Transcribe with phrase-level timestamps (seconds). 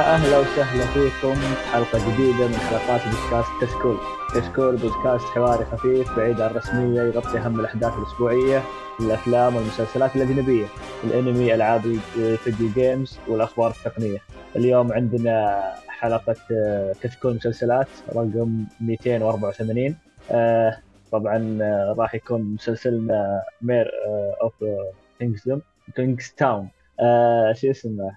[0.00, 1.34] يا أهلا وسهلا فيكم
[1.72, 3.96] حلقة جديدة من حلقات بودكاست كشكول.
[4.34, 8.62] كشكول بودكاست حواري خفيف بعيد عن الرسمية يغطي أهم الأحداث الأسبوعية
[9.00, 10.66] الأفلام والمسلسلات الأجنبية،
[11.04, 14.18] الأنمي، ألعاب الفيديو games والأخبار التقنية.
[14.56, 19.96] اليوم عندنا حلقة آه، كشكول مسلسلات رقم 284
[20.30, 20.78] آه،
[21.12, 23.90] طبعا آه، راح يكون مسلسلنا Mayor
[24.42, 24.64] of
[25.96, 26.68] Kingstown
[27.54, 28.10] شو اسمه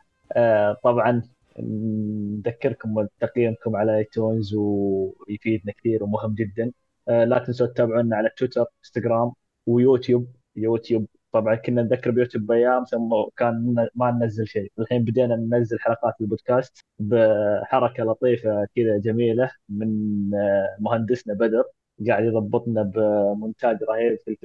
[0.83, 1.21] طبعا
[1.59, 6.71] نذكركم تقييمكم على iTunes ويفيدنا كثير ومهم جدا.
[7.07, 9.31] آه، لا تنسوا تتابعونا على تويتر انستغرام
[9.65, 14.71] ويوتيوب يوتيوب طبعا كنا نذكر بيوتيوب بأيام ثم كان ما ننزل شيء.
[14.79, 19.89] الحين بدينا ننزل حلقات البودكاست بحركة لطيفة كذا جميلة من
[20.35, 21.63] آه، مهندسنا بدر
[22.07, 24.37] قاعد يضبطنا بمونتاج رهيب في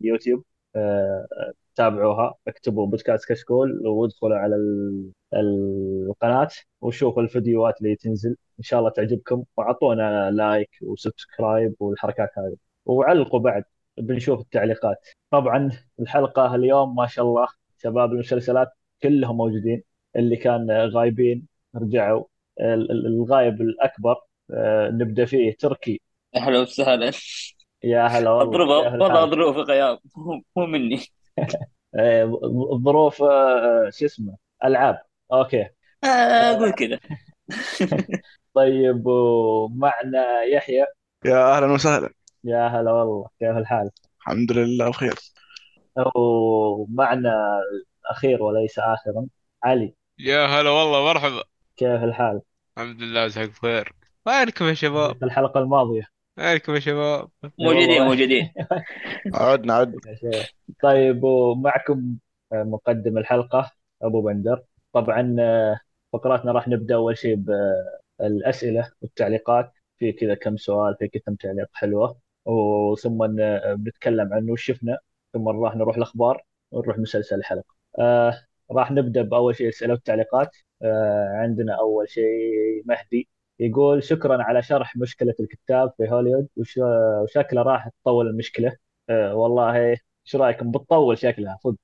[0.00, 0.55] اليوتيوب آه،
[1.76, 4.56] تابعوها اكتبوا بودكاست كشكول وادخلوا على
[5.34, 6.48] القناة
[6.80, 8.36] وشوفوا الفيديوهات اللي تنزل.
[8.58, 9.44] إن شاء الله تعجبكم.
[9.56, 12.56] وأعطونا like و subscribe والحركات هذه.
[12.86, 13.64] وعلقوا بعد
[13.98, 15.08] بنشوف التعليقات.
[15.30, 17.46] طبعا الحلقة اليوم ما شاء الله
[17.82, 18.68] شباب المسلسلات
[19.02, 19.82] كلهم موجودين.
[20.16, 22.24] اللي كان غايبين رجعوا.
[22.60, 24.16] الغايب الأكبر
[24.50, 26.00] آه، نبدأ فيه تركي.
[26.36, 27.12] أهلا وسهلا
[27.86, 29.98] يا هلا والله والله ظروف غياب
[30.56, 31.00] مو مني.
[31.98, 32.40] آه،
[32.84, 34.98] ظروف آه، شو اسمه ألعاب.
[35.32, 35.68] أوكي.
[36.04, 36.98] أقول كذا.
[38.54, 40.86] طيب ومعنا يحيى.
[41.24, 42.10] يا أهلا وسهلا.
[42.44, 45.14] يا هلا والله كيف الحال؟ الحمد لله بخير.
[46.16, 47.60] ومعنا
[48.04, 49.26] الأخير وليس اخرا
[49.64, 49.94] علي.
[50.18, 51.42] يا هلا والله مرحبا.
[51.76, 52.40] كيف الحال؟
[52.78, 53.92] الحمد لله جزاك بخير.
[54.26, 58.52] وينكم يا شباب؟ في الحلقة الماضية؟ وينكم يا شباب؟ موجودين موجودين.
[59.34, 59.94] عدنا عد
[60.82, 62.16] طيب ومعكم
[62.52, 63.70] مقدم الحلقة
[64.02, 64.62] أبو بندر.
[64.92, 65.78] طبعا آه،
[66.12, 67.34] فقراتنا راح نبدأ أول شيء
[68.18, 69.72] بالاسئله والتعليقات.
[69.98, 72.18] في كذا كم سؤال في كم تعليق حلوة.
[72.44, 73.26] وثم
[73.76, 74.98] بنتكلم عن وش شفنا.
[75.32, 77.74] ثم راح نروح الأخبار ونروح مسلسل الحلقة.
[77.98, 78.34] آه
[78.70, 80.56] راح نبدأ بأول شيء الأسئلة والتعليقات.
[80.82, 83.28] آه عندنا أول شيء مهدي.
[83.60, 86.78] يقول شكرا على شرح مشكلة الكتاب في هوليوود وش
[87.22, 88.76] وشكله راح تطول المشكلة.
[89.10, 89.90] آه والله
[90.26, 91.76] إيش رأيكم؟ بتطول شكلها صدق.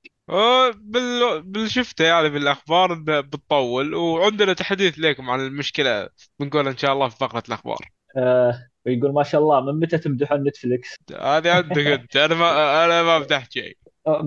[0.75, 1.41] بال...
[1.41, 3.95] بالشفتة يعني بالأخبار بتطول.
[3.95, 7.89] وعندنا تحديث لكم عن المشكلة بنقول إن شاء الله في فقرة الأخبار.
[8.17, 13.03] آه ويقول ما شاء الله من متى تمدحون نتفلكس؟ هذه عندك انت أنا ما أنا
[13.03, 13.77] ما فتحت شيء.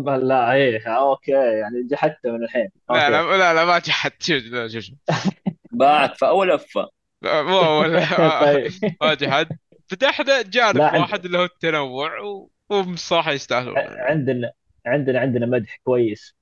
[0.07, 2.69] لا إيه okay يعني جحدت من الحين.
[2.91, 3.01] okay.
[3.01, 4.23] لا لا لا, لا ما جحدت.
[4.23, 4.95] شوف شوف.
[5.73, 6.96] باعت فأول أفة.
[7.23, 8.07] مو أول.
[8.41, 8.73] طيب.
[9.03, 9.49] ما جحد
[9.89, 12.51] فتحنا جانب واحد اللي هو التنوع و...
[12.71, 13.79] وبصراحه يستاهلون.
[13.79, 14.53] عندنا
[14.87, 16.35] عندنا عندنا مدح كويس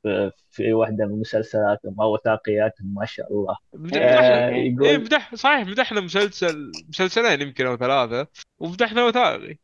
[0.51, 3.57] في, واحدة من مسلسلاتهم أو وثائقياتهم ما شاء الله.
[3.97, 9.57] آه يقول إيه مدح صحيح مدحنا مسلسل مسلسلين يمكن أو ثلاثة ومدحنا وثائقي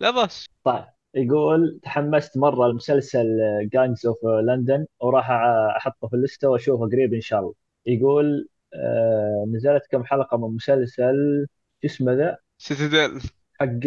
[0.00, 0.84] لا بس طيب.
[1.14, 3.26] يقول تحمست مرة لمسلسل
[3.72, 5.30] Gangs of London وراح
[5.76, 7.54] أحطه في اللسته وأشوفه قريب إن شاء الله.
[7.86, 11.46] يقول آه نزلت كم حلقة من مسلسل
[11.82, 13.20] شو اسمه ذا؟ Citadel
[13.60, 13.86] حق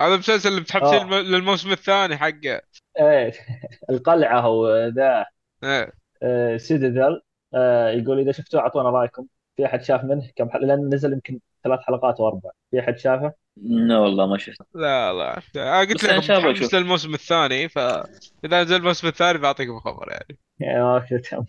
[0.00, 1.20] هذا المسلسل اللي بتحبسين آه.
[1.20, 2.60] للموسم الثاني حقه.
[3.00, 3.32] إيه
[3.90, 5.24] القلعة هو ذا.
[5.64, 5.92] إيه.
[6.22, 7.22] آه Citadel
[7.54, 9.26] آه يقول إذا شفتوه أعطونا رأيكم.
[9.56, 12.98] في أحد شاف منه كم حلقه لأن نزل يمكن ثلاث حلقات أو أربع في أحد
[12.98, 15.42] شافه؟ لا والله ما شفته لا لا.
[15.56, 20.38] آه قلت لك متحمس للموسم الثاني فاذا نزل الموسم الثاني بعطيكم خبر يعني.
[20.80, 21.46] أوكي تمام.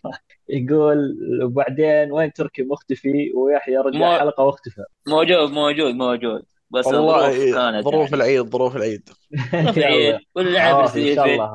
[0.49, 4.17] يقول وبعدين وين تركي مختفي؟ ويحيى رجع مو...
[4.19, 6.43] حلقة واختفى موجود موجود موجود.
[6.69, 8.15] بس والله الظروف كانت ظروف يعني.
[8.15, 9.09] العيد ظروف العيد.
[9.51, 11.51] ظروف العيد واللعب إن شاء الله.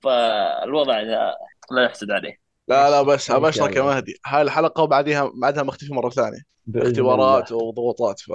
[0.00, 1.00] فالوضع
[1.70, 2.36] لا يحسد عليه.
[2.68, 4.14] لا لا بس أبشرك يا مهدي.
[4.26, 6.38] هاي الحلقة وبعديها بعدها مختفي مرة ثانية.
[6.76, 8.32] اختبارات وضغوطات ف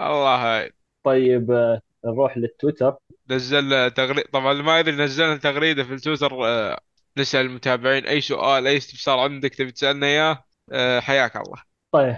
[0.00, 0.72] الله هاي.
[1.04, 2.96] طيب آه، نروح للتويتر
[3.30, 6.80] نزل تغريده طبعا ما أدري نزلنا تغريدة في التويتر آه،
[7.18, 11.62] نسأل المتابعين أي سؤال أي استفسار عندك تبي تسألنا إياه آه، حياك الله
[11.92, 12.16] طيب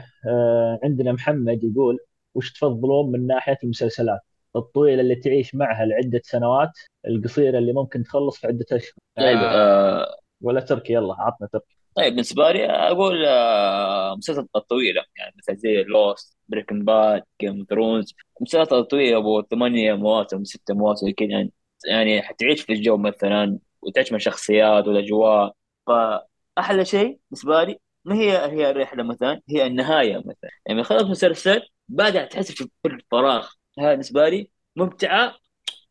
[0.85, 1.99] عندنا محمد يقول
[2.35, 4.21] وش تفضلون من ناحية المسلسلات؟
[4.57, 6.73] الطويلة اللي تعيش معها لعدة سنوات،
[7.07, 8.95] القصيرة اللي ممكن تخلص في عدة أشهر.
[9.17, 11.82] طيب آه ولا تركي يلا عطنا تركي.
[11.97, 17.69] طيب بالنسبة لي أقول آه مسلسلات الطويلة يعني مثل زي Lost Breaking Bad Game of
[17.71, 21.53] Thrones المسلسلات الطويلة أبو ثمانية مواسم ستة مواسم كذا يعني
[21.89, 25.55] يعني حتعيش في الجو مثلا وتعيش مع شخصيات والأجواء.
[25.87, 30.51] فأحلى شيء بالنسبة لي ما هي هي الرحلة مثلا هي النهاية مثلا.
[30.67, 32.69] يعني خلص مسلسل بعدها تحس في
[33.11, 33.49] فراغ.
[33.79, 35.37] هاي بالنسبة لي ممتعة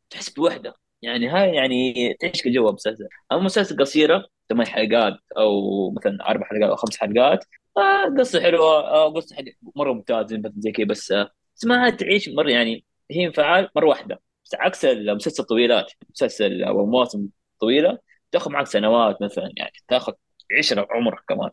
[0.09, 0.75] تحس بوحدة.
[1.01, 3.07] يعني هاي يعني تعيش كجو مسلسل.
[3.31, 7.45] أما مسلسل قصيرة ثمان حلقات أو مثلا أربع حلقات أو خمس حلقات.
[7.77, 12.29] آه قصة حلوة آه قصة حلوة مرة ممتازة زي كذا بس آه بس ما تعيش
[12.29, 14.21] مرة يعني هي انفعال مرة واحدة.
[14.45, 17.99] بس عكس المسلسل الطويلات المسلسل أو المواسم الطويله
[18.31, 20.13] تاخذ معك سنوات مثلا يعني تاخذ
[20.59, 21.49] عشرة عمرك كمان.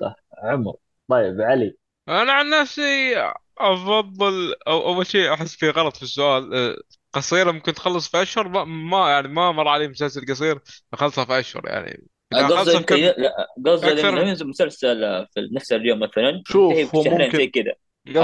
[0.00, 0.16] صح.
[0.44, 0.74] عمر.
[1.08, 1.76] طيب علي.
[2.08, 3.14] أنا عن نفسي
[3.58, 6.76] أفضل أو أول شيء أحس في غلط في السؤال
[7.12, 10.60] قصيرة ممكن تخلص في أشهر ما, ما يعني ما مر علي مسلسل قصير
[10.92, 12.08] اخلصه في أشهر يعني.
[12.32, 17.02] قصدي اخلصه انت في كم لا قصدي ينزل مسلسل في نفس اليوم مثلا شوف، هو
[17.02, 17.72] ممكن- زي كذا.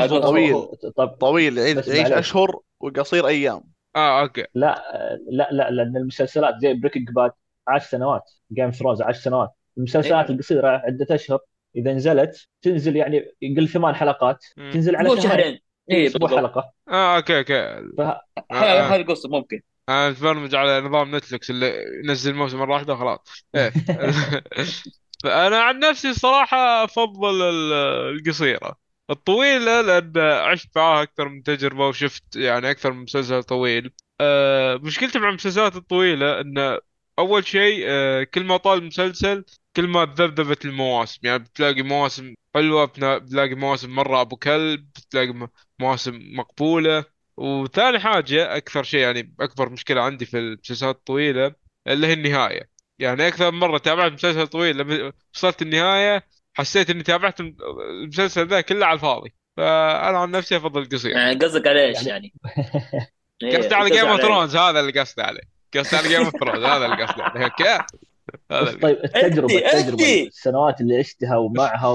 [0.02, 0.54] قصده طويل.
[0.96, 1.88] طب طويل معليش.
[2.12, 3.60] أشهر وقصير أيام.
[3.96, 4.44] آه okay.
[4.54, 4.82] لا
[5.30, 7.30] لا لا لأن المسلسلات زي Breaking Bad
[7.68, 9.50] عاش سنوات Game of Thrones عاش سنوات.
[9.78, 10.34] المسلسلات إيه.
[10.34, 11.38] القصيرة عدة أشهر
[11.76, 14.44] إذا نزلت تنزل يعني يقل ثمان حلقات.
[14.72, 15.58] تنزل على شهرين.
[15.90, 17.76] أسبوع بالضبط حلقه آه okay okay.
[17.98, 18.20] فه...
[18.52, 18.80] هذا آه.
[18.82, 19.60] هذه القصة ممكن.
[19.88, 23.18] أنا اتبرمج على نظام Netflix اللي ينزل موسم مره واحدة خلاص.
[23.54, 23.72] إيه.
[25.24, 27.72] فانا عن نفسي صراحة أفضل ال-
[28.18, 28.76] القصيرة.
[29.10, 33.92] الطويلة لأن عشت معاها أكثر من تجربة وشفت يعني أكثر من مسلسل طويل.
[34.20, 36.78] أه مشكلتي مع المسلسلات الطويلة إن
[37.18, 39.44] أول شيء أه كل ما طال المسلسل
[39.76, 41.20] كل ما تذبذبت المواسم.
[41.22, 45.48] يعني بتلاقي مواسم حلوة بتلاقي مواسم مرة أبو كلب بتلاقي
[45.80, 47.13] مواسم مقبولة.
[47.36, 51.54] وثاني حاجة أكثر شيء يعني أكبر مشكلة عندي في المسلسلات الطويلة
[51.86, 52.70] اللي هي النهاية.
[52.98, 58.60] يعني أكثر من مرة تابعت مسلسل طويل لما وصلت النهاية حسيت إني تابعت المسلسل ذا
[58.60, 59.34] كله على الفاضي.
[59.56, 61.10] فأنا عن نفسي أفضل القصير.
[61.10, 62.32] يعني قصدك على إيش يعني- يعني؟
[63.42, 65.40] إيه، قصدي على قصدك Game of؟ Thrones هذا اللي قصدي عليه.
[65.76, 67.44] قصدي على Game of Thrones هذا اللي قصدي عليه.
[67.44, 70.22] okay؟ هذا بس اللي- طيب التجربة التجربة.
[70.26, 71.86] السنوات اللي عشتها ومعها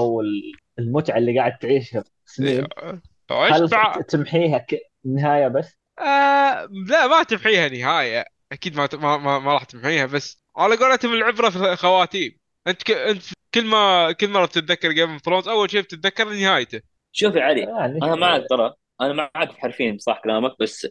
[0.78, 2.04] والمتعة اللي قاعد تعيشها.
[2.26, 3.00] سنين هل
[3.30, 4.74] عشت مع تمحيها ك...
[5.04, 8.24] نهايه بس؟ آه لا ما تمحيها نهاية.
[8.52, 12.38] أكيد ما ما ما, ما راح تمحيها بس على قولتهم العبرة في الخواتيم.
[12.66, 12.90] أنت ك...
[12.90, 13.22] أنت
[13.54, 16.80] كل ما كل مرة بتتذكر Game of Thrones أول شيء بتتذكر نهايته.
[17.12, 20.86] شوف يا علي يعني أنا معك ترى أنا معك حرفيا صح كلامك بس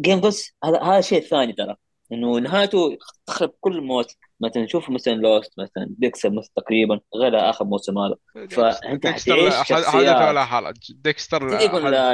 [0.00, 1.76] جيم بس هذا هذا شيء ثاني ترى.
[2.12, 7.64] إنه نهايته تخرب كل موسم مثلا شوف مثلا Lost مثلا Dexter مثلا تقريبا غير آخر
[7.64, 8.14] موسم هذا.
[8.36, 10.28] Dexter حتعيش شخصيات.
[10.28, 11.58] ولا حرج Dexter.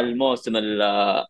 [0.00, 0.82] الموسم ال-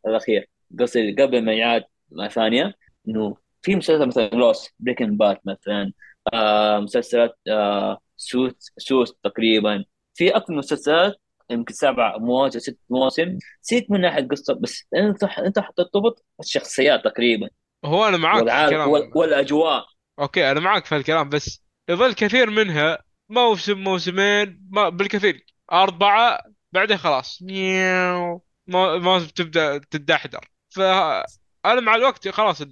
[0.06, 0.48] الأخير.
[0.80, 2.74] قصدي قبل ما يعاد مره ثانية
[3.08, 5.92] إنه في مسلسل مثلا Lost Breaking Bad مثلا
[6.34, 9.84] آه مسلسلات آه Suits Suits تقريبا.
[10.14, 11.14] في أكثر من مسلسلات
[11.50, 13.38] يمكن سبع مواسم ست مواسم.
[13.62, 17.48] سيبك من ناحية قصة بس أنت أنت حترتبط الشخصيات تقريبا.
[17.84, 18.88] هو أنا معاك في والعالم الكلام.
[18.90, 19.86] وال- والاجواء
[20.18, 22.98] أوكي أنا معاك في الكلام بس يظل كثير منها
[23.28, 25.46] موسم موسمين ما بالكثير.
[25.72, 26.40] أربعة
[26.72, 27.42] بعدين خلاص.
[27.42, 28.42] نياو.
[28.66, 30.48] ما ما تبدأ تدحدر.
[30.70, 32.62] فأنا مع الوقت خلاص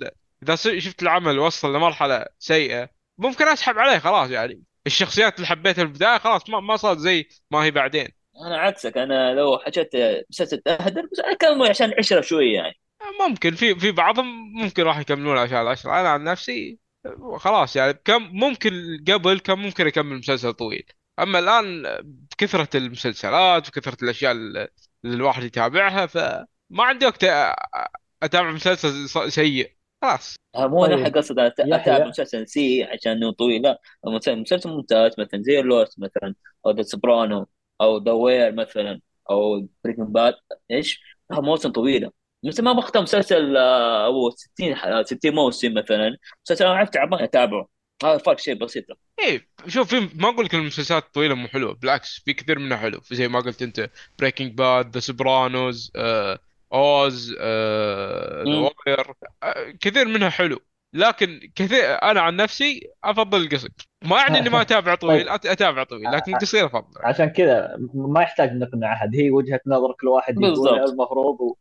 [0.55, 2.89] س- شفت العمل وصل لمرحلة سيئة
[3.19, 4.63] ممكن أسحب عليه خلاص يعني.
[4.87, 8.09] الشخصيات اللي حبيتها في البداية خلاص ما ما صارت زي ما هي بعدين.
[8.47, 9.91] أنا عكسك أنا لو حاجات
[10.31, 12.75] مسلسل اهدر بس أنا كلمه عشان عشرة شوية يعني.
[13.29, 16.79] ممكن في في بعضهم ممكن راح يكملون عشان العشرة أنا عن نفسي
[17.37, 20.87] خلاص يعني كم ممكن قبل كان ممكن أكمل مسلسل طويل.
[21.19, 24.69] أما الآن بكثرة المسلسلات وكثرة الأشياء اللي
[25.05, 26.47] الواحد يتابعها فما
[26.85, 27.25] عندي وقت
[28.23, 29.77] أتابع مسلسل ص- سيء.
[30.03, 30.37] خلاص.
[30.55, 31.17] آه، مو أنا طيب.
[31.17, 31.75] قصد أت- يحيى.
[31.77, 33.63] أتابع مسلسل سي عشان إنه طويل.
[33.63, 36.35] لا مسلسل ممتاز مثلا زي Lost مثلا
[36.67, 37.47] أو The Sopranos
[37.81, 39.01] أو The Wire مثلا
[39.31, 40.35] أو Breaking Bad
[40.71, 41.01] إيش؟
[41.31, 42.13] موسم طويلة.
[42.45, 46.17] مثل ما بختار مسلسل آه، أبو 60 ح- 60 موسم مثلا.
[46.45, 47.69] مسلسل أنا عرفت تعبان أتابعه.
[48.05, 48.85] هذا فرق شيء بسيط.
[49.21, 53.01] إيه شوف في ما أقول لك المسلسلات الطويلة مو حلوة بالعكس في كثير منها حلو.
[53.11, 55.93] زي ما قلت أنت Breaking Bad The Sopranos
[56.73, 58.45] اوز The.
[58.47, 59.07] Wire
[59.81, 60.61] كثير منها حلو.
[60.93, 63.71] لكن كثير أنا عن نفسي أفضل القصير
[64.05, 67.01] ما يعني اني ما أتابع طويل أتابع طويل لكن القصير أفضل.
[67.05, 69.17] عشان كذا ما يحتاج نقنع أحد.
[69.17, 70.89] هي وجهة نظر كل واحد يقول بالضبط.
[70.91, 71.55] المفروض و...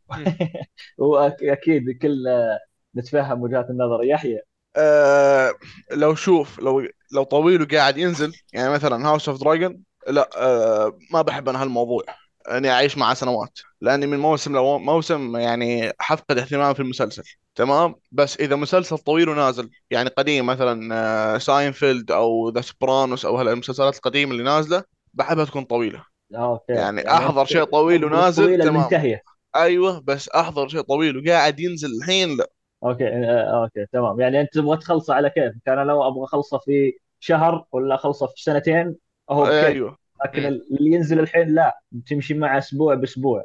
[0.98, 2.58] واكيد كلنا
[2.96, 4.04] نتفهم وجهات النظر.
[4.04, 4.40] يحيى.
[4.76, 5.52] آه
[5.90, 11.22] لو شوف لو لو طويل وقاعد ينزل يعني مثلا House of Dragon لا آه ما
[11.22, 12.04] بحب أنا هالموضوع.
[12.50, 17.22] أني أعيش معه سنوات لأني من موسم لموسم يعني حفقد اهتمام في المسلسل
[17.54, 23.36] تمام؟ بس إذا مسلسل طويل ونازل يعني قديم مثلا آه ساينفيلد أو The Sopranos أو
[23.36, 24.84] هالمسلسلات القديمة اللي نازلة
[25.14, 26.04] بحبها تكون طويلة.
[26.34, 26.72] أوكي.
[26.72, 28.76] يعني أحضر شيء طويل ونازل، طويلة تمام.
[28.76, 29.22] المنتهيه
[29.56, 32.50] أيوه بس أحضر شيء طويل وقاعد ينزل الحين لا.
[32.84, 34.20] أوكي آه، أوكي تمام.
[34.20, 38.42] يعني أنت تبغى تخلصه على كيفك أنا لو أبغى أخلصه في شهر ولا أخلصه في
[38.42, 38.96] سنتين
[39.30, 39.98] هو أيوه.
[40.24, 40.44] لكن.
[40.46, 43.44] اللي ينزل الحين لا تمشي معه أسبوع بأسبوع.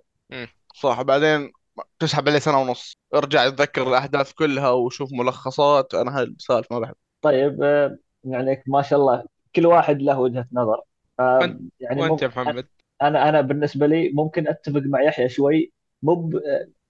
[0.75, 1.51] صح بعدين
[1.99, 2.97] تسحب عليه سنة ونص.
[3.15, 5.93] ارجع تذكر الأحداث كلها وشوف ملخصات.
[5.93, 6.95] أنا هاي السالفة ما بحب.
[7.21, 9.23] طيب آه، يعني ما شاء الله
[9.55, 10.81] كل واحد له وجهة نظر.
[11.19, 12.27] آه، يعني وأنت يا.
[12.27, 12.67] محمد؟
[13.01, 15.71] أنا أنا بالنسبة لي ممكن أتفق مع يحيى شوي.
[16.03, 16.39] مو ب...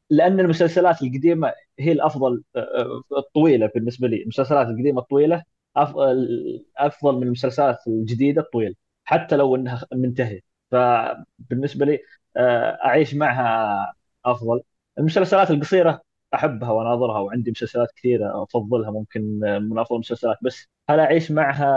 [0.09, 4.21] لأن المسلسلات القديمة هي الأفضل آه، آه، الطويلة بالنسبة لي.
[4.21, 5.43] المسلسلات القديمة الطويلة
[6.77, 8.75] أفضل من المسلسلات الجديدة الطويله
[9.12, 10.41] حتى لو إنها منتهية.
[10.72, 12.00] فبالنسبة لي
[12.38, 13.94] آه، أعيش معها
[14.25, 14.62] أفضل.
[15.00, 16.01] المسلسلات القصيرة
[16.34, 21.75] أحبها وأناظرها وعندي مسلسلات كثيرة أفضلها ممكن من أفضل المسلسلات بس هل أعيش معها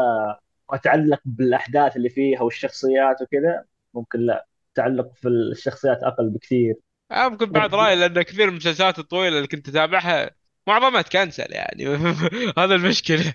[0.68, 3.64] وأتعلق بالأحداث اللي فيها والشخصيات وكذا؟
[3.94, 4.46] ممكن لا.
[4.74, 6.74] تعلق في الشخصيات أقل بكثير.
[7.12, 10.30] أنا ممكن بعد رأيي لأن كثير من المسلسلات الطويلة اللي كنت أتابعها
[10.66, 11.86] معظمها تكنسل يعني.
[12.58, 13.34] هذا المشكلة.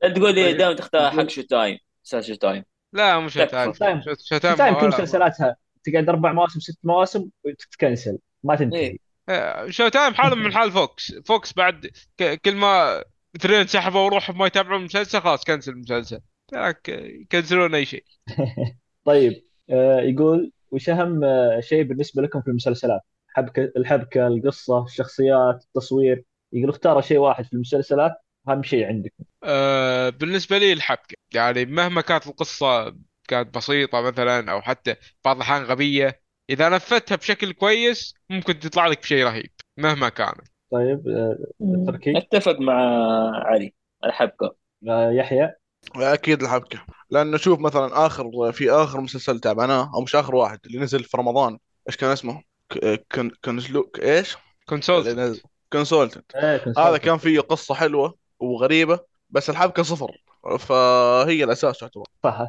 [0.00, 0.56] تقول لي طيب.
[0.56, 3.72] دائما تختار حق Showtime مسلسل Showtime لا مش تكفى.
[3.78, 4.00] تايم.
[4.02, 5.56] شو- تايم تايم كل مسلسلاتها.
[5.84, 8.18] تقعد أربع مواسم ست مواسم وتتكنسل.
[8.44, 8.98] ما تنتهي.
[9.28, 9.70] إيه.
[9.70, 11.12] Showtime حالهم من حال Fox.
[11.26, 11.86] Fox بعد
[12.18, 13.04] ك- كل ما
[13.36, 16.20] اثنين سحبوا وروحوا ما يتابعون المسلسل خلاص كنسل المسلسل.
[16.88, 18.04] يكنسلون أي شيء.
[19.04, 25.62] طيب آه، يقول وش أهم آه، شيء بالنسبة لكم في المسلسلات؟ حبكه الحبكة، القصة، الشخصيات،
[25.64, 28.12] التصوير، يقول اختاروا شيء واحد في المسلسلات.
[28.48, 29.24] أهم شيء عندكم.
[29.44, 31.16] آه، بالنسبة لي الحبكة.
[31.34, 32.96] يعني مهما كانت القصة
[33.28, 39.00] كانت بسيطة مثلا أو حتى بعض الأحيان غبية إذا نفذتها بشكل كويس ممكن تطلع لك
[39.00, 41.38] بشيء رهيب مهما كانت طيب آه،
[41.86, 42.74] تركي؟ أتفق مع
[43.46, 43.74] علي
[44.04, 44.56] الحبكة.
[44.88, 45.52] آه، يحيى؟
[45.96, 46.86] أكيد الحبكة.
[47.10, 51.16] لأنه شوف مثلا آخر في آخر مسلسل تابعناه أو مش آخر واحد اللي نزل في
[51.16, 51.58] رمضان.
[51.88, 54.36] إيش كان اسمه؟ ك- كن كنزلوك إيش؟
[54.66, 56.36] Consultant.
[56.36, 56.96] إيه كنت هذا.
[56.96, 58.25] كان فيه قصة حلوة.
[58.40, 58.98] وغريبة
[59.30, 60.22] بس الحبكه صفر.
[60.58, 62.42] فهي الأساس تعتبر صح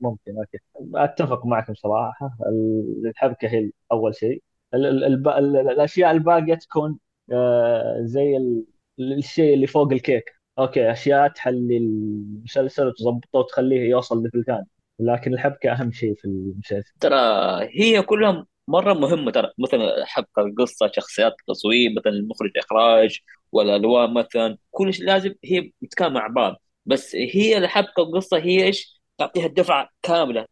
[0.00, 0.58] ممكن أوكي
[0.94, 2.36] أتفق معكم صراحة.
[2.46, 4.42] ال- الحبكة هي أول شيء.
[4.74, 6.98] ال- ال- الب- ال- الأشياء الباقية تكون
[7.32, 8.64] آه، زي ال-
[9.00, 10.24] الشيء اللي فوق الكيك.
[10.58, 14.66] أوكي أشياء تحلي المسلسل وتظبطه وتخليه يوصل level ثاني
[14.98, 16.92] لكن الحبكة أهم شيء في المسلسل.
[17.00, 17.16] ترى
[17.80, 23.18] هي كلها مرة مهمه ترى مثلا حبكه القصة شخصيات تصوير مثلا المخرج إخراج
[23.52, 26.62] والألوان مثلا كل شيء لازم هي متكامله مع بعض.
[26.86, 30.46] بس هي الحبكه القصة هي إيش؟ تعطيها الدفعه كاملة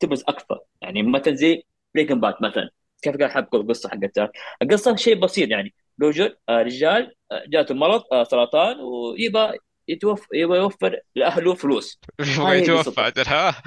[0.00, 0.60] تبرز أكثر.
[0.82, 1.62] يعني مثلا زي
[1.94, 2.70] بريكن باد مثلا
[3.02, 4.32] كيف قال حبكه القصة حقتها
[4.62, 5.74] القصة شيء بسيط يعني.
[6.02, 9.58] رجل آه، رجال آه، جاته مرض آه، سرطان ويبغى
[9.88, 12.00] يتوفر يبغى يوفر لأهله فلوس.
[12.38, 13.00] هاي يتوفى.
[13.00, 13.62] عدل ها؟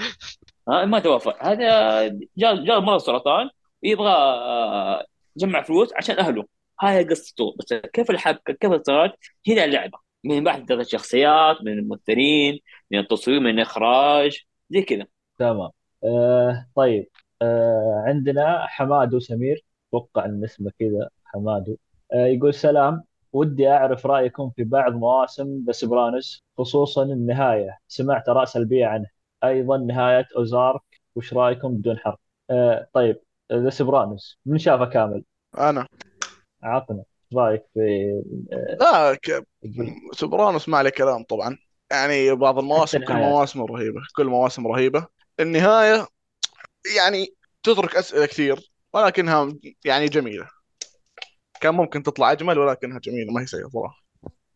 [0.86, 1.34] ما توفى.
[1.42, 3.50] هذا جاء جاء مرض سرطان
[3.86, 5.06] ويبغى آه،
[5.38, 6.46] يجمع فلوس عشان أهله.
[6.82, 7.56] هاي قصته.
[7.60, 9.14] بس كيف الحبكه كيف صارت
[9.48, 9.98] هنا اللعبة.
[10.24, 12.60] من بحث الشخصيات من الممثلين
[12.92, 15.06] من التصوير من الإخراج زي كذا.
[15.40, 15.70] تمام.
[16.04, 17.08] آه طيب.
[17.42, 19.66] آه عندنا حمادو سمير.
[19.90, 21.78] أتوقع إن اسمه كذا حمادو.
[22.14, 23.04] آه يقول سلام.
[23.34, 25.74] ودي أعرف رأيكم في بعض مواسم The
[26.58, 27.78] خصوصا النهاية.
[27.88, 29.06] سمعت اراء سلبيه عنه.
[29.44, 30.82] أيضا نهاية Ozark.
[31.16, 33.18] وش رأيكم بدون حرق؟ آه طيب.
[33.54, 34.40] The Sopranos.
[34.46, 35.24] من شافه كامل؟
[35.58, 35.88] أنا.
[36.64, 36.98] عطنا.
[36.98, 38.12] إيش رأيك في
[38.82, 39.48] لا ك...
[40.12, 41.58] Sopranos ما عليه كلام طبعا.
[41.92, 43.14] يعني بعض المواسم كل.
[43.14, 45.08] مواسم رهيبة كل مواسم رهيبة.
[45.40, 46.08] النهاية
[46.98, 47.28] يعني
[47.64, 49.54] تترك أسئلة كثير ولكنها
[49.86, 50.50] يعني جميلة.
[51.62, 54.04] كان ممكن تطلع أجمل ولكنها جميلة ما هي سيئة صراحة.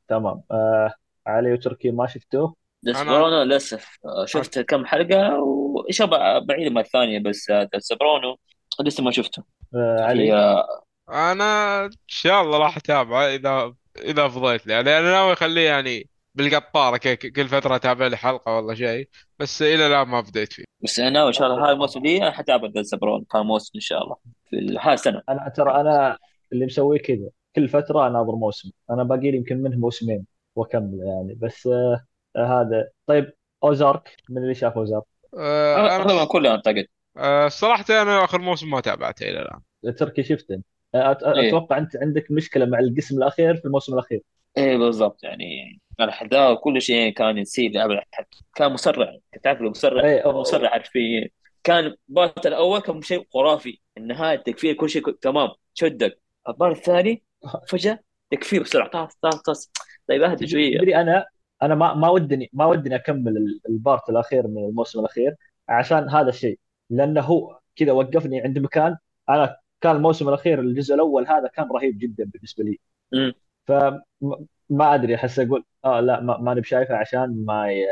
[0.07, 0.41] تمام.
[0.51, 0.93] آه
[1.27, 3.97] علي وتركي ما شفتوه؟ The Sopranos للأسف.
[4.05, 8.37] آه، شفت كم حلقة وإيش أبغى بعيد مره ثانية بس آه، The Sopranos
[8.81, 9.43] لسه ما شفته.
[9.75, 10.33] آه علي.
[10.33, 10.65] هي
[11.09, 14.73] أنا إن شاء الله راح أتابعه إذا إذا فضيت لي.
[14.73, 19.09] يعني أنا ناوي أخليه يعني بالقطاره كي- كل فترة أتابع لي حلقة ولا شيء.
[19.39, 20.63] بس إلى الآن ما بديت فيه.
[20.83, 23.81] بس أنا إن شاء الله هاي الموسم دي أنا حتابع The Sopranos هاي الموسم إن
[23.81, 24.15] شاء الله.
[24.49, 25.21] في هاي السنة.
[25.29, 26.17] أنا ترى أنا
[26.53, 28.71] اللي مسويه كذا كل فترة أناظر موسم.
[28.91, 31.35] أنا باقي لي يمكن منه موسمين وأكمل يعني.
[31.41, 32.89] بس آه آه هذا.
[33.07, 35.03] طيب Ozark؟ من اللي شاف Ozark؟
[35.37, 36.77] آه، أنا كلها أعتقد.
[36.77, 36.98] آه،
[37.47, 39.95] صراحة أنا آخر موسم ما تابعته إلى الآن.
[39.95, 41.47] تركي شفت انت آه، إيه.
[41.49, 44.21] أتوقع أنت عندك مشكلة مع القسم الأخير في الموسم الأخير.
[44.57, 45.23] إيه بالضبط.
[45.23, 49.17] يعني الأحداث كل شيء كان يصير قبل الحد كان مسرع.
[49.33, 50.21] كنت تعرف لو مسرع.
[50.23, 51.29] أو- مسرع حرفيا
[51.63, 53.79] كان ال part الأول كان شيء خرافي.
[53.97, 55.49] النهاية التكفير كل شيء تمام.
[55.73, 56.19] شدك.
[56.49, 57.23] ال part الثاني
[57.67, 57.99] فجأة
[58.31, 58.89] تكفير بسرعة.
[58.89, 59.71] طاس طاس طاس.
[60.09, 60.77] طيب أهدى شوية.
[60.77, 61.25] تدري أنا
[61.61, 65.35] أنا ما ما ودني ما ودني أكمل ال- ال part الأخير من الموسم الأخير
[65.69, 66.59] عشان هذا الشيء.
[66.89, 68.97] لأنه هو كذا وقفني عند مكان.
[69.29, 72.79] أنا كان الموسم الأخير الجزء الأول هذا كان رهيب جدا بالنسبة لي.
[73.13, 73.33] مم.
[73.67, 77.85] فما أدري أحس أقول آه لا ما ماني بشايفه عشان ما ي...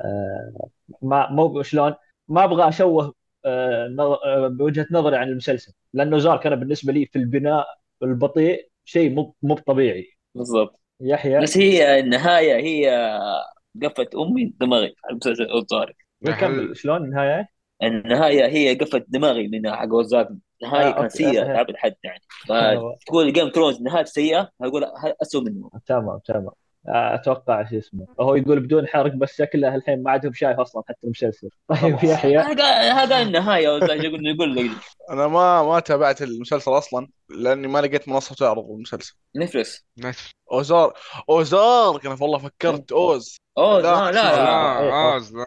[0.00, 0.68] آه
[1.02, 1.94] ما مو شلون
[2.28, 5.72] ما أبغى أشوه آه نظ- آه بوجهة نظري عن المسلسل.
[5.92, 7.66] لأنه زارك أنا بالنسبة لي في البناء
[8.02, 10.80] البطيء شيء مو مو طبيعي بالضبط.
[11.00, 11.40] يحيى.
[11.40, 12.90] بس هي النهاية هي
[13.82, 15.92] قفت أمي دماغي على المسلسل الظاهر
[16.40, 17.48] كمل شلون النهاية؟
[17.82, 20.28] النهاية هي قفت دماغي من حق وزاك.
[20.62, 21.12] النهايه آه، كانت.
[21.12, 21.52] سيئة آه.
[21.56, 22.20] لابد حد يعني.
[23.06, 24.84] فتقول Game Thrones نهايته سيئة أقول
[25.22, 26.50] اسوء منه؟ تمام تمام.
[26.88, 28.06] آه، أتوقع شو اسمه.
[28.20, 31.48] هو يقول بدون حرق بس شكله الحين ما عاد هو شايف أصلا حتى المسلسل.
[31.82, 32.04] طيب.
[32.04, 32.38] يحيى.
[32.92, 34.70] هذا النهاية يقول يقول لك
[35.10, 39.14] أنا ما ما تابعت المسلسل أصلا لأني ما لقيت منصة تعرض المسلسل.
[39.36, 40.94] Netflix Netflix اوزار
[41.30, 42.92] Ozark أنا والله فكرت.
[42.92, 45.36] Oz اوه لا، لا إيه، Oz.
[45.36, 45.46] لا.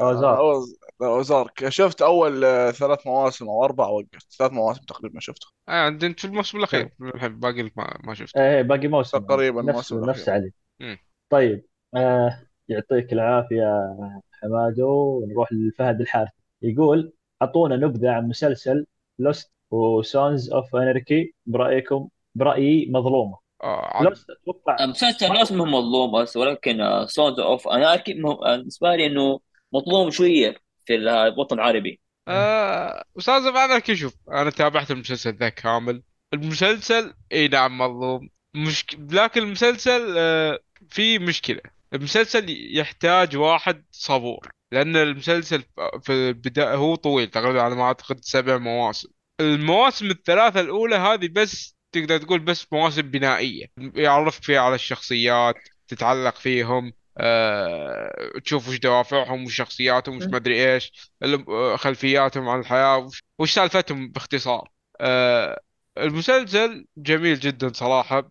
[0.00, 0.40] Ozark.
[0.40, 0.70] Oz.
[0.72, 4.32] لا، Ozark شفت أول آه، ثلاث مواسم أو أربع وقفت.
[4.38, 6.90] ثلاث مواسم تقريبا شفته آه، عند انت في الموسم الأخير.
[7.14, 9.18] الحين باقي ما ما شفت إيه باقي موسم.
[9.18, 10.28] تقريباً نفس الموسم نفس.
[10.28, 10.98] علي مم.
[11.30, 11.64] طيب
[11.96, 13.96] آه يعطيك العافية
[14.32, 14.88] حمادو.
[14.88, 16.30] ونروح لفهد الحارث
[16.62, 17.12] يقول
[17.42, 18.86] أعطونا نبذة عن مسلسل
[19.18, 23.38] Lost و Sons of Anarchy برايكم برأيي مظلومة.
[23.62, 29.40] آه، Lost أتوقع مسلسل لا اسمه مظلوم بس ولكن Sons of Anarchy بالنسبة لي إنه
[29.72, 30.67] مظلوم شوية.
[30.88, 32.00] في الوطن العربي.
[32.28, 36.02] آه، أستاذ أنا شوف أنا تابعت المسلسل ذا كامل.
[36.34, 38.28] المسلسل إي نعم مظلوم.
[38.54, 38.96] مشك...
[39.10, 40.58] لكن المسلسل آه،
[40.90, 41.60] فيه مشكلة.
[41.94, 45.62] المسلسل يحتاج واحد صبور لأن المسلسل
[46.02, 49.08] في البداية هو طويل تقريبا على ما أعتقد سبع مواسم.
[49.40, 53.66] المواسم الثلاثة الأولى هذه بس تقدر تقول بس مواسم بنائية.
[53.94, 55.54] يعرفك فيها على الشخصيات
[55.88, 56.92] تتعلق فيهم.
[57.18, 58.38] أه...
[58.44, 64.70] تشوف وش دوافعهم وش شخصياتهم وش مدري إيش ال- خلفياتهم عن الحياة وش, سالفتهم باختصار.
[65.00, 65.60] أه
[65.98, 68.30] المسلسل جميل جدا صراحة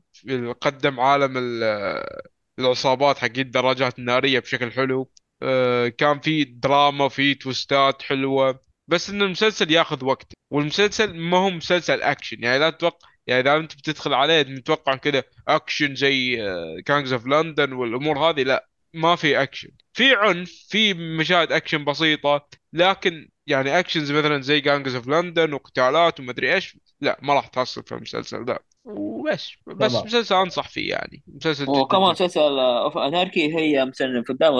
[0.61, 2.03] قدم عالم ال-
[2.59, 5.11] العصابات حق الدراجات النارية بشكل حلو.
[5.41, 11.49] أه كان في دراما في تويستات حلوة بس إن المسلسل ياخذ وقت والمسلسل ما هو
[11.49, 12.43] مسلسل أكشن.
[12.43, 16.37] يعني لا تتوقع يعني إذا أنت بتدخل عليه متوقع كذا أكشن زي
[16.85, 18.67] Gangs of London والأمور هذه لا.
[18.93, 24.95] ما في اكشن في عنف في مشاهد اكشن بسيطة لكن يعني actions مثلا زي Gangs
[24.95, 28.59] of London وقتالات ومدري إيش لا ما راح تحصل في المسلسل ذا.
[28.85, 29.51] وبس.
[29.67, 30.05] بس تمام.
[30.05, 31.23] مسلسل أنصح فيه يعني.
[31.27, 34.51] مسلسل جدا وكمان مسلسل of Anarchy هي مثلا في بداية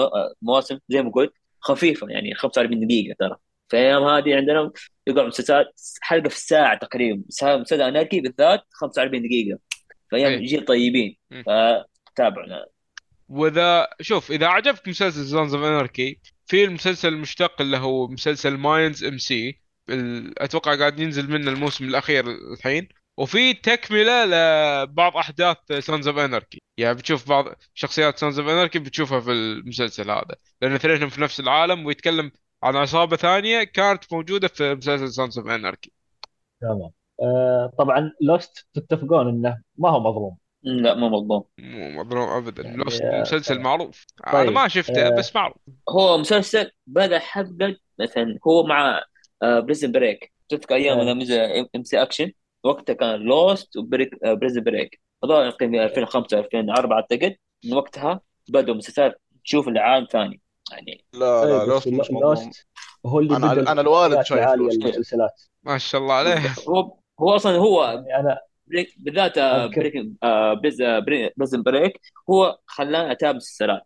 [0.42, 3.36] مواسم زي ما قلت خفيفة يعني 45 دقيقة ترى.
[3.68, 4.70] في الأيام هذه عندنا
[5.06, 7.22] يقع مسلسلات حلقة في الساعة تقريبا.
[7.28, 9.58] بس هذا مسلسل Anarchy بالذات 45 دقيقة.
[10.10, 10.44] في أيام أي.
[10.44, 11.16] جيل طيبين.
[11.30, 12.66] فتابعنا.
[13.28, 19.04] وإذا شوف إذا عجبك مسلسل Sons of Anarchy في المسلسل المشتق اللي هو مسلسل Mayans
[19.04, 19.60] MC
[20.38, 22.88] أتوقع قاعد ينزل منه الموسم الأخير الحين
[23.18, 29.20] وفي تكملة لبعض أحداث Sons of Anarchy يعني بتشوف بعض شخصيات Sons of Anarchy بتشوفها
[29.20, 32.30] في المسلسل هذا لأن اثنينهم في نفس العالم ويتكلم
[32.62, 35.92] عن عصابة ثانية كانت موجودة في مسلسل Sons of Anarchy
[36.60, 36.90] تمام.
[37.22, 40.36] آه طبعا Lost تتفقون إنه ما هو مظلوم.
[40.62, 41.44] لا مو مظلوم.
[41.58, 42.62] مو مظلوم ابدا.
[42.62, 45.56] يعني، Lost آه، مسلسل معروف أنا طيب، ما شفته آه، بس معروف.
[45.88, 49.02] هو مسلسل بدأ حقا مثلا هو مع
[49.42, 51.02] Prison Break تذكر أيام آه.
[51.02, 51.40] لما نزل
[51.76, 52.32] MBC Action
[52.64, 57.36] وقتها كان Lost و Break Prison Break هذول يمكن 2005 2004 أعتقد.
[57.64, 60.40] من وقتها بدوا مسلسلات تشوف العالم ثاني.
[60.72, 62.66] يعني لا لا طيب، Lost بس مش Lost
[63.06, 64.82] هو اللي بدأ أنا الوالد المسلسلات شايف Lost.
[64.82, 66.54] المسلسلات ما شاء الله عليه.
[66.68, 68.40] هو هو أصلا هو يعني أنا
[68.70, 69.38] Break بالذات.
[69.78, 69.94] Break
[71.36, 72.00] Prison Break
[72.30, 73.82] هو خلاني اتابع مسلسلات.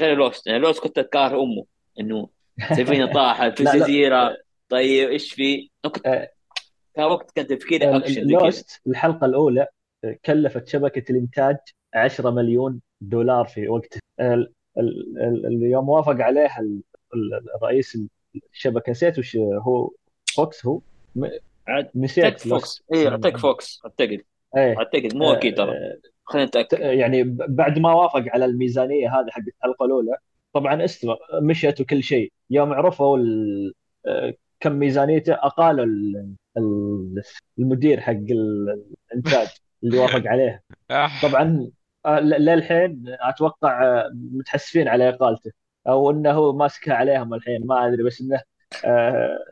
[0.00, 1.64] غير Lost يعني Lost كنت كاره أمه
[2.00, 2.28] إنه
[2.72, 3.64] سفينه طاحت في.
[3.78, 4.36] جزيرة
[4.68, 6.30] طيب إيش في كنت آه.
[6.94, 9.66] كان وقت كان تفكيري أكشن زي كذا لوست الحلقة الأولى
[10.24, 11.56] كلفت شبكة الإنتاج
[11.94, 16.80] 10 مليون دولار في وقته ال- ال- ال- اللي يوم وافق عليها ال-
[17.14, 17.98] ال- الرئيس
[18.52, 19.90] الشبكة نسيت وش هو
[20.36, 20.80] Fox هو
[21.96, 22.82] نسيت اعتقد Fox.
[22.94, 23.80] اي اعتقد فوكس.
[23.84, 24.20] اعتقد
[24.56, 24.78] إيه.
[24.78, 25.70] اعتقد مو أكيد ترى.
[25.70, 30.16] آه، خلينا نتاكد يعني بعد ما وافق على الميزانية هذه حقت الحلقة الأولى
[30.52, 32.32] طبعا استوى مشيت وكل شيء.
[32.50, 33.72] يوم عرفوا ال-
[34.06, 35.32] آه، كم ميزانيته
[36.56, 37.22] ال-
[37.58, 39.48] المدير حق ال- الإنتاج
[39.84, 40.62] اللي وافق عليه.
[40.90, 41.10] آه.
[41.22, 41.68] طبعا
[42.20, 45.50] ل- للحين أتوقع متحسفين على إقالته
[45.88, 48.40] أو إنه هو ماسكها عليهم الحين ما أدري بس إنه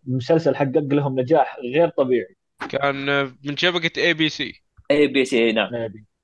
[0.08, 2.36] المسلسل حقق لهم نجاح غير طبيعي.
[2.68, 5.70] كان من شبكة اي بي سي اي بي سي نعم.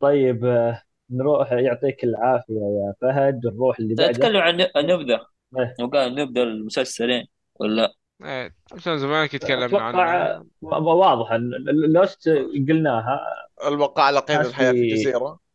[0.00, 4.12] طيب آه، نروح يعطيك العافية يا فهد نروح اللي بعده.
[4.12, 5.26] تتكلم عن النبذه
[5.58, 5.74] إيه.
[5.80, 7.26] لو قال نبذة المسلسلين
[7.60, 8.54] ولا إيه
[8.86, 11.50] زمان تكلمنا أتوقع عنه و- واضح إن
[11.92, 12.28] Lost
[12.68, 13.20] قلناها.
[13.68, 15.12] البقاء على قيد ناس الحياة في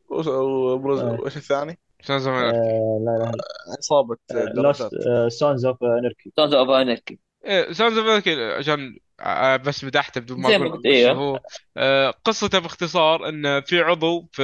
[0.10, 1.21] وس- وبرز- آه.
[1.21, 2.55] وش الثاني؟ عشان زمان.
[2.55, 3.31] آه، لا لا.
[3.77, 5.31] عصابة Lost درجات.
[5.31, 10.49] سونز اوف انركي سونز اوف انركي إيه سانز اوف عشان آه، بس مدحته بدون ما
[10.49, 11.12] زي ما أقول قلت، إيه.
[11.12, 11.39] هو.
[11.77, 14.43] آه، قصته باختصار إن في عضو في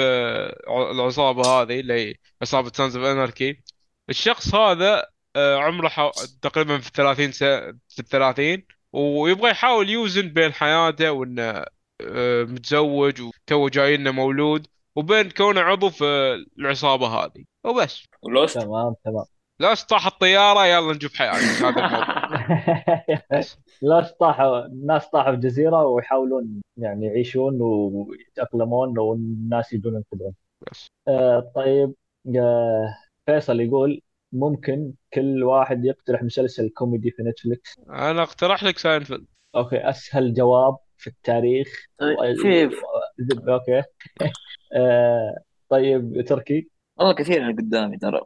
[0.67, 3.63] العصابة هذه اللي هي عصابة Sons of Anarchy
[4.09, 6.11] الشخص هذا آه، عمره حو...
[6.41, 7.59] تقريبا في الثلاثين سنة
[7.89, 11.65] في الثلاثين ويبغى يحاول يوزن بين حياته وإنه
[12.01, 16.05] آه، متزوج وتو جاي لنا مولود وبين كونه عضو في
[16.59, 17.43] العصابة هذه.
[17.63, 18.03] وبس.
[18.53, 19.25] تمام تمام.
[19.61, 22.21] لا استطاح الطيارة يلا نشوف حياتك هذا الموضوع
[23.81, 30.33] لا طاحوا الناس طاحوا في جزيرة ويحاولون يعني يعيشون ويتأقلمون والناس يجون ينقذون.
[30.71, 30.87] بس.
[31.07, 31.93] آه طيب
[32.37, 32.95] آه
[33.25, 39.25] فيصل يقول ممكن كل واحد يقترح مسلسل كوميدي في Netflix؟ أنا اقترح لك Seinfeld.
[39.55, 41.67] Okay أسهل جواب في التاريخ.
[42.41, 42.69] في
[43.49, 43.83] okay.
[44.75, 45.35] آه
[45.69, 48.21] طيب تركي؟ والله كثير اللي قدامي ترى.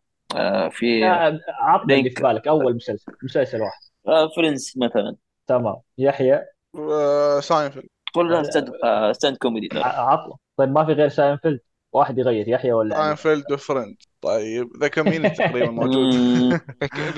[0.70, 2.18] في آه، عطنا اللي link.
[2.18, 2.48] في بالك.
[2.48, 3.80] أول مسلسل مسلسل واحد.
[4.08, 5.16] آه Friends مثلا.
[5.48, 5.76] تمام.
[5.98, 6.42] يحيى؟
[6.76, 7.86] آه، ساينفيلد.
[8.14, 8.70] كلها stand
[9.12, 10.36] stand comedy ترى ع- عطنا.
[10.58, 11.60] طيب ما في غير ساينفيلد؟
[11.92, 16.14] واحد يغير يحيى ولا؟ Seinfeld و Friends طيب The Community تقريبا موجود.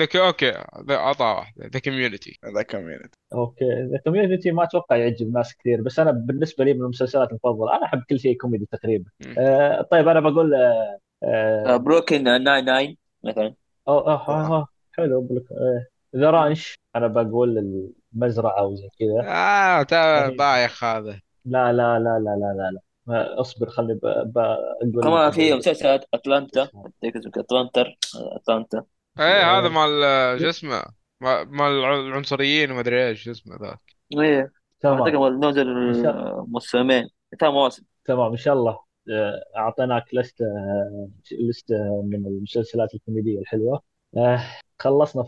[0.00, 0.16] ذك...
[0.16, 0.50] okay
[0.88, 3.64] ذا عطى واحدة ذا كوميونتي ذا كوميونتي أوكي.
[3.64, 7.84] ذا كوميونتي ما أتوقع يعجب ناس كثير بس أنا بالنسبة لي من المسلسلات المفضلة أنا
[7.84, 9.10] أحب كل شيء كوميدي تقريبا.
[9.38, 10.54] آه طيب أنا بقول
[11.22, 13.54] آه Brooklyn Nine-Nine مثلا.
[13.88, 15.44] أوه أوه أوه حلو بقول لك
[16.16, 17.58] The Ranch أنا بقول
[18.14, 19.28] المزرعة وزي كذا.
[19.28, 20.36] آه تا رهيب.
[20.36, 21.20] بايخ هذا.
[21.44, 22.80] لا لا لا لا لا لا لا.
[23.06, 26.68] ما- اصبر خلي ب- بقول كمان في مسلسل Atlanta.
[27.36, 27.84] Atlanta.
[28.14, 28.84] Atlanta.
[29.20, 30.82] إيه هذا مال شو اسمه
[31.20, 33.78] ما- مال العنصريين وما أدري إيش شو اسمه ذا
[34.20, 34.52] إيه.
[34.84, 37.08] أعتقد تمام نزل إن شاء- موسمين
[37.40, 38.87] ثلاث مواسم تمام إن شاء الله.
[39.56, 43.82] أعطيناك لستة آه، لستة من المسلسلات الكوميدية الحلوة.
[44.16, 44.40] آه،
[44.78, 45.22] خلصنا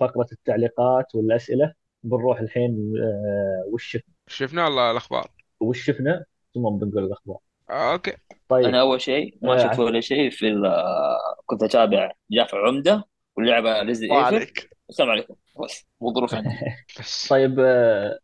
[0.00, 1.72] فقرة التعليقات والأسئلة.
[2.02, 7.38] بنروح الحين آه، وش شفنا شفنا والله الأخبار؟ وش شفنا؟ ثم بنقول الأخبار.
[7.70, 8.12] آه okay.
[8.48, 8.64] طيب.
[8.64, 9.58] أنا أول شيء ما آه.
[9.58, 10.62] شفت ولا شيء في
[11.46, 13.04] كنت أتابع جعفر عمدة
[13.36, 14.70] واللعبة Resident Evil عليك.
[14.90, 15.34] السلام عليكم.
[15.64, 16.48] بس وظروف عندي
[16.98, 18.18] بس طيب آه، آه،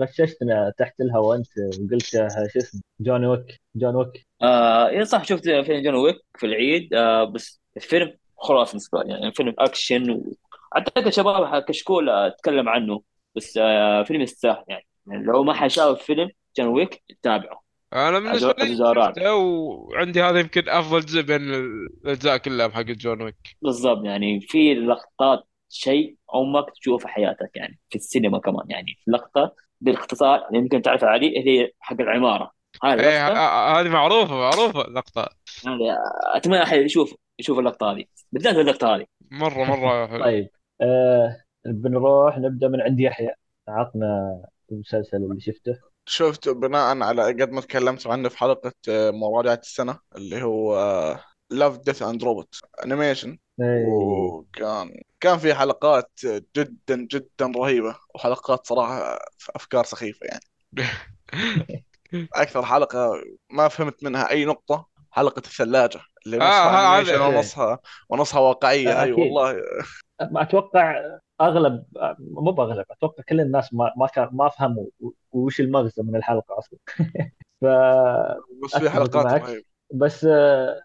[0.00, 1.46] غششتنا تحت الهواء أنت
[1.80, 4.26] وقلت آه، شو اسمه John Wick John Wick.
[4.42, 6.94] آه إيه صح شفت فيلم John Wick في العيد.
[6.94, 10.32] آه بس الفيلم خرافي بالنسبة لي يعني فيلم أكشن و...
[10.76, 13.02] أعتقد شباب كشكول آه، تكلم عنه
[13.36, 14.86] بس آه فيلم يستاهل يعني.
[15.06, 17.60] يعني لو ما حد شاف فيلم John Wick تابعه.
[17.92, 21.54] أنا بالنسبة لي وعندي هذا يمكن أفضل جزء بين
[22.04, 23.56] الأجزاء كلها حق John Wick.
[23.62, 29.10] بالضبط يعني في لقطات شيء عمرك تشوفه في حياتك يعني في السينما كمان يعني في
[29.10, 32.50] لقطة بالاختصار يمكن تعرف علي هي حق العمارة.
[32.84, 35.28] هاي إيه اللقطة؟ ه- ه- هذه معروفة معروفة اللقطة.
[35.64, 35.96] يعني
[36.34, 38.04] أتمنى أحد يشوف يشوف اللقطة هذه.
[38.32, 39.06] بالذات اللقطة هذه.
[39.30, 40.06] مرة مرة.
[40.06, 40.48] حلو طيب
[40.80, 43.30] آه، بنروح نبدأ من عند يحيى.
[43.68, 45.78] عطنا المسلسل اللي شفته.
[46.06, 50.76] شفت بناء على قد ما تكلمت عنه في حلقة آه، مراجعة السنة اللي هو
[51.50, 53.86] Love Death and Robots animation إيه.
[53.86, 56.10] وكان كان في حلقات
[56.56, 60.44] جدا جدا رهيبة وحلقات صراحة في أفكار سخيفة يعني.
[62.34, 63.10] أكثر حلقة
[63.50, 67.78] ما فهمت منها أي نقطة حلقة الثلاجة اللي آه، نصها أنيميشن ونصها
[68.08, 69.02] ونصها واقعية.
[69.02, 69.18] أي أكيد.
[69.18, 69.56] والله.
[70.30, 70.94] ما أتوقع
[71.40, 71.84] أغلب
[72.18, 74.86] مو بأغلب أتوقع كل الناس ما ما كان ما فهموا
[75.32, 76.78] وش المغزى من الحلقة أصلا.
[77.60, 77.64] ف
[78.64, 79.42] بس في حلقات معك.
[79.42, 79.64] رهيبة.
[79.94, 80.82] بس آه،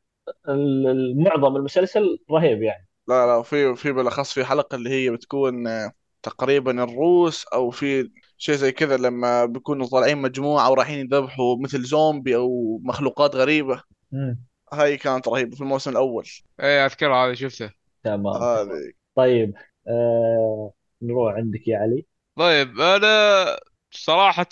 [1.15, 2.87] معظم المسلسل رهيب يعني.
[3.07, 5.91] لا لا في في بالأخص في حلقة اللي هي بتكون آه،
[6.23, 12.35] تقريبا الروس أو في شيء زي كذا لما بيكونوا طالعين مجموعة ورايحين يذبحوا مثل زومبي
[12.35, 13.83] أو مخلوقات غريبة.
[14.11, 14.39] مم.
[14.73, 16.27] هاي كانت رهيبة في الموسم الأول.
[16.59, 17.71] إيه اذكر هذا شفته
[18.03, 18.27] تمام.
[18.27, 18.91] هذه.
[19.15, 19.53] طيب
[19.87, 22.05] آه نروح عندك يا علي.
[22.35, 23.59] طيب أنا
[23.91, 24.47] صراحة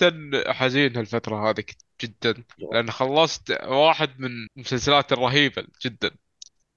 [0.48, 1.64] حزين هالفترة هذه
[2.02, 6.12] جدا لأن خلصت واحد من المسلسلات الرهيبة جدا.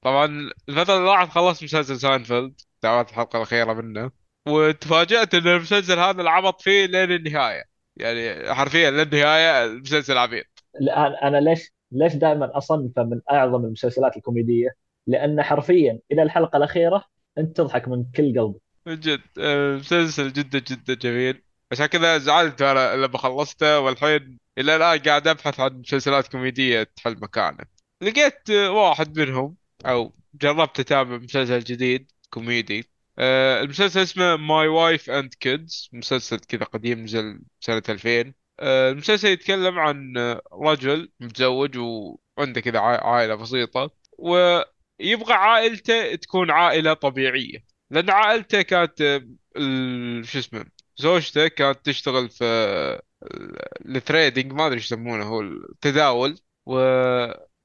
[0.07, 4.11] طبعا الفترة اللي راحت خلصت مسلسل ساينفيلد تابعت الحلقة الأخيرة منه.
[4.49, 7.65] وتفاجأت إن المسلسل هذا العبط فيه لين النهاية.
[7.97, 10.47] يعني حرفيا للنهاية المسلسل عبيط.
[10.81, 14.69] لا، أنا ليش ليش دائما أصنفه من أعظم المسلسلات الكوميدية؟
[15.07, 17.05] لأن حرفيا إلى الحلقة الأخيرة
[17.39, 18.61] أنت تضحك من كل قلبك.
[18.87, 19.21] من جد.
[19.81, 21.43] مسلسل جدا جدا جميل.
[21.73, 27.17] عشان كذا زعلت أنا لما خلصته والحين إلى الآن قاعد أبحث عن مسلسلات كوميدية تحل
[27.21, 27.65] مكانه.
[28.03, 29.57] لقيت واحد منهم.
[29.87, 32.85] أو جربت أتابع مسلسل جديد كوميدي.
[33.19, 39.29] آه، المسلسل اسمه My Wife and Kids مسلسل كذا قديم نزل سنة 2000 آه، المسلسل
[39.29, 40.15] يتكلم عن
[40.53, 43.91] رجل متزوج وعنده كذا عا- عائلة بسيطة.
[44.19, 47.65] ويبغى عائلته تكون عائلة طبيعية.
[47.91, 50.65] لأن عائلته كانت آه، شو اسمه
[50.97, 53.03] زوجته كانت تشتغل في آه،
[53.87, 56.39] ال trading ما أدري إيش يسمونه هو التداول.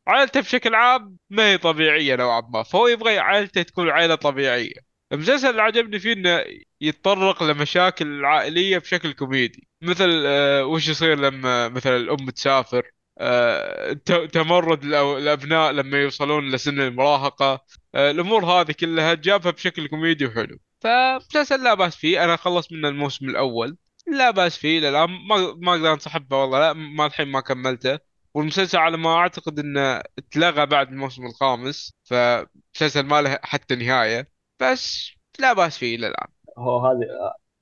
[0.07, 4.91] وعائلته بشكل عام ما هي طبيعية نوعا ما فهو يبغى عائلته تكون عائلة طبيعية.
[5.11, 6.43] المسلسل اللي عجبني فيه إنه
[6.81, 9.67] يتطرق لمشاكل العائليه بشكل كوميدي.
[9.81, 13.93] مثل آه، وش يصير لما مثلا الأم تسافر؟ آه،
[14.33, 17.65] تمرد الأبناء لما يوصلون لسن المراهقة.
[17.95, 20.57] آه، الأمور هذه كلها جابها بشكل كوميدي وحلو.
[20.79, 22.23] فمسلسل لا بأس فيه.
[22.23, 23.77] أنا خلص منه الموسم الأول.
[24.07, 25.09] لا بأس فيه إلى الآن.
[25.09, 28.10] ما ما أقدر انصح به والله لا ما الحين ما كملته.
[28.33, 34.27] والمسلسل على ما أعتقد إنه اتلغى بعد الموسم الخامس فمسلسل ما له حتى نهاية
[34.61, 36.27] بس لا بأس فيه إلى الآن.
[36.57, 37.07] هو هذه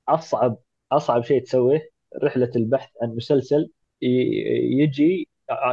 [0.08, 0.58] أصعب
[0.92, 1.90] أصعب شيء تسويه
[2.22, 3.70] رحلة البحث عن مسلسل
[4.80, 5.28] يجي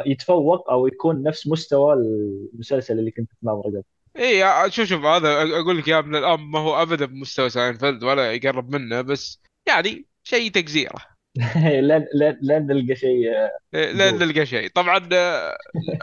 [0.05, 3.83] يتفوق أو يكون نفس مستوى المسلسل اللي كنت تناظره قبل.
[4.17, 8.33] إي شوف شوف هذا أقول لك يا من الآن ما هو ابدا بمستوى ساينفيلد ولا
[8.33, 11.16] يقرب منه بس يعني شيء تقزيره.
[11.55, 13.31] لين لين لين نلقى شيء
[13.73, 14.27] إيه، لين جول.
[14.27, 14.69] نلقى شيء.
[14.69, 15.57] طبعا آه،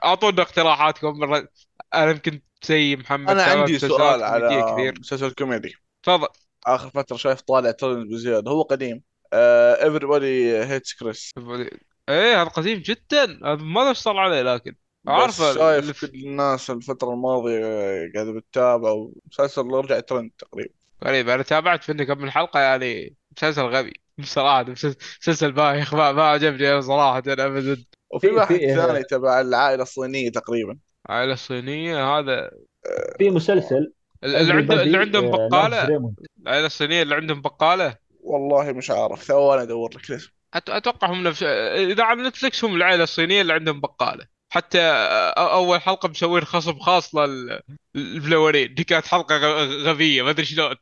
[0.05, 1.18] أعطونا اقتراحاتكم.
[1.18, 1.49] مرة
[1.94, 4.94] أنا يمكن زي محمد أنا عندي سؤال على كثير.
[5.01, 5.75] مسلسل كوميدي.
[6.03, 6.29] تفضل.
[6.66, 9.03] آخر فترة شايف طالع ترند بزياده هو قديم.
[9.33, 11.33] آه everybody hates كريس
[12.09, 13.25] إيه هذا قديم جدا.
[13.25, 14.75] هذا ما ادري صار عليه لكن
[15.09, 17.61] عارفه شايف الف- كل الناس الفترة الماضية
[18.14, 20.75] قاعدة بتتابع مسلسل رجع ترند تقريبا.
[21.05, 24.01] غريب أنا تابعت منه كم من حلقة يعني مسلسل غبي.
[24.18, 27.85] بصراحة مسلسل بايخ ما, ما عجبني أنا صراحة ابدا.
[28.11, 30.79] وفي في- واحد ثاني تبع العائلة الصينية تقريبا.
[31.11, 32.50] العائلة الصينية هذا
[33.18, 33.92] في مسلسل.
[34.24, 36.12] اللي عنده اللي عندهم loves بقالة.
[36.42, 40.29] العائلة الصينية اللي عندهم بقالة؟ والله مش عارف ثواني أدور لك الاسم.
[40.57, 44.27] أت- أتوقع هم نفس إذا على Netflix هم العائلة الصينية اللي عندهم بقالة.
[44.53, 44.81] حتى
[45.38, 47.61] أول حلقة مسوين خصم خاص لل-
[47.94, 48.74] للفلورين.
[48.74, 50.74] دي كانت حلقة غ- غبية ما أدري شلون.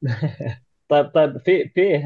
[0.88, 2.04] طيب طيب في فيه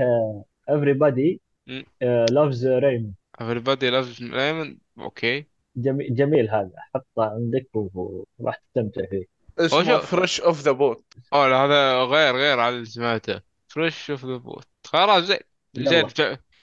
[0.69, 3.15] everybody uh, loves Raymond.
[3.41, 4.77] Everybody loves Raymond.
[4.99, 5.45] okay
[5.77, 6.71] جميل, جميل هذا.
[6.95, 9.25] حطه عندك وراح تستمتع فيه.
[9.59, 9.99] اسمه.
[9.99, 13.41] Fresh Off the Boat أوه لا هذا غير غير على اللي سمعته.
[13.69, 15.39] Fresh Off the Boat خلاص زين.
[15.75, 16.07] زين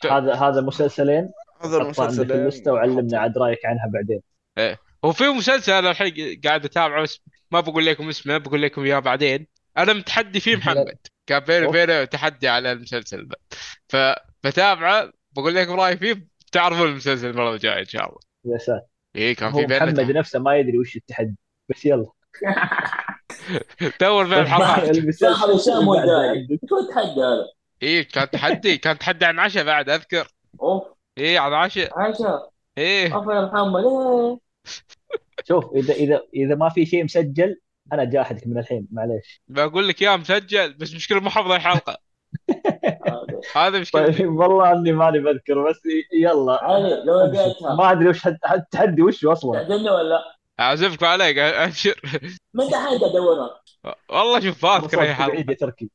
[0.05, 1.31] هذا هذا مسلسلين.
[1.61, 4.21] هذا حطه عندك المسلسل ال list ه وعلمنا عاد رأيك عنها بعدين.
[5.05, 7.07] هو في مسلسل أنا الحين قاعد أتابعه
[7.51, 9.47] ما بقول لكم اسمه بقول لكم إياه بعدين.
[9.77, 10.97] أنا متحدي فيه محمد.
[11.29, 11.65] كان بيني.
[11.65, 13.35] وبينه تحدي على المسلسل ذا.
[13.87, 18.19] فبتابعه بقول لكم رايي فيه بتعرفون المسلسل المرة الجاية إن شاء الله.
[18.45, 18.85] يا ساتر.
[19.15, 21.35] إيه كان في بيننا محمد نفسه ما يدري وش التحدي
[21.69, 22.05] بس يلا.
[24.01, 25.15] دور بين الحلقات عندك.
[26.69, 27.45] شو التحدي هذا؟
[27.83, 30.27] إيه كان تحدي كان تحدي عن عشاء بعد أذكر.
[30.61, 30.83] أوف.
[31.17, 31.99] إيه عن عشاء.
[31.99, 33.15] عشا إيه.
[33.15, 33.83] اوف يا محمد.
[33.85, 34.39] إيه.
[35.47, 37.59] شوف إذا إذا إذا ما في شيء مسجل
[37.93, 39.41] أنا جاحدك من الحين معليش.
[39.47, 41.97] بقول لك يا مسجل بس مشكلة مو حافظ الحلقة
[43.07, 43.41] هذا.
[43.55, 45.81] هذا مشكلتي طيب والله إني ماني بذكر بس
[46.21, 46.63] يلا.
[46.63, 49.53] علي لو لقيتها ما أدري وش الت- التحدي وش أصلا.
[49.63, 50.19] تعدلني ولا
[50.59, 52.01] أعزفك عليك ابشر
[52.53, 53.61] من تحدى ادورها
[54.09, 55.53] والله شوف ما أذكر أي حلقة.
[55.53, 55.89] تركي.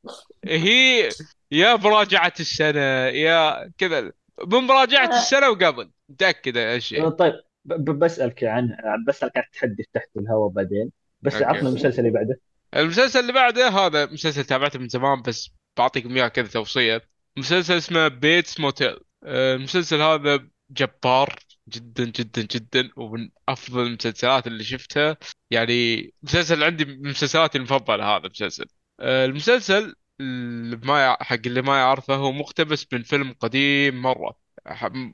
[0.45, 1.09] هي
[1.51, 4.11] يا مراجعة السنة يا كذا.
[4.43, 5.91] بمراجعه السنة وقبل.
[6.09, 7.33] متأكد هالشيء طيب
[7.65, 8.77] بسألك عن
[9.07, 10.91] بسألك عن التحدي تحت الهواء بعدين.
[11.21, 11.35] بس.
[11.35, 12.39] عطنا المسلسل اللي بعده.
[12.75, 17.01] المسلسل اللي بعده هذا مسلسل تابعته من زمان بس بعطيكم إياه كذا توصية.
[17.37, 21.35] مسلسل اسمه Bates Motel آه، المسلسل هذا جبار
[21.69, 25.17] جدا جدا جدا ومن أفضل المسلسلات اللي شفتها.
[25.51, 28.65] يعني مسلسل عندي من مسلسلاتي المفضلة هذا المسلسل.
[28.99, 34.44] آه، المسلسل اللي ما حق اللي ما يعرفه هو مقتبس من فيلم قديم مرة.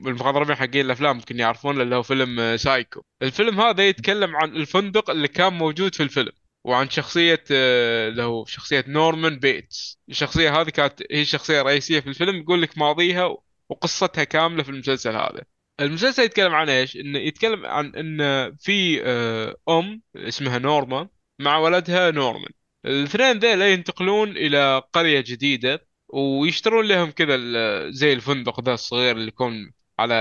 [0.06, 3.02] المخضرمين حقين الأفلام ممكن يعرفون اللي هو فيلم آه، سايكو.
[3.22, 6.32] الفيلم هذا يتكلم عن الفندق اللي كان موجود في الفيلم
[6.64, 9.98] وعن شخصية آه، اللي هو شخصية نورمان بيتس.
[10.08, 13.36] الشخصية هذه كانت هي الشخصية الرئيسية في الفيلم يقول لك ماضيها
[13.68, 15.42] وقصتها كاملة في المسلسل هذا.
[15.80, 18.18] المسلسل يتكلم عن إيش؟ انه يتكلم عن إن
[18.56, 22.50] في آه، أم اسمها نورما مع ولدها نورمان.
[22.86, 27.36] الاثنين ذيلا ينتقلون إلى قرية جديدة ويشترون لهم كذا
[27.90, 30.14] زي الفندق ذا الصغير اللي يكون على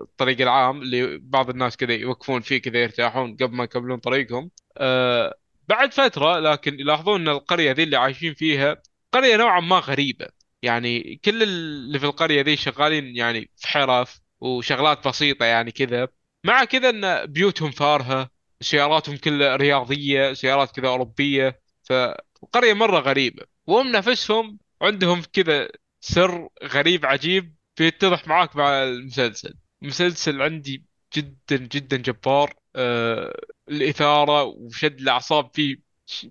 [0.00, 4.50] الطريق العام اللي بعض الناس كذا يوقفون فيه كذا يرتاحون قبل ما يكملون طريقهم.
[4.78, 5.34] آه،
[5.68, 10.26] بعد فترة لكن يلاحظون إن القرية ذي اللي عايشين فيها قرية نوعا ما غريبة.
[10.62, 16.08] يعني كل اللي في القرية ذي شغالين يعني في حرف وشغلات بسيطة يعني كذا.
[16.44, 18.30] مع كذا إن بيوتهم فارهة
[18.60, 21.60] سياراتهم كلها رياضية سيارات كذا أوروبية.
[21.82, 23.42] فالقرية مرة غريبة.
[23.66, 25.68] وهم نفسهم عندهم كذا
[26.00, 29.54] سر غريب عجيب بيتضح معاك مع المسلسل.
[29.82, 30.84] المسلسل عندي
[31.16, 32.54] جدا جدا جبار.
[32.76, 35.76] آه الإثارة وشد الأعصاب فيه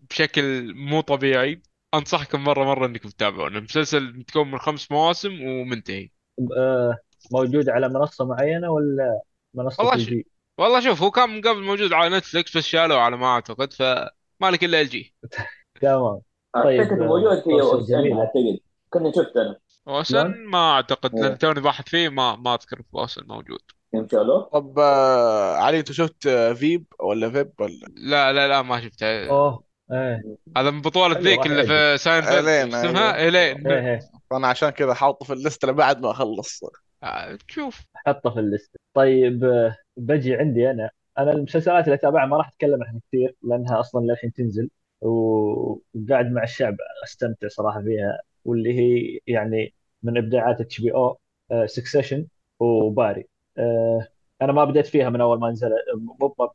[0.09, 1.61] بشكل مو طبيعي.
[1.93, 3.57] أنصحكم مرة مرة إنكم تتابعونه.
[3.57, 6.09] المسلسل متكون من خمس مواسم ومنتهي.
[6.57, 6.97] آه،
[7.31, 9.21] موجود على منصة معينة ولا
[9.53, 10.27] منصة والله ال شو- جي
[10.57, 14.51] والله شوف هو كان من قبل موجود على Netflix بس شالوه على ما أعتقد فما
[14.51, 15.15] لك إلا إل جي.
[15.81, 16.21] تمام.
[16.53, 18.19] طيب، موجود في فرصة OSN جميلة.
[18.19, 18.59] أعتقد.
[18.89, 19.59] كنا شفت أنا.
[19.87, 21.35] OSN شلون؟ ما أعتقد لأن إيه.
[21.35, 23.59] توني باحث فيه ما ما أذكر في OSN موجود.
[23.93, 28.61] يوم شالوه طب آه، علي أنت شفت آه، Veep ولا Veep ولا؟ لا لا لا
[28.61, 29.29] ما شفته.
[29.29, 30.37] أوه إيه.
[30.57, 33.17] هذا من بطولة حلو، ذيك اللي في ساينفيلد إيلين، اسمها.
[33.17, 33.99] إيلين إيه إيه.
[34.29, 36.63] فانا عشان كذا حاطه في ال list بعد ما أخلص.
[37.03, 38.75] آه، تشوف حطه في ال list.
[38.93, 40.89] طيب آه، بجي عندي أنا.
[41.17, 44.69] أنا المسلسلات اللي أتابعها ما راح أتكلم عنها كثير لأنها أصلا للحين تنزل.
[45.05, 52.27] وقاعد مع الشعب استمتع صراحة فيها واللي هي يعني من إبداعات HBO Succession
[52.59, 53.27] و Barry.
[53.57, 54.07] آه،
[54.41, 56.51] أنا ما بديت فيها من أول ما نزلت مو آه،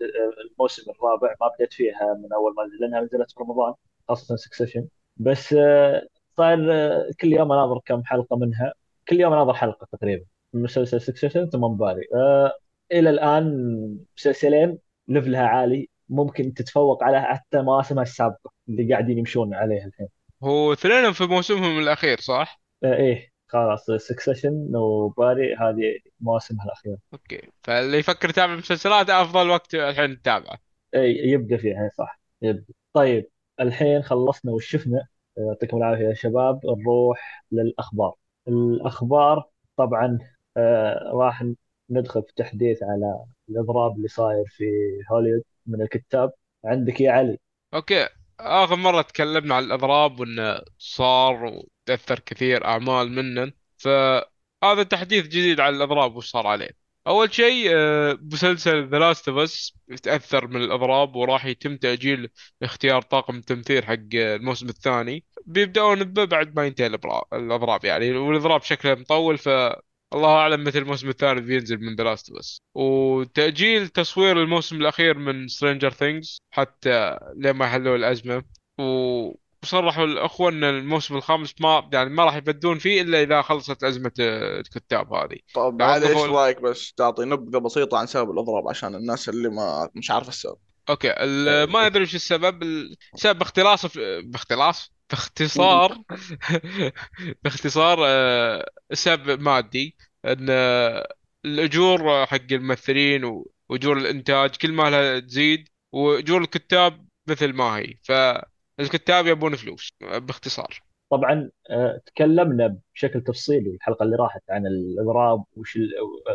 [0.50, 3.74] الموسم الرابع ما بديت فيها من أول ما نزل لأنها نزلت في رمضان
[4.08, 6.06] خاصة Succession بس آه،
[6.36, 8.72] صاير آه، كل يوم أناظر كم حلقة منها.
[9.08, 10.24] كل يوم أناظر حلقة تقريبا.
[10.52, 12.02] مسلسل Succession ثم Barry.
[12.14, 12.52] آه
[12.92, 15.88] إلى الآن مسلسلين ليفلها عالي.
[16.08, 20.08] ممكن تتفوق على حتى مواسمها السابقة اللي قاعدين يمشون عليها الحين.
[20.42, 26.98] هو اثنينهم في موسمهم الأخير صح؟ آه إيه خلاص Succession و Barry هذه مواسمها الأخيرة.
[27.12, 27.48] okay.
[27.62, 30.58] فاللي يفكر يتابع مسلسلات أفضل وقت الحين تتابعه.
[30.94, 32.20] إيه يبدا فيها إيه، صح.
[32.42, 33.28] يبدا طيب
[33.60, 35.06] الحين خلصنا وش شفنا
[35.38, 36.60] آه، يعطيكم العافية يا شباب.
[36.66, 38.14] نروح للأخبار.
[38.48, 39.44] الأخبار
[39.76, 40.18] طبعا
[40.56, 41.44] آه راح
[41.90, 44.64] ندخل في تحديث على الإضراب اللي صاير في
[45.10, 46.32] هوليوود من الكتاب.
[46.64, 47.38] عندك يا علي.
[47.74, 48.08] okay.
[48.40, 55.76] آخر مرة تكلمنا عن الأضراب وإنه صار وتأثر كثير أعمال منه فهذا تحديث جديد على
[55.76, 56.70] الأضراب وش صار عليه.
[57.06, 62.30] أول شيء آه، مسلسل The Last of Us تاثر من الأضراب وراح يتم تأجيل
[62.62, 65.24] اختيار طاقم التمثيل حق الموسم الثاني.
[65.46, 66.86] بيبدأون بعد ما ينتهي
[67.32, 68.12] الأضراب يعني.
[68.12, 69.48] والأضراب شكله مطول ف
[70.14, 75.18] الله أعلم متى الموسم الثاني بينزل من The Last of Us وتأجيل تصوير الموسم الأخير
[75.18, 78.42] من Stranger Things حتى لين ما يحلوا الأزمة.
[78.78, 84.12] وصرحوا الاخوه ان الموسم الخامس ما يعني ما راح يبدون فيه إلا إذا خلصت أزمة
[84.18, 85.38] الكتاب هذه.
[85.54, 89.90] طب علي إيش رأيك بس تعطي نبذه بسيطة عن سبب الأضراب عشان الناس اللي ما
[89.94, 90.56] مش عارفه السبب.
[90.88, 91.08] okay
[91.72, 92.62] ما أدري وش السبب.
[93.14, 93.86] السبب باختلاص
[94.22, 95.98] باختلاص؟ باختصار
[97.44, 101.08] باختصار آه، السبب مادي إن آه،
[101.44, 107.94] الأجور حق الممثلين و- وأجور الإنتاج كل ما لها تزيد وأجور الكتاب مثل ما هي.
[108.02, 110.80] فالكتاب يبون فلوس آه، باختصار.
[111.10, 111.50] طبعا
[112.06, 115.78] تكلمنا بشكل تفصيلي الحلقة اللي راحت عن الإضراب وش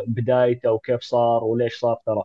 [0.06, 2.22] بدايته وكيف صار وليش صار ترى.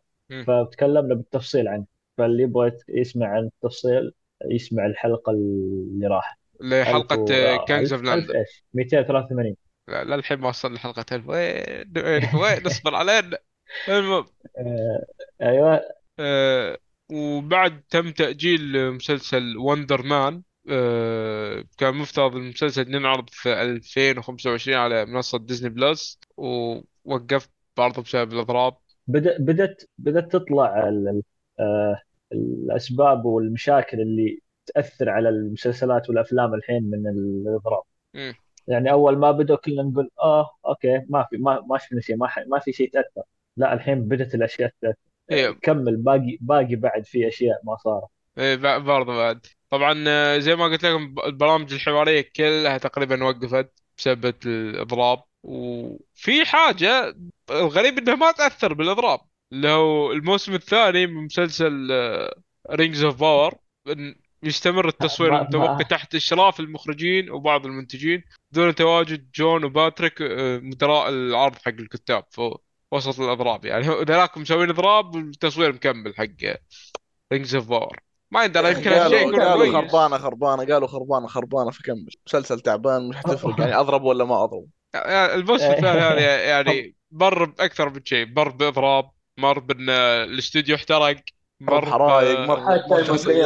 [0.48, 1.86] فتكلمنا بالتفصيل عنه.
[2.18, 4.12] فاللي يبغى يسمع عن التفصيل
[4.52, 6.38] يسمع الحلقة اللي راحت.
[6.62, 8.04] اللي و- كانجز أوف
[8.36, 9.56] إيش؟ 283
[9.88, 11.28] لا للحين ما وصلنا لحلقة ألف.
[11.28, 13.38] وين؟ وين؟ وين؟ اصبر علينا.
[13.90, 14.26] المهم.
[14.58, 15.06] آه،
[15.42, 15.82] أيوه.
[16.20, 16.78] آه،
[17.12, 25.38] وبعد تم تأجيل مسلسل Wonder Man آه، كان مفترض المسلسل ينعرض في 2025 على منصة
[25.38, 28.78] Disney Plus ووقف برضه بسبب الأضراب.
[29.08, 30.80] بدأ بدت بدت تطلع
[31.60, 37.84] آه، الأسباب والمشاكل اللي تأثر على المسلسلات والأفلام الحين من الإضراب.
[38.68, 42.28] يعني أول ما بدأوا كلنا نقول آه أوكي ما في ما ما شفنا شيء ما
[42.28, 43.24] ح- ما في شيء تأثر.
[43.58, 44.96] لا الحين بدت الأشياء تأثر.
[45.32, 45.50] إيه.
[45.62, 48.08] كمل باقي باقي بعد في أشياء ما صارت.
[48.38, 49.46] ب- برضه بعد.
[49.70, 55.24] طبعا آه، زي ما قلت لكم البرامج الحوارية كلها تقريبا وقفت بسبب الإضراب.
[55.44, 57.16] وفي حاجة
[57.50, 59.20] الغريب إنها ما تأثر بالإضراب.
[59.54, 61.90] اللي هو الموسم الثاني من مسلسل
[62.72, 63.56] Rings of Power
[64.44, 71.56] يستمر التصوير المتوقع تحت إشراف المخرجين وبعض المنتجين دون تواجد جون وباتريك آه، مدراء العرض
[71.56, 72.56] حق الكتاب في
[72.92, 73.66] وسط الإضراب.
[73.66, 76.58] يعني ذلاك مسوين إضراب والتصوير مكمل حق
[77.34, 78.00] Rings of Power
[78.32, 82.10] ما يندرى يمكن هالشيء قالوا يكون قالوا خربانة خربانة قالوا خربانة خربانة فكمل.
[82.28, 84.68] مسلسل تعبان مش حتفرق يعني أضرب ولا ما أضرب.
[84.94, 89.12] يعني الموسم الثاني هذا يعني مر بأكثر من شيء مر بإضراب.
[89.40, 91.16] مر بأن الاستوديو احترق
[91.60, 93.46] مر ب- مر حتى مر الممثلين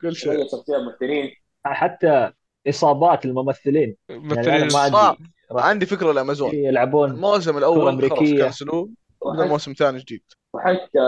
[0.00, 0.46] كل شيء.
[1.64, 2.32] حتى
[2.68, 3.96] إصابات الممثلين.
[4.08, 4.66] يعني.
[5.12, 5.26] أدري.
[5.52, 8.18] راح عندي فكرة الامازون يلعبون الموسم الأول خلاص.
[8.46, 8.90] كنسلوه.
[9.24, 10.22] وحتى- موسم ثاني جديد.
[10.54, 10.98] وحتى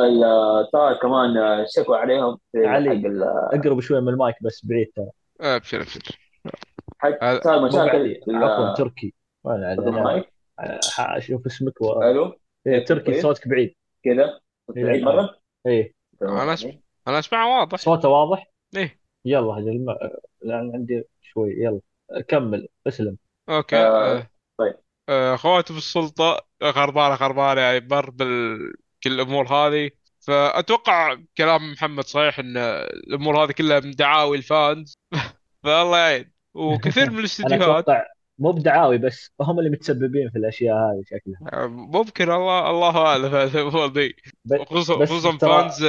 [0.73, 1.35] صار كمان
[1.77, 3.03] شكوا عليهم في علي.
[3.53, 5.07] أقرب شوي من المايك بس بعيد ترى.
[5.41, 6.19] ابشر ابشر
[6.99, 9.15] حتى صار مشاكل عفوا تركي.
[9.45, 10.29] وين علي؟ في أنا المايك
[10.99, 12.03] أشوف اسمك و...
[12.03, 12.35] ألو؟
[12.67, 13.21] إيه، تركي.
[13.21, 13.75] صوتك بعيد.
[14.05, 14.41] كذا.
[14.77, 15.07] إيه، بعيد لا.
[15.13, 15.95] مرة؟ إيه.
[16.21, 16.37] تمام.
[16.39, 16.73] أنا أسمع.
[17.09, 17.79] أنا أسمعه واضح.
[17.79, 18.47] صوته واضح؟
[18.77, 19.01] إيه.
[19.25, 19.87] يلا هذا الم...
[20.43, 21.53] لأن عندي شوي.
[21.53, 21.81] يلا.
[22.29, 23.17] كمل اسلم.
[23.49, 23.77] أوكي.
[23.77, 24.31] آه، آه.
[24.59, 24.75] طيب.
[25.09, 28.59] آه، خواتم السلطة خربانة خربانة يعني مر بال
[29.05, 29.91] كل الأمور هذه.
[30.21, 34.95] فأتوقع كلام محمد صحيح إن الأمور هذه كلها من دعاوي الفانز.
[35.65, 36.33] فالله يعين.
[36.55, 38.07] وكثير من أنا الاستديوهات أتوقع
[38.39, 41.67] مو بدعاوي بس هم اللي متسببين في الأشياء هذه شكلها.
[41.67, 44.11] ممكن الله الله أعلم هذا المواضيع
[44.45, 45.85] ب- خصوصا fans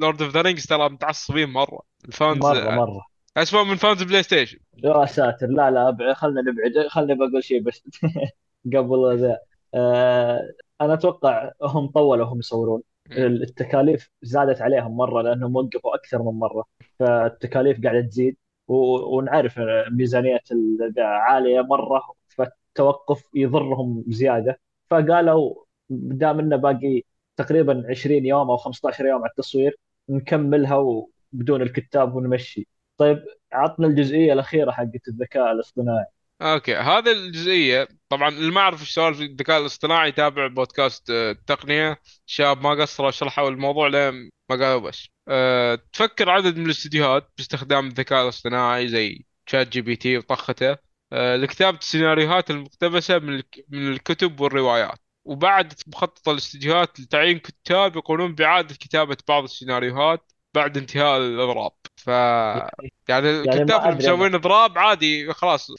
[0.00, 1.80] Lord of the Rings ترى متعصبين مرة.
[2.08, 3.06] ال fans مرة مرة.
[3.36, 5.46] اسوء من fans PlayStation يا ساتر.
[5.46, 6.12] لا لا أبعد.
[6.16, 6.88] خلنا نبعد.
[6.88, 7.82] خلنا بقول شيء بس
[8.74, 9.38] قبل ذا.
[9.74, 10.40] آه
[10.80, 12.82] أنا أتوقع هم طولوا هم يصورون.
[13.10, 16.64] التكاليف زادت عليهم مرة لأنهم وقفوا أكثر من مرة.
[16.98, 18.36] فالتكاليف قاعدة تزيد.
[18.68, 19.60] ونعرف
[19.90, 24.60] ميزانيه ال- عالية مرة فالتوقف يضرهم زيادة.
[24.90, 25.54] فقالوا
[25.90, 27.02] دام إنه باقي
[27.36, 29.76] تقريبا 20 يوم أو 15 يوم على التصوير
[30.08, 32.68] نكملها بدون الكتاب ونمشي.
[32.96, 36.06] طيب عطنا الجزئية الأخيرة حقت الذكاء الاصطناعي.
[36.42, 41.98] okay هذه الجزئية طبعا اللي ما يعرف إيش سوالف الذكاء الاصطناعي يتابع بودكاست آه، التقنيه
[42.26, 45.08] شاب ما قصروا شرحوا الموضوع لين ما قالوا بس.
[45.28, 50.76] أه تفكر عدد من الاستديوهات باستخدام الذكاء الاصطناعي زي ChatGPT وطخته
[51.12, 54.98] أه لكتابة السيناريوهات المقتبسة من من الكتب والروايات.
[55.24, 61.72] وبعد مخطط الاستديوهات لتعيين كتاب يقومون بإعادة كتابة بعض السيناريوهات بعد انتهاء الإضراب.
[61.96, 62.08] ف
[63.08, 64.18] يعني الكتاب اللي أدري أنا.
[64.18, 65.70] مسوين إضراب عادي خلاص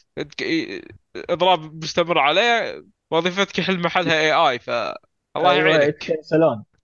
[1.29, 4.95] إضراب بيستمر عليه وظيفتك يحل محلها اي اي فالله
[5.51, 6.19] أيوة، يعينك.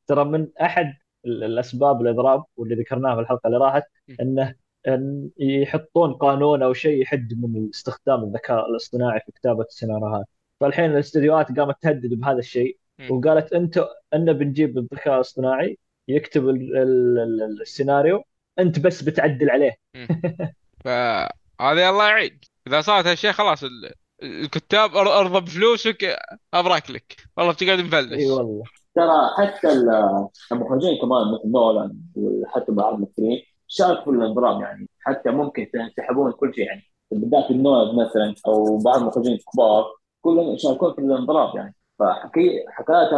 [0.07, 3.83] ترى من أحد الأسباب الاضراب واللي ذكرناه في الحلقة اللي راحت
[4.21, 4.55] انه
[4.87, 10.25] إن يحطون قانون أو شيء يحد من استخدام الذكاء الاصطناعي في كتابة السيناريوهات
[10.59, 12.77] فالحين الاستديوهات قامت تهدد بهذا الشيء.
[13.09, 18.23] وقالت أنت أن بنجيب الذكاء الاصطناعي يكتب ال- ال- ال- السيناريو
[18.59, 19.77] أنت بس بتعدل عليه.
[20.85, 22.39] فهذه الله يعين.
[22.67, 23.93] إذا صارت هالشيء خلاص ال-
[24.23, 26.17] الكتاب أرضى بفلوسك
[26.53, 27.15] أبراك لك.
[27.37, 28.13] والله بتقعد مفلس.
[28.13, 28.63] إي والله.
[28.95, 34.89] ترى حتى ال- المخرجين كمان مثل نولان وحتى بعض الممثلين شاركوا في الانضراب يعني.
[34.99, 36.81] حتى ممكن ينسحبون كل شيء يعني.
[37.11, 39.85] بالذات النولد مثلا أو بعض المخرجين الكبار
[40.21, 41.75] كلهم يشاركون في الانضراب يعني.
[41.99, 43.09] فحكي حكاية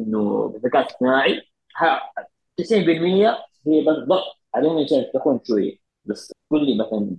[0.00, 1.42] إنه بالذكاء الاصطناعي
[1.76, 2.00] ها-
[2.56, 4.38] 90% هي بس ضغط.
[4.54, 7.16] عليهم عشان يفتحون شوية بس قول لي مثلا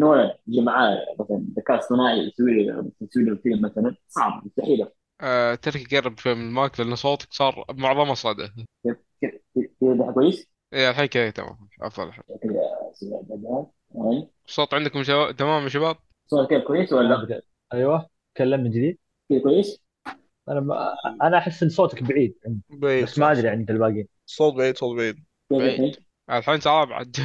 [0.00, 4.86] نولان يجي معاه مثلا ذكاء اصطناعي يسوي لي يسوي لي فيلم مثلا صعب مستحيل.
[5.22, 8.48] آه تركي قرب شوي من المايك لأن صوتك صار معظمه صدى.
[9.80, 11.68] كذا كويس؟ إيه الحين كذا تمام.
[11.82, 12.08] أفضل.
[12.08, 15.96] الحين الصوت عندكم شباب تمام يا شباب؟
[16.26, 17.42] صوت كيف؟ كويس ولا؟ لا؟
[17.72, 18.98] أيوه تكلم من جديد.
[19.42, 19.82] كويس؟
[20.48, 24.08] أنا ما أنا أحس إن صوتك بعيد عندي، بعيد بس ما أدري عند الباقيين.
[24.26, 25.24] صوت بعيد صوت بعيد.
[25.50, 25.96] بعيد.
[26.30, 27.16] الحين؟ صار بعد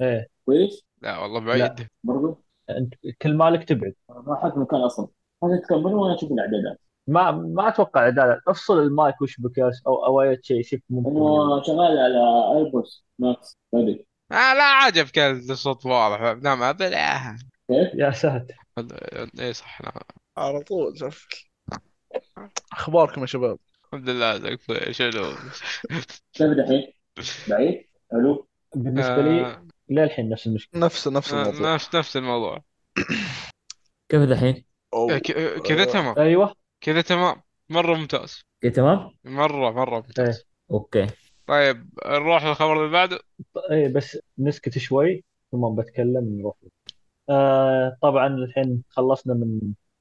[0.00, 0.28] إيه.
[0.46, 1.88] كويس؟ لا والله بعيد.
[2.04, 3.94] برضو؟ أنت كل مالك تبعد.
[4.08, 5.08] ما أحط مكان أصلا.
[5.44, 6.80] هذا تكمل وأنا أشوف الإعدادات.
[7.08, 11.98] ما ما أتوقع اعدادات أفصل المايك واشبك أو أو اي شيء شوف ممكن أنا شغال
[11.98, 16.20] على ايربوس ماكس طيب آه لا عجبك الصوت واضح.
[16.42, 17.36] نعم بلا
[17.70, 18.54] كيف؟ يا ساتر.
[19.40, 19.92] إيه صح نعم
[20.36, 21.26] على طول شوف.
[22.72, 24.56] أخباركم يا شباب؟ الحمد لله زين
[24.92, 25.34] شنو
[26.32, 26.92] كيف الحين؟
[27.48, 29.66] بعيد؟ ألو؟ بالنسبة لي آه.
[29.88, 30.80] للحين نفس المشكلة.
[30.84, 31.74] نفس نفس آه، الموضوع.
[31.74, 32.62] نفس نفس الموضوع.
[34.08, 34.20] كيف
[34.94, 36.18] آه، ك- كذا تمام.
[36.18, 36.54] أيوه.
[36.80, 37.42] كذا تمام.
[37.68, 38.42] مرة ممتاز.
[38.60, 40.44] كده تمام؟ مرة مرة ممتاز.
[40.70, 41.06] أوكي.
[41.46, 43.18] طيب نروح للخبر اللي بعده.
[43.70, 46.54] اي بس نسكت شوي ثم بتكلم نروح.
[47.30, 49.60] آه طبعا الحين خلصنا من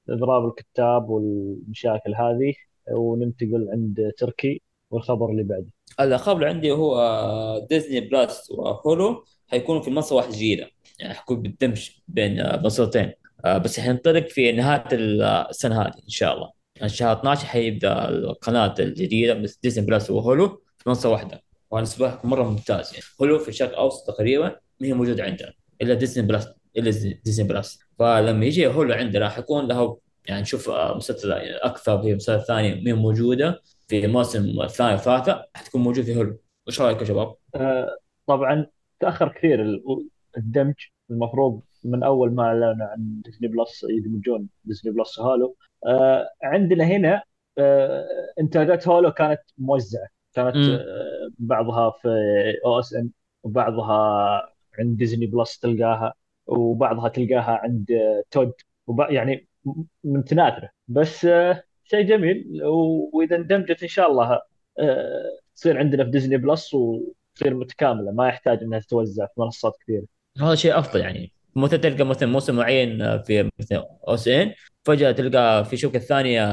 [0.09, 2.53] إضراب الكتاب والمشاكل هذه
[2.91, 4.61] وننتقل عند تركي
[4.91, 5.67] والخبر اللي بعده.
[5.99, 10.69] الخبر اللي عندي هو آه، Disney Plus و Hulu حيكونوا في منصه واحدة جديده
[10.99, 13.13] يعني حيكون بالدمج بين آه، منصتين
[13.45, 16.56] آه، بس حينطلق في نهاية السنة هذه إن شاء الله.
[16.85, 20.47] شهر 12 حيبدأ القناة الجديدة بس Disney Plus و Hulu
[20.77, 21.41] في منصة واحدة.
[21.71, 22.91] وأنا بالنسبة مرة ممتاز.
[22.93, 25.53] يعني Hulu في الشرق الاوسط تقريبا ما هي موجودة عندنا.
[25.81, 26.47] إلا Disney Plus
[26.77, 26.91] إلا
[27.25, 32.41] Disney Plus فلما يجي Hulu عندنا حيكون له يعني نشوف آه، مسلسل أكثر في مسلسلات
[32.41, 33.61] ثانية ما هي موجودة.
[33.87, 36.37] في الموسم الثاني والثالثة حتكون موجود في Hulu.
[36.67, 37.97] وش رأيك يا شباب؟ آه
[38.27, 38.67] طبعا
[38.99, 39.61] تأخر كثير.
[39.61, 40.07] ال-
[40.37, 40.73] الدمج
[41.11, 45.66] المفروض من أول ما أعلنوا عن Disney Plus يدمجون Disney Plus و Hulu آه
[46.43, 47.23] عندنا هنا
[47.57, 48.07] آه
[48.39, 50.07] انتاجات Hulu كانت موزعة.
[50.33, 50.73] كانت مم.
[50.73, 52.09] آه بعضها في
[52.65, 53.09] OSN
[53.43, 53.97] وبعضها
[54.79, 56.13] عند Disney Plus تلقاها
[56.47, 58.53] وبعضها تلقاها عند آه، TOD.
[59.09, 59.47] يعني
[60.03, 60.69] متناثرة.
[60.87, 62.61] بس آه شيء جميل.
[63.13, 64.41] وإذا اندمجت إن شاء الله
[64.79, 65.23] آه
[65.55, 68.11] تصير عندنا في Disney Plus وتصير متكاملة.
[68.11, 70.05] ما يحتاج إنها تتوزع في منصات كثيرة.
[70.41, 71.31] هذا شيء أفضل يعني.
[71.57, 74.53] مثلا تلقى مثلا موسم معين في مثلا OSN
[74.85, 76.45] فجأة تلقى في شبكه ثانية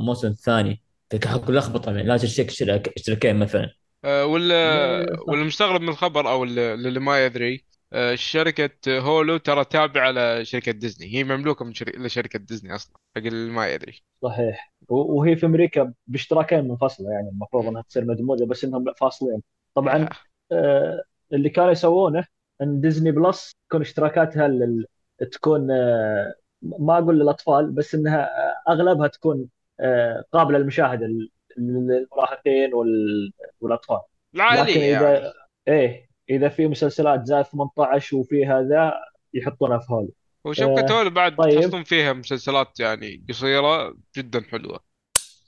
[0.00, 3.70] موسم ثاني تلقى كل لخبطة يعني لازم تشترك اشتراك- اشتراكين مثلا.
[4.04, 5.28] آه، واللي إيه، صح.
[5.28, 10.72] واللي مستغرب من الخبر أو اللي, اللي ما يدري آه، شركة Hulu ترى تابعة لشركة
[10.72, 11.14] ديزني.
[11.14, 14.02] هي مملوكة من شركة لشركة ديزني أصلا حق اللي ما يدري.
[14.22, 14.72] صحيح.
[14.88, 19.42] وهي في أمريكا باشتراكين منفصله يعني المفروض إنها تصير مدموجة بس إنهم لا فاصلين.
[19.74, 20.08] طبعا
[20.52, 22.24] آه، اللي كانوا يسوونه
[22.62, 24.86] إن Disney Plus تكون اشتراكاتها لل...
[25.32, 29.48] تكون آه، ما أقول للأطفال بس إنها آه، أغلبها تكون
[29.80, 33.32] آه، قابلة للمشاهدة لل- للمراهقين وال...
[33.60, 34.00] والأطفال.
[34.34, 35.06] لكن العائلية يعني.
[35.18, 35.32] اذا
[35.68, 38.92] إيه إذا في مسلسلات زائد 18 وفي هذا
[39.34, 40.08] يحطونها في هول
[40.44, 41.60] وشبكة آه، Hulu بعد طيب.
[41.60, 44.80] تحصلون فيها مسلسلات يعني قصيرة جدا حلوة.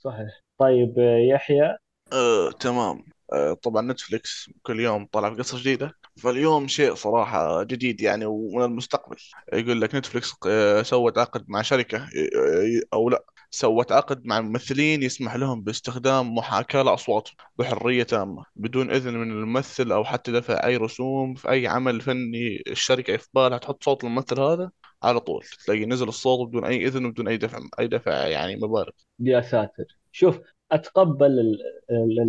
[0.01, 0.41] صحيح.
[0.59, 0.95] طيب
[1.33, 1.77] يحيى.
[2.13, 3.05] آه، تمام.
[3.33, 5.93] آه، طبعا Netflix كل يوم طلع قصة جديدة.
[6.17, 9.17] فاليوم شيء صراحة جديد يعني ومن المستقبل.
[9.53, 15.03] يقول لك Netflix آه، سوت عقد مع شركة آه، أو لا سوت عقد مع ممثلين
[15.03, 20.77] يسمح لهم باستخدام محاكاة لأصواتهم بحرية تامة بدون إذن من الممثل أو حتى دفع أي
[20.77, 24.71] رسوم في أي عمل فني الشركة في بالها تحط صوت الممثل هذا
[25.03, 25.45] على طول.
[25.67, 28.91] تلاقي نزل الصوت بدون أي إذن وبدون أي دفع أي دفع يعني مبالغ.
[29.21, 29.85] يا ساتر.
[30.13, 30.39] شوف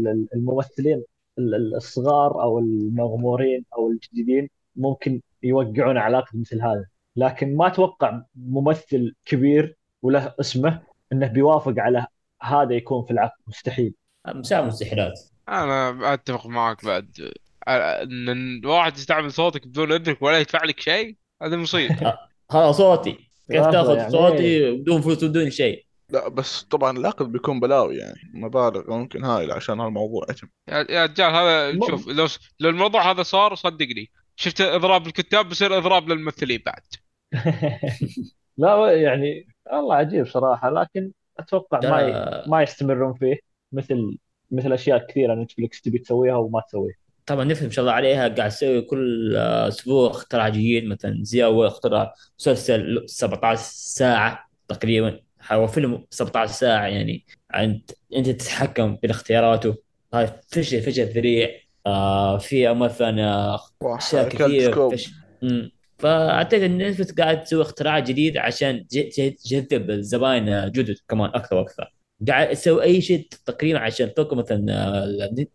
[0.01, 1.05] ال- الممثلين ال- ال-
[1.39, 6.85] الصغار أو المغمورين أو الجديدين ممكن يوقعون علاقة مثل هذا.
[7.15, 10.81] لكن ما أتوقع ممثل كبير وله اسمه
[11.13, 12.05] إنه بيوافق على
[12.41, 13.41] هذا يكون في العقد.
[13.47, 13.93] مستحيل.
[14.27, 15.19] مساء مستحيلات
[15.49, 17.31] أنا أتفق معك بعد.
[17.67, 21.95] إن الواحد يستعمل صوتك بدون إذنك ولا يدفع لك شيء هذا مصيبة.
[22.07, 22.17] آه،
[22.51, 23.17] هذا صوتي.
[23.51, 24.11] كيف تاخذ يعني.
[24.11, 29.53] صوتي بدون فلوس بدون شيء؟ لا بس طبعا العقد بيكون بلاوي يعني مبالغ ممكن هايلة
[29.53, 30.47] عشان هالموضوع يتم.
[30.67, 32.27] يا رجال هذا شوف لو
[32.59, 34.11] لو الموضوع هذا صار صدقني.
[34.35, 36.81] شفت إضراب الكتاب بيصير إضراب للممثلين بعد.
[38.57, 42.43] لا يعني والله عجيب صراحة لكن أتوقع ما ي...
[42.49, 43.39] ما يستمرون فيه
[43.71, 44.17] مثل
[44.51, 46.95] مثل أشياء كثيرة نتفلكس تبي تسويها وما تسويها.
[47.25, 51.43] طبعا نفهم ما شاء الله عليها قاعد تسوي كل آه، أسبوع اختراع جديد مثلا زي
[51.43, 55.19] اول اختراع مسلسل 17 ساعة تقريبا.
[55.51, 59.75] هو فيلم 17 ساعة يعني عند أنت تتحكم باختياراته
[60.13, 61.49] هاي فشل فشل ذريع.
[61.85, 64.95] آه في مثلا آه، أشياء.
[65.41, 65.71] مم.
[65.99, 71.93] فأعتقد إن نتفلكس قاعد تسوي اختراع جديد عشان تجذب الزباين آه، جدد كمان أكثر وأكثر.
[72.27, 74.65] قاعد تسوي أي شيء تقريبا عشان تلقى مثلا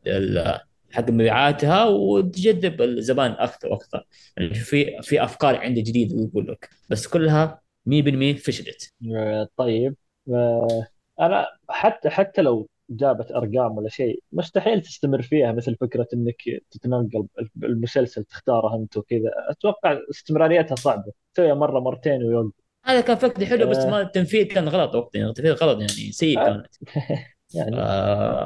[0.07, 0.61] آه،
[0.91, 4.07] حق مبيعاتها وتجذب الزبائن أكثر وأكثر.
[4.37, 6.69] يعني في في أفكار عندي جديدة يقول لك.
[6.89, 7.61] بس كلها
[7.91, 8.93] 100% فشلت.
[9.17, 9.97] آه، طيب
[10.29, 10.87] آه،
[11.21, 17.27] أنا حتى حتى لو جابت أرقام ولا شيء مستحيل تستمر فيها مثل فكرة إنك تتنقل
[17.63, 19.31] المسلسل تختاره أنت وكذا.
[19.51, 21.13] أتوقع استمراريتها صعبة.
[21.35, 22.53] تسويها مرة مرتين ويوقف
[22.87, 26.13] هذا كان فكرة حلو بس آه، ما التنفيذ كان غلط وقتها يعني التنفيذ غلط يعني
[26.13, 26.67] سيء كانت.
[27.55, 27.77] يعني.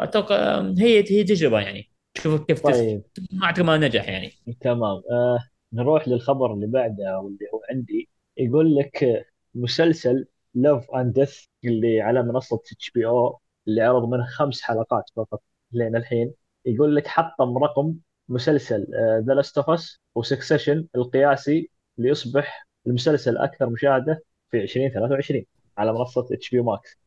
[0.05, 1.91] أتوقع هي هي تجربة يعني.
[2.17, 2.63] شوف كيف.
[2.63, 3.03] طيب.
[3.33, 4.33] ما أعتقد ما نجح يعني.
[4.61, 5.03] تمام.
[5.11, 5.39] آه
[5.73, 8.09] نروح للخبر اللي بعده واللي هو عندي.
[8.37, 15.05] يقول لك مسلسل Love and Death اللي على منصة HBO اللي عرض منه خمس حلقات
[15.17, 15.43] فقط
[15.73, 16.33] لين الحين.
[16.67, 17.95] يقول لك حطم رقم
[18.29, 18.87] مسلسل
[19.27, 25.45] The Last of Us و Succession القياسي ليصبح المسلسل أكثر مشاهدة في 2023
[25.79, 26.99] على منصة HBO Max.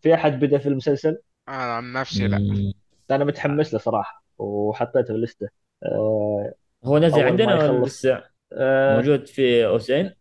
[0.00, 2.72] في أحد بدأ في المسلسل؟ أنا عن نفسي لا.
[3.10, 5.48] أنا متحمس له صراحة وحطيته في الليستة.
[5.82, 6.52] آه
[6.84, 10.14] هو نزل عندنا ولا لسه؟ آه موجود في OSN؟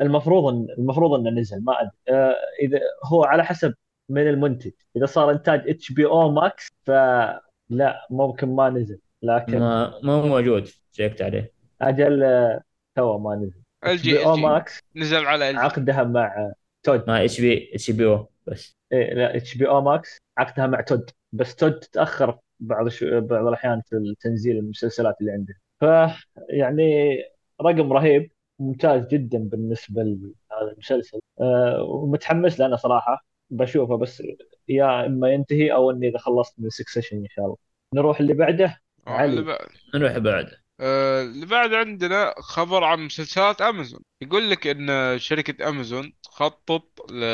[0.00, 1.90] المفروض ان المفروض إنه نزل ما أدري.
[2.08, 3.74] آه إذا هو على حسب
[4.08, 4.70] من المنتج.
[4.96, 8.98] إذا صار إنتاج HBO Max فلا ممكن ما نزل.
[9.22, 11.52] لكن ما ما هو موجود شيكت عليه.
[11.82, 12.62] أجل آه،
[12.96, 13.60] تو ما نزل.
[13.84, 15.58] ال HBO Max نزل على جي.
[15.58, 17.04] عقدها مع TOD.
[17.08, 18.76] ما اتش بي اتش بي أو بس.
[18.92, 21.10] إيه لا HBO Max عقدها مع TOD.
[21.32, 25.56] بس TOD تتاخر بعض شو بعض الأحيان في تنزيل المسلسلات اللي عندها.
[25.80, 27.18] فيعني
[27.62, 28.30] رقم رهيب.
[28.60, 31.20] ممتاز جدا بالنسبة لهذا المسلسل.
[31.40, 33.24] أه ومتحمس له أنا صراحة.
[33.50, 34.22] بشوفه بس
[34.68, 37.56] يا إما ينتهي أو إني إذا خلصت من سكسيشن إن شاء الله.
[37.94, 38.80] نروح اللي بعده.
[39.06, 39.68] آه، اللي علي بعد.
[39.94, 40.50] نروح بعد
[40.80, 47.24] آه، اللي بعد عندنا خبر عن مسلسلات امازون يقول لك إن شركة امازون تخطط ل...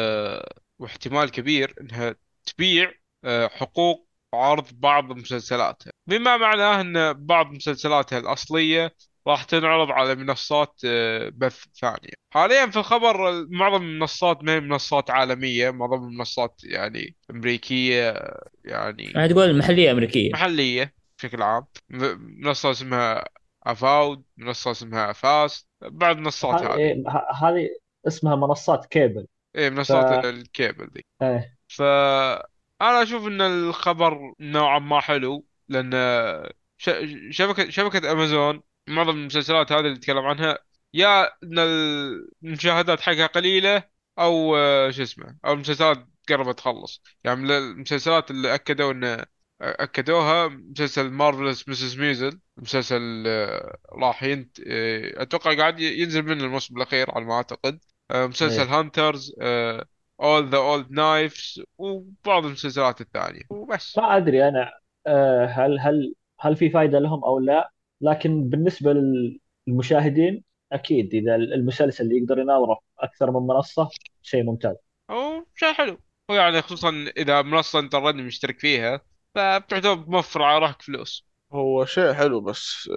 [0.79, 2.15] واحتمال كبير إنها
[2.47, 2.93] تبيع
[3.25, 5.91] آه، حقوق عرض بعض مسلسلاتها.
[6.07, 8.95] بما معناه إن بعض مسلسلاتها الأصلية
[9.27, 12.11] راح تنعرض على منصات آه، بث ثانية.
[12.35, 19.05] حاليا في الخبر معظم المنصات ما هي منصات عالمية معظم المنصات يعني أمريكية آه، يعني
[19.15, 20.33] يعني تقول محلية أمريكية.
[20.33, 21.67] محلية بشكل عام.
[22.19, 23.25] منصة اسمها
[23.63, 26.79] افاود منصة اسمها FAST بعض المنصات ه- هذه.
[26.79, 27.05] إيه،
[27.43, 27.69] هذه
[28.07, 29.27] اسمها منصات كيبل.
[29.57, 31.07] إيه ف منصات الكيبل دي.
[31.23, 31.57] إيه.
[31.69, 35.93] فأنا أشوف إن الخبر نوعا ما حلو لأن
[36.79, 36.91] ش...
[37.31, 40.59] شبكة شبكة أمازون معظم المسلسلات هذه اللي نتكلم عنها
[40.95, 41.59] يا إن
[42.43, 43.83] المشاهدات حقها قليلة
[44.19, 47.03] أو آه، شو اسمه أو المسلسلات قربت تخلص.
[47.25, 49.25] يعني من المسلسلات اللي أكدوا إن
[49.61, 51.99] أكدوها مسلسل Marvelous Mrs.
[51.99, 57.79] Maisel مسلسل آه، راح ينت آه، أتوقع قاعد ينزل منه الموسم الأخير على ما أعتقد.
[58.11, 58.69] آه، مسلسل.
[58.69, 59.35] Hunters
[60.21, 63.99] All the Old Knives وبعض المسلسلات الثانية وبس.
[63.99, 64.73] ما أدري أنا
[65.07, 68.95] آه، هل هل هل في فائده لهم أو لا؟ لكن بالنسبة
[69.69, 73.89] للمشاهدين أكيد إذا المسلسل يقدر يناظره أكثر من منصة
[74.23, 74.77] شيء ممتاز.
[75.11, 75.99] أو شيء حلو.
[76.31, 79.01] ويعني خصوصا إذا منصة أنت اوريدي مشترك فيها
[79.35, 81.27] فبتعتبر موفر على روحك فلوس.
[81.53, 82.91] هو شيء حلو بس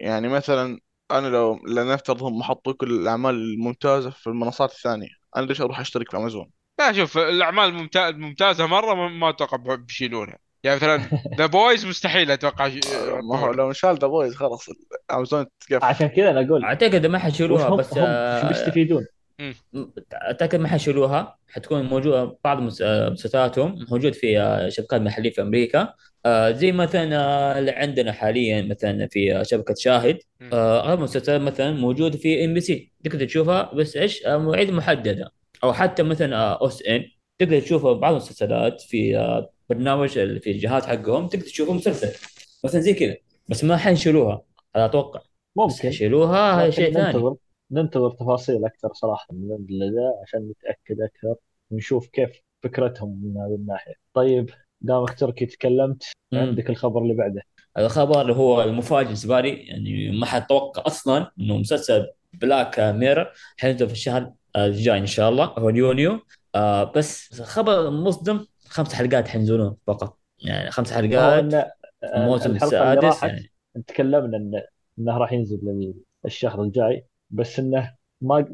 [0.00, 0.80] يعني مثلا
[1.10, 6.10] أنا لو لنفترض هم حطوا كل الأعمال الممتازة في المنصات الثانية أنا ليش أروح أشترك
[6.10, 10.38] في أمازون؟ لا شوف الأعمال الممتا- الممتازة مرة ما- ما أتوقع بيشيلونها.
[10.64, 11.02] يعني مثلا
[11.38, 12.80] The Boys مستحيل أتوقع ي-
[13.22, 14.66] ما هو لو انشال The Boys خلاص.
[15.10, 18.48] امازون تقفل عشان كذا أنا أقول أعتقد ما وش حيشيلوها هم بس هم آه، شو
[18.48, 19.06] بيستفيدون
[20.14, 21.38] أعتقد ما حيشيلوها.
[21.48, 25.94] حتكون موجوده بعض مس- آه، مسلسلاتهم موجود في آه، شبكات محلية في أمريكا.
[26.26, 30.18] آه، زي مثلا آه، اللي عندنا حاليا مثلا في آه، شبكة شاهد.
[30.40, 30.50] مم.
[30.52, 32.92] آه، اغلب المسلسلات مثلا موجوده في MBC.
[33.04, 35.32] تقدر تشوفها بس إيش؟ آه، مواعيد محددة.
[35.64, 37.04] أو حتى مثلا آه، اوس إن.
[37.38, 42.28] تقدر تشوف بعض المسلسلات في آه، برنامج في الجهاز حقهم تقدر تشوفه مسلسل.
[42.64, 43.16] مثلا زي كذا.
[43.48, 44.42] بس ما حيشيلوها
[44.76, 45.20] هذا أتوقع.
[45.56, 45.88] ممكن.
[45.88, 47.06] يشيلوها شيء ثاني.
[47.06, 47.36] ننتظر
[47.70, 49.48] ننتظر تفاصيل أكثر صراحة من
[49.80, 51.34] ذا عشان نتأكد أكثر.
[51.70, 52.30] ونشوف كيف
[52.62, 53.94] فكرتهم من هذه الناحية.
[54.14, 54.50] طيب
[54.80, 56.02] دامك تركي تكلمت
[56.32, 56.38] مم.
[56.38, 57.42] عندك الخبر اللي بعده.
[57.78, 59.50] الخبر اللي هو المفاجئ بالنسبة لي.
[59.50, 63.26] يعني ما حد توقع أصلا إنه مسلسل Black Mirror
[63.56, 65.44] حينزل في الشهر الجاي إن شاء الله.
[65.44, 66.20] هو يونيو
[66.54, 70.18] آه بس خبر مصدم خمس حلقات حينزلون فقط.
[70.38, 71.72] يعني خمس حلقات
[72.14, 73.52] الموسم السادس يعني.
[73.86, 74.62] تكلمنا ان
[74.98, 75.94] إنه راح ينزل
[76.24, 78.48] الشهر الجاي بس إنه ما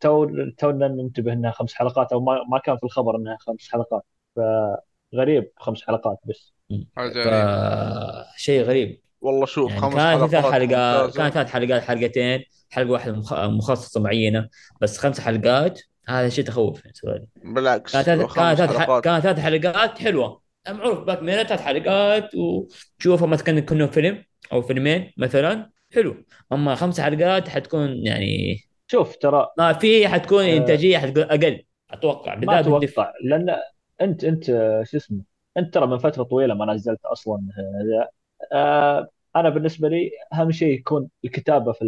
[0.00, 0.26] تو
[0.58, 4.02] تونا ننتبه إنها خمس حلقات أو ما ما كان في الخبر إنها خمس حلقات.
[4.36, 6.52] فغريب خمس حلقات بس.
[6.98, 9.00] غريبه فشيء غريب.
[9.20, 11.18] والله شوف يعني خمس كان في ثلاث حلقات حلقات ممتازة.
[11.18, 14.48] كان ثلاث حلقات حلقتين حلقة واحدة مخ- مخصصة معينة
[14.80, 19.04] بس خمس حلقات هذا شيء تخوف بالنسبة لي بالعكس كانت كانت ثلاث ح- حلقات.
[19.04, 20.42] كانت ثلاث حلقات حلوة.
[20.68, 26.24] معروف باك ميرا ثلاث حلقات وتشوفها مثلا كأنه فيلم أو فيلمين مثلا حلو.
[26.52, 30.56] أما خمس حلقات حتكون يعني شوف ترى ما في حتكون آه.
[30.56, 31.62] إنتاجية حتكون أقل.
[31.90, 33.56] أتوقع ما بالذات أتوقع لأن
[34.00, 34.44] انت أنت
[34.84, 35.20] شو اسمه
[35.56, 38.08] أنت ترى من فترة طويلة ما نزلت أصلا هذا
[38.52, 41.84] آه أنا بالنسبة لي أهم شيء يكون الكتابة في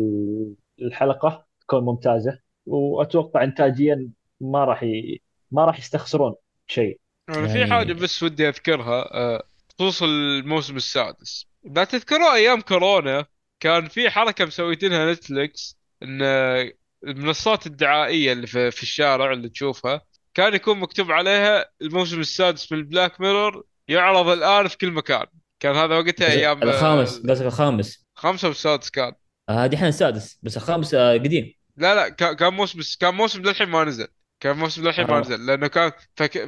[0.83, 2.39] الحلقة تكون ممتازة.
[2.69, 4.09] وأتوقع انتاجيا
[4.41, 5.21] ما راح ي...
[5.51, 6.35] ما راح يستخسرون
[6.66, 7.01] شيء.
[7.33, 11.47] في يعني- حاجة بس ودي أذكرها آه، بخصوص الموسم السادس.
[11.66, 13.27] إذا تذكروا أيام كورونا
[13.61, 16.73] كان في حركة مسويتينها نتفلكس إن آه،
[17.07, 20.01] المنصات الدعائية اللي في, في الشارع اللي تشوفها
[20.35, 25.27] كان يكون مكتوب عليها الموسم السادس من البلاك ميرور يعرض الآن في كل مكان.
[25.61, 29.12] كان هذا وقتها أيام آه، الخامس قصدك الخامس؟ خمسة والسادس كان.
[29.49, 31.55] آه، هذه الحين السادس بس الخامس آه، قديم.
[31.79, 34.09] لا لا كان موسم كان موسم للحين ما نزل.
[34.41, 35.20] كان موسم للحين ما آه.
[35.20, 35.91] نزل لأنه كان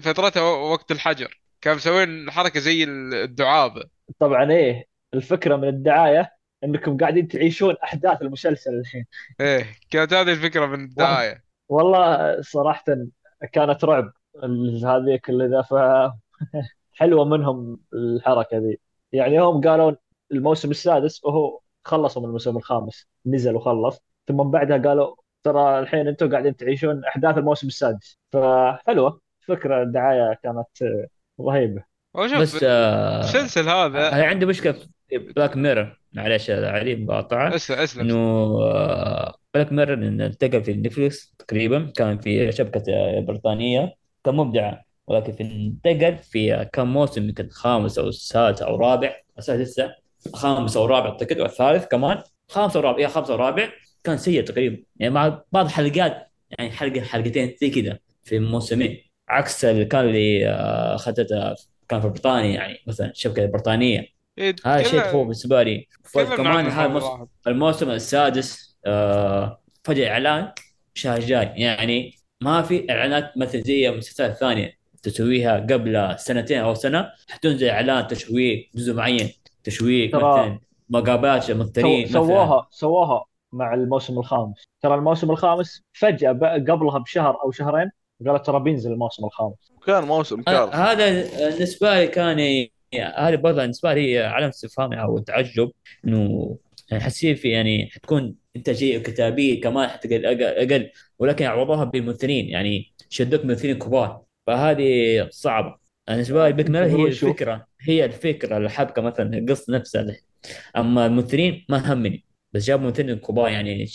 [0.00, 1.40] فترته وقت الحجر.
[1.60, 3.84] كان مسوين حركة زي الدعابة.
[4.18, 4.84] طبعا إيه.
[5.14, 6.32] الفكرة من الدعاية
[6.64, 9.06] إنكم قاعدين تعيشون أحداث المسلسل الحين.
[9.40, 11.44] إيه كانت هذه الفكرة من الدعاية.
[11.68, 12.84] والله صراحة
[13.52, 14.12] كانت رعب
[14.44, 15.74] ال- هذه كل ذا ف
[16.92, 18.78] حلوة منهم الحركة ذي.
[19.12, 19.92] يعني هم قالوا
[20.32, 24.02] الموسم السادس وهو خلصوا من الموسم الخامس نزل وخلص.
[24.28, 28.18] ثم من بعدها قالوا ترى الحين أنتم قاعدين تعيشون أحداث الموسم السادس.
[28.32, 29.20] فحلوة.
[29.40, 31.06] فكرة الدعاية كانت آه،
[31.40, 34.72] رهيبه وشوف بس آه، المسلسل هذا أنا عندي مشكلة
[35.08, 38.00] في Black Mirror معلش علي بقاطعك أسلم أسلم.
[38.02, 38.48] إنه
[39.54, 41.92] Black Mirror انه انتقل في Netflix تقريبا.
[41.96, 43.94] كان في شبكة آه، بريطانية.
[44.24, 49.14] كان مبدعه ولكن في انتقل في آه، كم موسم يمكن خامس أو سادس أو رابع.
[49.38, 49.94] السادس لسه.
[50.34, 52.22] خامس أو رابع أعتقد والثالث كمان.
[52.50, 53.68] خامس أو رابع يا خامس أو رابع.
[54.04, 54.82] كان سيء تقريبا.
[54.96, 59.02] يعني مع بعض الحلقات يعني حلقه حلقتين زي كذا في موسمين.
[59.28, 61.54] عكس اللي كان اللي آه، اخذته
[61.88, 64.06] كان في بريطانيا يعني مثلا الشبكه البريطانيه
[64.38, 65.88] إيه، هذا شيء تخوف بالنسبة لي.
[66.36, 70.52] كمان هذا الموسم, السادس آه فجأة إعلان
[70.94, 71.52] شهر جاي.
[71.56, 74.72] يعني ما في إعلانات مثل زي المسلسلات الثانية
[75.02, 79.30] تسويها قبل سنتين أو سنة حتنزل إعلان تشويق جزء معين
[79.64, 82.12] تشويق مثلا مقابلات سو- ممثلين مثلا.
[82.12, 83.24] سووها سووها.
[83.52, 84.64] مع الموسم الخامس.
[84.82, 86.32] ترى الموسم الخامس فجأة
[86.68, 87.90] قبلها بشهر أو شهرين
[88.26, 89.72] قالت ترى بينزل الموسم الخامس.
[89.86, 92.66] كان موسم ه- كارثة هذا بالنسبة لي كان
[93.16, 95.70] هذه برضه بالنسبة لي علامة استفهام أو تعجب
[96.06, 96.56] إنه
[96.92, 103.44] حتصير في يعني حتكون إنتاجية كتابيه كمان حتقل أقل, أقل ولكن عوضوها بممثلين يعني شدوك
[103.44, 104.22] ممثلين كبار.
[104.46, 105.76] فهذه صعبة.
[106.08, 107.06] أنا بالنسبة لي بيك هي.
[107.06, 110.16] الفكرة هي الفكرة الحبكة مثلا القصة نفسها.
[110.76, 112.24] أما الممثلين ما همني.
[112.52, 113.86] بس جابوا ممثلين كبار يعني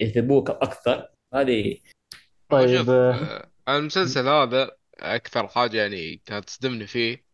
[0.00, 1.08] يثبوك أكثر.
[1.34, 1.78] هذه
[2.48, 7.24] طيب، آه، آه، المسلسل هذا أكثر حاجة يعني كانت تصدمني فيه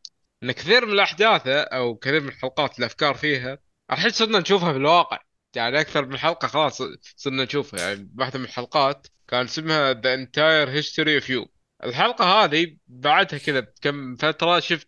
[0.42, 3.59] إن كثير من احداثه أو كثير من الحلقات الأفكار فيها
[3.92, 5.18] الحين صرنا نشوفها في الواقع.
[5.56, 6.82] يعني أكثر من حلقة خلاص
[7.16, 7.80] صرنا نشوفها.
[7.80, 11.48] يعني واحدة من الحلقات كان اسمها The Entire History of You.
[11.84, 14.88] الحلقة هذه بعدها كذا بكم فترة شفت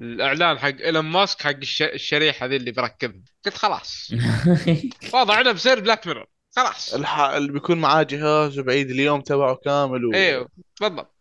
[0.00, 3.22] الإعلان حق إيلون ماسك حق الش- الشريحة ذي اللي بركبها.
[3.46, 4.12] قلت خلاص.
[5.14, 6.26] واضح أنه بصير Black Mirror.
[6.56, 6.94] خلاص.
[6.94, 7.18] الح...
[7.20, 10.14] اللي بيكون معاه جهاز وبعيد اليوم تبعه كامل و...
[10.14, 10.48] إيوه.
[10.80, 11.14] بالضبط.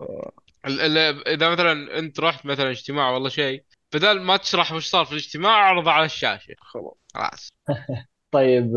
[0.66, 3.64] ال- ال- إذا مثلا أنت رحت مثلا اجتماع ولا شيء
[3.94, 6.56] بدل ما تشرح وش صار في الاجتماع أعرضه على الشاشة.
[6.60, 6.94] خلاص.
[7.14, 7.50] خلاص.
[8.32, 8.72] طيب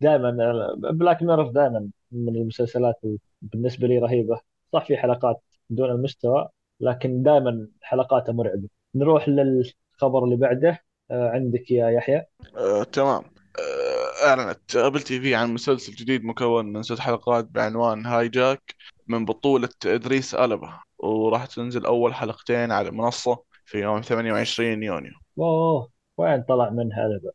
[0.00, 0.30] دائما
[0.78, 4.40] Black Mirror دائما من المسلسلات اللي بالنسبة لي رهيبة.
[4.72, 6.48] صح في حلقات دون المستوى.
[6.80, 8.68] لكن دائما حلقاته مرعبة.
[8.94, 10.84] نروح للخبر اللي بعده.
[11.10, 12.22] آه، عندك يا يحيى.
[12.56, 13.22] آه، تمام.
[13.58, 18.74] آه، أعلنت Apple TV عن مسلسل جديد مكون من ست حلقات بعنوان Hijack
[19.06, 25.12] من بطولة إدريس ألبا وراح تنزل أول حلقتين على المنصة في يوم 28 يونيو.
[25.38, 27.30] اوه وين طلع منها ألبا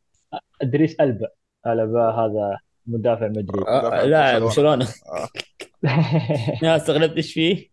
[0.61, 1.27] إدريس ألبا.
[1.67, 4.85] ألبا هذا مدافع مدريد آه، لاعب برشلونة.
[4.85, 5.27] آه.
[6.63, 7.71] يا استغربت إيش فيه؟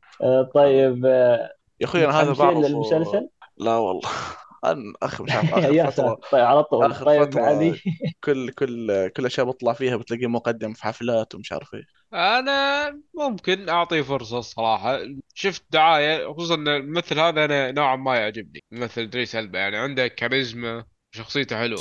[0.54, 1.50] طيب آه،
[1.80, 4.10] يا أخوي أنا هذا بعرف للمسلسل لا والله.
[4.64, 5.90] أنا أخي مش عارف يا
[6.32, 6.90] طيب على طول.
[6.90, 7.80] آخر طيب فترة علي
[8.24, 11.84] كل كل كل أشياء بطلع فيها بتلاقيه مقدم في حفلات ومش عارف إيه.
[12.14, 14.98] أنا ممكن اعطيه فرصة الصراحة.
[15.34, 18.60] شفت دعاية خصوصا إن الممثل هذا أنا نوعا ما يعجبني.
[18.72, 21.80] ممثل إدريس ألبا يعني عنده كاريزما شخصيته حلوة.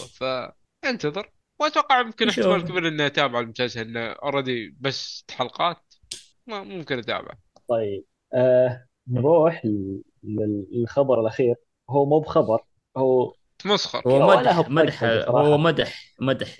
[0.83, 1.31] فانتظر
[1.61, 2.29] وأتوقع يمكن.
[2.29, 5.93] احتمال كبير إني أتابع المسلسل إنه اوريدي بس حلقات.
[6.47, 7.37] ما ممكن اتابعه
[7.69, 8.05] طيب.
[8.33, 11.55] آه نروح ل- لل- للخبر الأخير.
[11.89, 12.59] هو مو بخبر
[12.97, 15.03] هو تمسخر هو ولا هو مدح مدح.
[15.29, 16.57] هو مدح مدح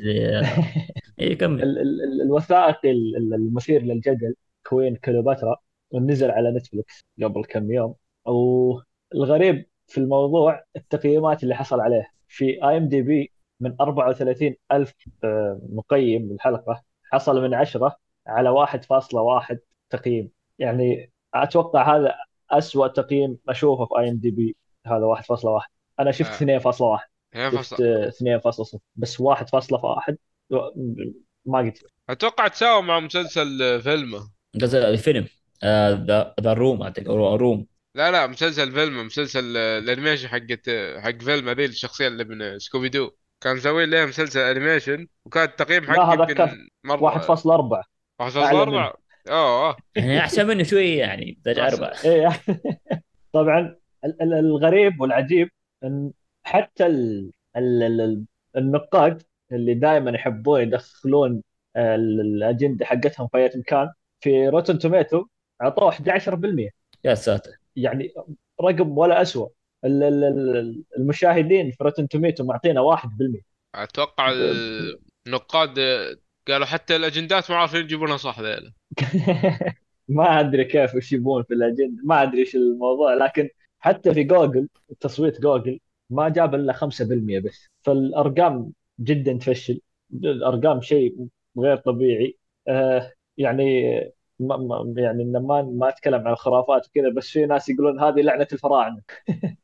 [1.20, 1.64] اي كمل.
[1.64, 4.36] ال- ال- ال- الوثائقي ال- ال- المثير للجدل
[4.68, 5.56] Queen Cleopatra
[5.94, 7.96] نزل على Netflix قبل كم يوم.
[8.26, 12.12] والغريب في الموضوع التقييمات اللي حصل عليه.
[12.28, 14.94] في IMDb من 34 ألف
[15.24, 19.58] آه، مقيم للحلقة حصل من 10 على 1.1
[19.90, 20.32] تقييم.
[20.60, 22.16] يعني أتوقع هذا
[22.52, 24.56] أسوأ تقييم أشوفه في IMDb
[24.86, 25.70] هذا 1.1
[26.00, 26.36] أنا شفت آه.
[26.36, 27.84] 2.1 هي شفت فصل.
[27.84, 30.18] آه، 2.0 بس 1.1
[31.46, 31.84] ما قلت.
[32.10, 34.30] أتوقع تساوي مع مسلسل فيلم
[34.62, 35.28] قصدي الفيلم.
[35.64, 37.08] آه، The The Room أعتقد.
[37.08, 37.68] أو Room.
[37.96, 42.60] لا لا مسلسل فيلم مسلسل آه، ال animation حقت حق فيلم هذه الشخصية اللي من
[42.60, 46.98] سكوبي دو كان مسوي له مسلسل animation وكان التقييم لا، حقه هذا كان مرة.
[46.98, 47.22] 1.4 واحد
[48.20, 48.94] فاصلة أعلى أربعة
[49.30, 49.76] اوه آه.
[49.96, 52.30] يعني أحسن منه شوية يعني درجه اربعه إيه.
[53.34, 53.76] طبعا
[54.06, 55.50] ال- ال- الغريب والعجيب
[55.84, 56.12] إن
[56.44, 58.26] حتى ال- ال- ال-
[58.58, 61.44] النقاد اللي دائما يحبون يدخلون
[61.78, 65.26] ال- الأجندة حقتهم في أي مكان في Rotten Tomato
[65.62, 66.70] أعطوه 11%
[67.04, 67.52] يا ساتر.
[67.76, 68.14] يعني
[68.62, 69.52] رقم ولا اسوء
[69.86, 73.42] ال- ال- ال- المشاهدين في Rotten Tomato معطينا 1%
[73.76, 74.32] أتوقع
[75.28, 76.16] النقاد آه،
[76.52, 78.74] قالوا حتى الأجندات ما عارفين يجيبونها صح ذيلا.
[80.08, 84.70] ما أدري كيف وش يبون في الاجنده ما أدري إيش الموضوع لكن حتى في جوجل
[85.00, 85.80] تصويت جوجل
[86.10, 86.82] ما جاب إلا 5%
[87.46, 87.70] بس.
[87.82, 89.82] فالأرقام جدا تفشل.
[90.14, 91.28] الأرقام شيء
[91.60, 92.38] غير طبيعي.
[92.68, 93.92] آه يعني
[94.40, 98.48] ما ما- يعني ما ما أتكلم عن الخرافات وكذا بس في ناس يقولون هذه لعنة
[98.54, 99.02] الفراعنة.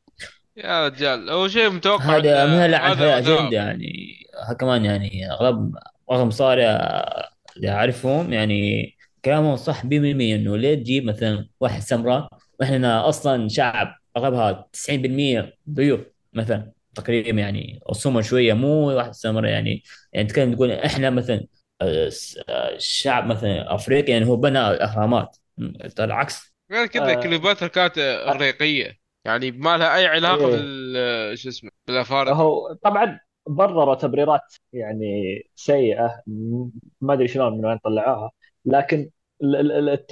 [0.56, 3.38] يا رجال هو شيء متوقع هذا ما لعن هذا هذا مثاب.
[3.38, 4.16] اجنده يعني
[4.60, 5.74] كمان يعني أغلب
[6.10, 6.64] مصاري
[7.56, 8.90] اللي أعرفهم يعني
[9.24, 12.28] كلامهم صح 100% إنه ليه تجيب مثلا واحد سمراء
[12.60, 19.82] وإحنا أصلا شعب أغلبها 90% بيض مثلا تقريبا يعني السمر شوية مو واحد سمراء يعني
[20.12, 21.46] يعني تكلم تقول إحنا مثلا
[21.82, 25.36] الشعب مثلا أفريقيا يعني هو بنى الأهرامات
[26.00, 27.22] العكس غير كذا آه.
[27.22, 30.56] كليوباترا كانت اغريقيه يعني ما لها أي علاقة إيه.
[30.56, 36.22] بال شو اسمه بالأفارقة هو طبعا برروا تبريرات يعني سيئة
[37.00, 38.30] ما أدري شلون من وين طلعوها
[38.64, 39.10] لكن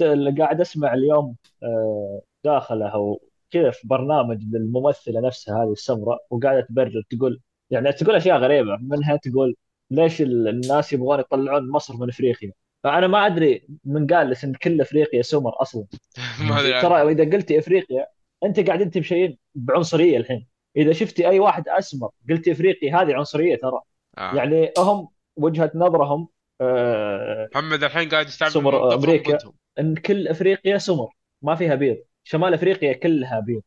[0.01, 3.21] اللي قاعد أسمع اليوم آه، داخله أو
[3.51, 9.15] كذا في برنامج للممثلة نفسها هذه السمراء وقاعدة تبرر تقول يعني تقول أشياء غريبة منها
[9.15, 9.55] تقول
[9.91, 12.51] ليش ال- الناس يبغون يطلعون مصر من أفريقيا؟
[12.83, 15.85] فأنا ما أدري من قال لس إن كل أفريقيا سمر أصلا.
[16.49, 17.11] ما أدري ترى.
[17.11, 18.07] إذا قلتي أفريقيا
[18.43, 20.47] أنت قاعدين تمشين بعنصريه الحين.
[20.77, 23.79] إذا شفتي أي واحد أسمر قلتي إفريقي هذه عنصرية ترى
[24.17, 24.35] آه.
[24.35, 25.07] يعني هم
[25.37, 26.27] وجهة نظرهم
[26.61, 28.95] آه، محمد الحين قاعد يستعمل سمر.
[28.95, 29.53] ضدهم.
[29.79, 31.09] إن كل إفريقيا سمر
[31.41, 33.61] ما فيها بيض شمال إفريقيا كلها بيض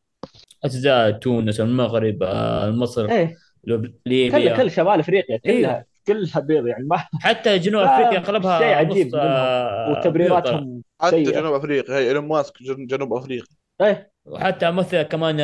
[0.64, 5.84] أجزاء تونس المغرب آه، مصر إيه ليب- كل ليبيا كل شمال إفريقيا كلها أيوه.
[6.06, 9.14] كلها بيض يعني ما حتى جنوب إفريقيا أغلبها شيء عجيب.
[9.14, 9.90] آه،.
[9.90, 13.46] وتبريراتهم حتى جنوب إفريقيا هي إيلون ماسك جن- جنوب إفريقيا
[13.80, 14.10] إيه.
[14.26, 15.36] وحتى مثل كمان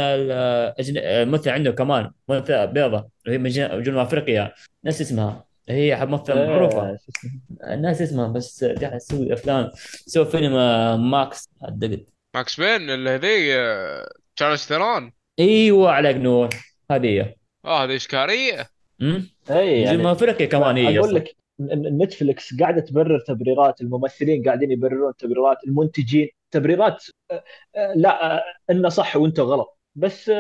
[1.30, 4.52] مثل عنده كمان ممثلة بيضة هي من جن- جنوب أفريقيا.
[4.84, 5.44] ناس اسمها.
[5.68, 6.96] هي ممثلة إيه، معروفة.
[6.96, 7.30] شو اسمه.
[7.74, 9.70] الناس اسمها بس قاعد تسوي أفلام.
[10.06, 12.04] سوى فيلم آه، Max أعتقد.
[12.34, 15.12] Max بين اللي هذي آه، تشارليز ثيرون.
[15.38, 16.48] إيوه عليك نور
[16.90, 17.34] هذه هي.
[17.64, 18.68] آه هذه اشكاليه
[19.02, 19.84] أمم؟ إيه.
[19.86, 20.98] جنوب يعني أفريقيا كمان هي.
[20.98, 21.14] أقول.
[21.14, 21.64] لك ن-
[21.98, 26.28] ن- Netflix قاعدة تبرر تبريرات الممثلين قاعدين يبررون تبريرات المنتجين.
[26.52, 27.44] تبريرات آه،
[27.76, 29.78] آه، لا آه، إنه صح وإنت غلط.
[29.94, 30.30] بس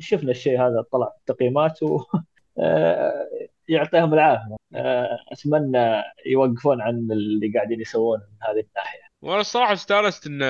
[0.00, 2.00] شفنا الشيء هذا طلع تقييمات و
[3.68, 4.56] يعطيهم العافية.
[5.32, 9.00] أتمنى يوقفون عن اللي قاعدين يسوونه من هذه الناحية.
[9.22, 10.42] وأنا الصراحة استانست إن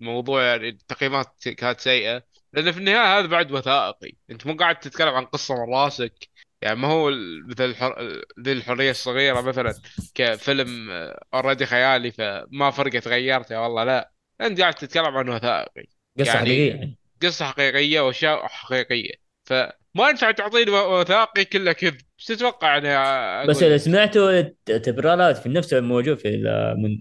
[0.00, 4.12] الموضوع يعني التقييمات كانت سيئة لأن في النهاية هذا بعد وثائقي.
[4.30, 6.28] أنت مو قاعد تتكلم عن قصة من راسك.
[6.62, 7.10] يعني ما هو
[7.48, 8.22] مثل الحر...
[8.40, 9.74] ذي الحرية الصغيرة مثلا
[10.14, 10.90] كفيلم
[11.34, 14.15] أوريدي خيالي فما فرقت غيرته والله لا.
[14.40, 15.86] أنت قاعد تتكلم عن وثائقي
[16.18, 16.68] قصة يعني- حقيقية.
[16.74, 19.10] يعني قصة حقيقية وأشياء حقيقية.
[19.44, 21.94] فما ينفع تعطيني وثائقي كله كذب.
[22.18, 26.98] إيش تتوقع يعني أقول؟ بس اللي؟ سمعته تبريرات في نفس الموجود في ال- من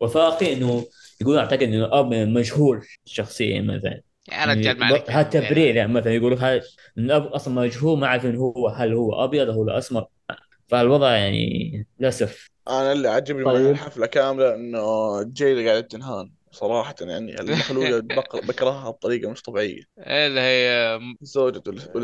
[0.00, 0.86] الوثائقي إنه
[1.20, 4.00] يقولون أعتقد إنه اب مشهور شخصيا مثلا.
[4.32, 5.10] يا رجال ما عليك.
[5.10, 6.62] هذا تبرير يعني مثلا يقولوا هذا
[6.98, 10.06] الأب أصلا مجهول ما أعرف انه هو هل هو أبيض أو هو أسمر.
[10.68, 12.50] فالوضع يعني للأسف.
[12.68, 13.60] أنا اللي عجبني طيب.
[13.64, 19.82] من الحفلة كاملة إنه جيلة قاعدة تنهان صراحة يعني المخلوقه بق- بكرهها بطريقة مش طبيعية.
[19.98, 20.98] اللي هي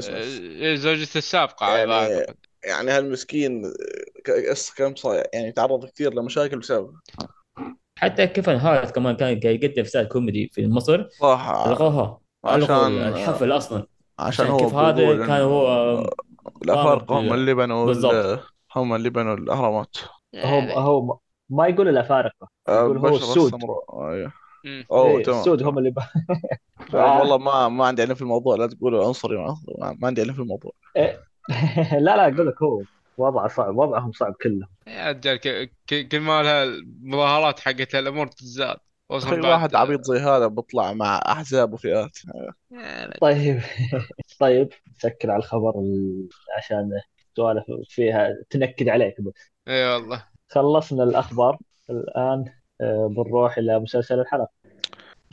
[0.00, 0.40] سميث.
[0.62, 2.36] آه، زوجته السابقة يعني- أعتقد.
[2.64, 3.62] يعني هالمسكين
[4.76, 6.94] كم صاير يعني تعرض كثير لمشاكل بسبب.
[7.98, 12.20] حتى كيفن هارت كمان كان قاعد يقدم فاصل كوميدي في مصر صراحة ألغوها.
[12.44, 13.86] عشان الحفل أصلا.
[14.18, 16.02] عشان عشان هو كيف هذا كان هو
[16.64, 18.40] الأفارقة قام هم اللي بنوا ال- بالضبط.
[18.76, 19.96] هم اللي بنوا الأهرامات.
[20.36, 20.74] هو يعني.
[20.76, 21.18] هو
[21.50, 23.54] ما يقول الأفارقة يقول هو السود.
[23.54, 24.10] السمراء.
[24.10, 24.32] أيوه.
[24.90, 25.38] أوه إيه، تمام.
[25.38, 25.62] السود.
[25.62, 25.98] هم اللي ب...
[26.94, 29.56] والله ما ما عندي علم في الموضوع لا تقولوا عنصري ما
[29.98, 30.72] ما عندي علم في الموضوع.
[31.92, 32.82] لا لا أقول لك هو
[33.16, 34.68] وضعه صعب وضعهم صعب كلهم.
[34.86, 38.76] يا رجال ك- ك- كل ما لها المظاهرات حقت الأمور تزداد
[39.10, 42.18] وصل بعد- واحد عبيط زي هذا بيطلع مع أحزاب وفئات.
[43.20, 43.60] طيب.
[44.40, 46.90] طيب نسكر على الخبر ال- عشان
[47.36, 49.20] سوالف فيها تنكد عليك.
[49.20, 50.24] بس اي والله.
[50.48, 51.58] خلصنا الأخبار.
[51.90, 52.44] الآن
[53.08, 54.48] بنروح إلى مسلسل الحلقة.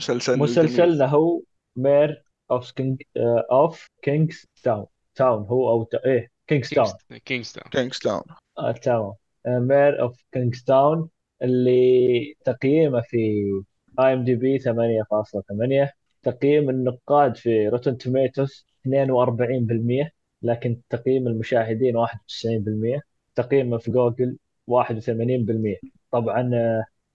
[0.00, 0.38] مسلسل.
[0.38, 1.40] مسلسلنا هو
[1.76, 3.02] Mayor of King
[3.50, 6.86] of Kingstown town هو أو تا- إيه كينجز تاون
[7.24, 8.20] كينغستون كينغستون
[8.58, 9.14] آه، town
[9.46, 11.08] Mayor of Kingstown
[11.42, 13.16] اللي تقييمه في
[14.00, 15.92] IMDb 8.8
[16.22, 20.10] تقييم النقاد في Rotten Tomatoes 42%
[20.42, 23.00] لكن تقييم المشاهدين 91%
[23.34, 25.76] تقييمه في جوجل 81%
[26.10, 26.50] طبعا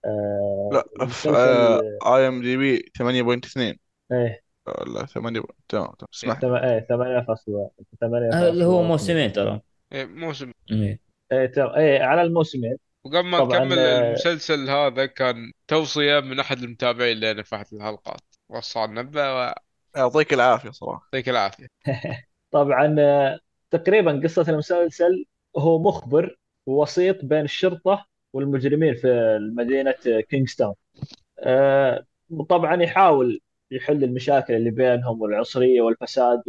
[0.05, 3.79] آه، لا في المسلسل IMDb 8.2
[4.11, 4.43] إيه.
[4.87, 6.79] لا 8 تمام تمام اسمح تم- إيه
[7.99, 9.61] 8 آه، اللي هو موسمين ترى.
[9.93, 10.51] إيه، موسم.
[10.71, 10.99] إيه.
[11.31, 12.77] إيه تم- إيه على الموسمين.
[13.03, 17.65] وقبل ما طبعاً، نكمل آه، المسلسل هذا كان توصية من أحد المتابعين لنا في أحد
[17.73, 19.53] الحلقات وصلنا به
[19.95, 21.09] يعطيك العافية صراحة.
[21.13, 21.67] ويعطيك العافية.
[22.51, 23.39] طبعا آه،
[23.71, 25.25] تقريبا قصة المسلسل
[25.57, 29.95] هو مخبر ووسيط بين الشرطة والمجرمين في مدينة
[30.29, 30.75] كينغستاون.
[31.39, 32.05] آه،
[32.49, 33.39] طبعا يحاول
[33.71, 36.41] يحل المشاكل اللي بينهم والعنصرية والفساد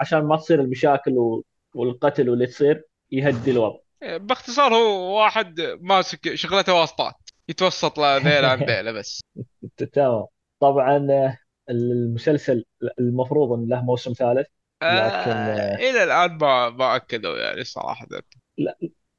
[0.00, 1.42] عشان ما تصير المشاكل
[1.74, 3.78] والقتل واللي تصير يهدي الوضع.
[4.02, 7.14] إيه، باختصار هو واحد ماسك شغلته واسطات
[7.48, 9.20] يتوسط له ذيله عن ذيله بس.
[9.92, 10.26] تمام.
[10.60, 11.38] طبعا آه،
[11.70, 12.64] المسلسل
[12.98, 14.46] المفروض إن له موسم ثالث
[14.82, 18.06] آه لكن، آه، إلى الآن ما ما أكدوا يعني صراحة.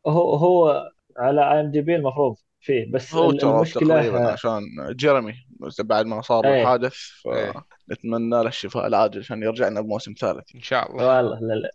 [0.08, 5.34] هو هو على اي ام دي بي المفروض فيه بس هو المشكلة تقريبا عشان جيرمي
[5.80, 6.62] بعد ما صار إيه.
[6.62, 6.96] الحادث
[7.28, 7.54] إيه.
[7.90, 11.18] فنتمنى له الشفاء العاجل عشان يرجع لنا بموسم ثالث إن شاء الله.
[11.18, 11.72] والله لا لا.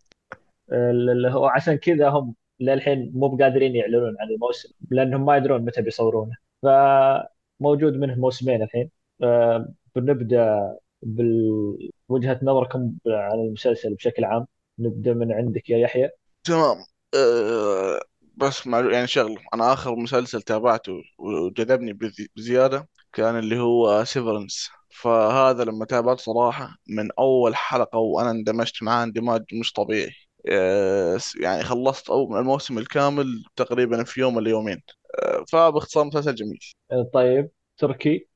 [0.73, 5.65] ال- ال- هو عشان كذا هم للحين مو بقادرين يعلنون عن الموسم لأنهم ما يدرون
[5.65, 6.33] متى بيصورونه.
[6.63, 8.91] فموجود منه موسمين الحين.
[9.23, 14.47] آه، بنبدأ بوجهه نظركم عن المسلسل بشكل عام.
[14.79, 16.11] نبدأ من عندك يا يحيى.
[16.45, 16.77] تمام.
[17.15, 18.01] أه
[18.37, 19.37] بس مع يعني شغله.
[19.55, 26.77] أنا آخر مسلسل تابعته وجذبني بزي- بزيادة كان اللي هو سيفرنس فهذا لما تابعت صراحة
[26.89, 30.11] من أول حلقة وأنا اندمجت معاه اندماج مش طبيعي.
[30.49, 34.83] آه، يعني خلصت أو الموسم الكامل تقريبا في يوم ولا يومين.
[35.23, 36.59] آه، فباختصار مسلسل جميل.
[36.93, 38.29] آه، طيب تركي؟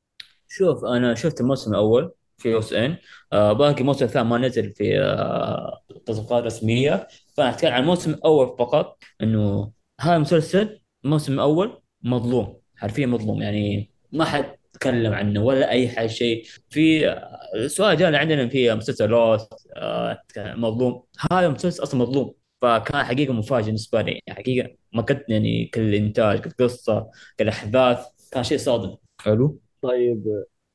[0.48, 2.96] شوف أنا شفت الموسم الأول في إن.
[3.32, 7.08] آه باقي الموسم الثاني ما نزل في آه تصفيقات رسمية.
[7.36, 13.90] فأنا أتكلم عن الموسم الأول فقط إنه هذا المسلسل الموسم الأول مظلوم حرفيا مظلوم يعني
[14.12, 16.44] ما حد تكلم عنه ولا أي حاجة شيء.
[16.70, 21.02] في آه، السؤال جانا عندنا في مسلسل لوست آه مظلوم.
[21.30, 26.40] هذا المسلسل أصلا مظلوم فكان حقيقة مفاجئ بالنسبة لي يعني حقيقة ما كنت يعني كالانتاج
[26.40, 28.96] كالقصه كالاحداث كان شيء صادم.
[29.20, 29.60] حلو.
[29.82, 30.24] طيب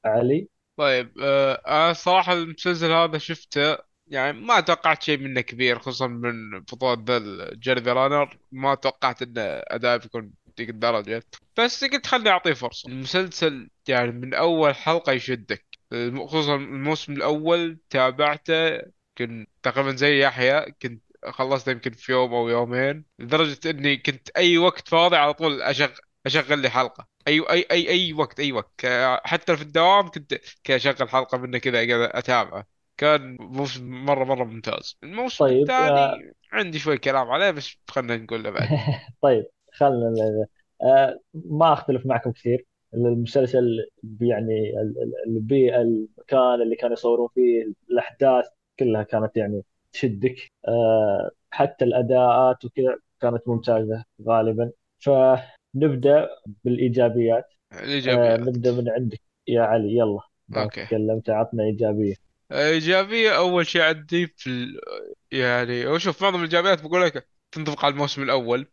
[0.06, 0.48] آه، علي؟
[0.78, 6.60] طيب آه أنا صراحة المسلسل هذا شفته يعني ما توقعت شيء منه كبير خصوصا من
[6.60, 7.04] بطولة
[7.68, 8.38] the Runner.
[8.52, 11.24] ما توقعت إن أداء بيكون ذيك الدرجة.
[11.58, 12.90] بس قلت خلني أعطيه فرصة.
[12.90, 15.66] المسلسل يعني من أول حلقة يشدك.
[16.26, 18.82] خصوصا الموسم الأول تابعته
[19.18, 24.58] كنت تقريبا زي يحيى كنت خلصته يمكن في يوم أو يومين لدرجة إني كنت أي
[24.58, 25.94] وقت فاضي على طول اشغل
[26.26, 27.08] أشغل لي حلقة.
[27.28, 28.86] أي أي أي أي وقت أي وقت.
[29.26, 32.81] حتى في الدوام كنت كأشغل حلقة منه كذا أتابعه.
[33.02, 34.98] كان موسم مرة مرة ممتاز.
[35.04, 38.68] الموسم طيب، الثاني عندي شوي كلام عليه بس خلينا نقول بعد.
[39.22, 40.14] طيب خلنا
[40.84, 42.66] آه، ما أختلف معكم كثير.
[42.94, 43.86] المسلسل
[44.22, 48.46] يعني ال- ال- البيئة المكان اللي كانوا يصورون فيه الأحداث
[48.80, 49.62] كلها كانت يعني
[49.94, 50.36] تشدك.
[50.68, 54.72] آه، حتى الأداءات وكذا كانت ممتازة غالبا.
[55.00, 56.30] فنبدأ
[56.64, 57.46] بالإيجابيات.
[57.72, 58.40] آه، الإيجابيات.
[58.40, 59.98] نبدأ من عندك يا علي.
[59.98, 60.86] يلا ما أوكي.
[60.86, 62.31] تكلمت عطنا إيجابية.
[62.52, 64.80] إيجابية أول شيء عندي في ال...
[65.32, 68.72] يعني هو معظم الإيجابيات بقول لك تنطبق على الموسم الأول.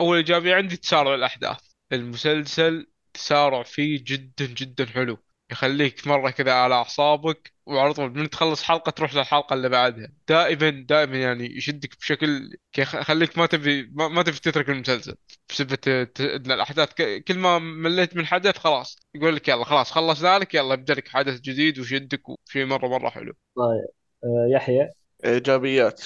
[0.00, 1.58] أول إيجابية عندي تسارع الأحداث.
[1.92, 5.18] المسلسل تسارع فيه جدا جدا حلو.
[5.50, 10.08] يخليك مرة كذا على أعصابك وعلى طول من تخلص حلقة تروح للحلقة اللي بعدها.
[10.28, 15.14] دائما دائما يعني يشدك بشكل يخ- يخليك ما تبي ما, ما تبي تترك المسلسل
[15.50, 16.92] بسبب ت- ت- ان الأحداث.
[16.94, 20.94] ك- كل ما مليت من حدث خلاص يقول لك يلا خلاص خلص ذلك يلا يبدا
[20.94, 23.32] لك حدث جديد ويشدك وشيء مرة مرة حلو.
[23.56, 23.86] طيب
[24.24, 24.90] آه، يحيى؟
[25.24, 26.04] إيجابيات.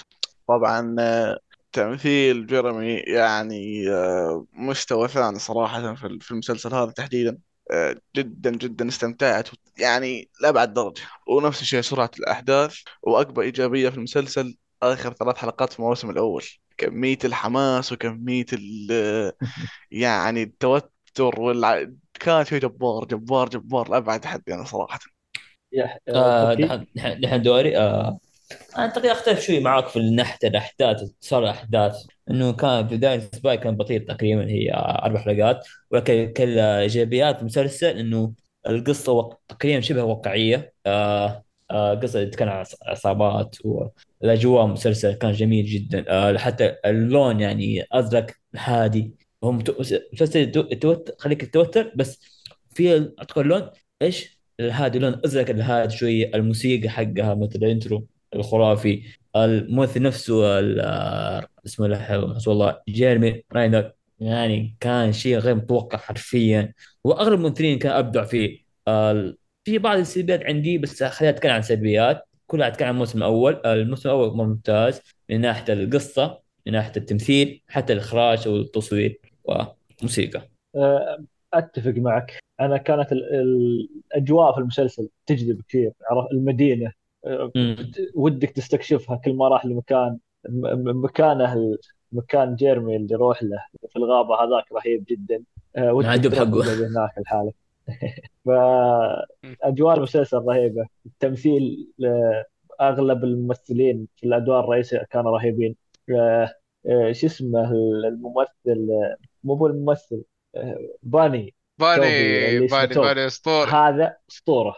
[0.48, 1.38] طبعا آه،
[1.72, 7.38] تمثيل جيرمي يعني آه، مستوى ثاني صراحة في في المسلسل هذا تحديدا.
[8.16, 9.48] جدا جدا استمتعت.
[9.78, 11.02] يعني لأبعد درجة.
[11.28, 16.44] ونفس الشيء سرعة الأحداث وأكبر إيجابية في المسلسل آخر ثلاث حلقات في الموسم الأول.
[16.78, 19.32] كمية الحماس وكمية ال
[19.90, 21.86] يعني التوتر والع...
[22.20, 23.90] كان شيء جبار جبار جبار.
[23.90, 24.64] لأبعد حد يعني
[26.94, 27.78] دحين دحين دوري
[28.78, 31.94] أنا تقريبا أختلف شوي معاك في ناحيه الأحداث صار الأحداث.
[32.30, 38.32] إنه كان بداية الأسبوع كان بطيء تقريبا هي أربع حلقات ولكن كل ايجابيات المسلسل إنه
[38.68, 39.40] القصة وق...
[39.48, 40.72] تقريبا شبه واقعية.
[40.86, 46.04] آه آه قصة تتكلم عن عص- عصابات والأجواء المسلسل كان جميل جدا.
[46.08, 49.14] آه حتى اللون يعني أزرق هادي.
[49.44, 49.76] هو مت-
[50.12, 50.52] مسلسل
[51.18, 52.20] خليك تتوتر بس
[52.70, 53.70] في أعتقد لون
[54.02, 56.30] إيش؟ الهادي لون أزرق الهادي شوية.
[56.34, 59.02] الموسيقى حقها مثل الإنترو الخرافي.
[59.36, 60.60] الممثل نفسه
[61.66, 62.14] اسمه له
[62.46, 62.80] الله.
[62.88, 66.72] جيرمي راينر يعني كان شيء غير متوقع حرفيا.
[67.04, 68.58] واغلب الممثلين كان أبدع فيه
[68.88, 73.60] ال- في بعض السلبيات عندي بس خلينا نتكلم عن سلبيات كلها اتكلم عن الموسم الأول.
[73.66, 75.00] الموسم الأول ممتاز
[75.30, 80.48] من ناحية القصة من ناحية التمثيل حتى الإخراج والتصوير وموسيقى.
[80.76, 82.38] آه، أتفق معك.
[82.60, 85.92] أنا كانت ال- ال- الأجواء في المسلسل تجذب كثير
[86.32, 86.92] المدينة.
[87.26, 87.52] آه،
[88.14, 90.18] ودك تستكشفها كل ما راح لمكان
[90.48, 91.78] مكانه ال-
[92.12, 93.58] مكان جيرمي اللي يروح له.
[93.88, 95.44] في الغابة هذاك رهيب جدا.
[95.76, 96.74] آه، عندهم تروح حقه.
[96.74, 97.52] هناك الحالة؟
[98.46, 100.86] فاجواء المسلسل رهيبة.
[101.06, 102.44] التمثيل آه،
[102.80, 105.76] أغلب الممثلين في الأدوار الرئيسية كانوا رهيبين.
[106.10, 106.54] آه،
[106.88, 107.70] آه، شو اسمه
[108.08, 110.22] الممثل؟ آه، مو هو الممثل
[110.56, 111.54] آه، باني.
[111.78, 112.94] باني باني.
[112.94, 114.76] باني اسطوري هذا أسطورة.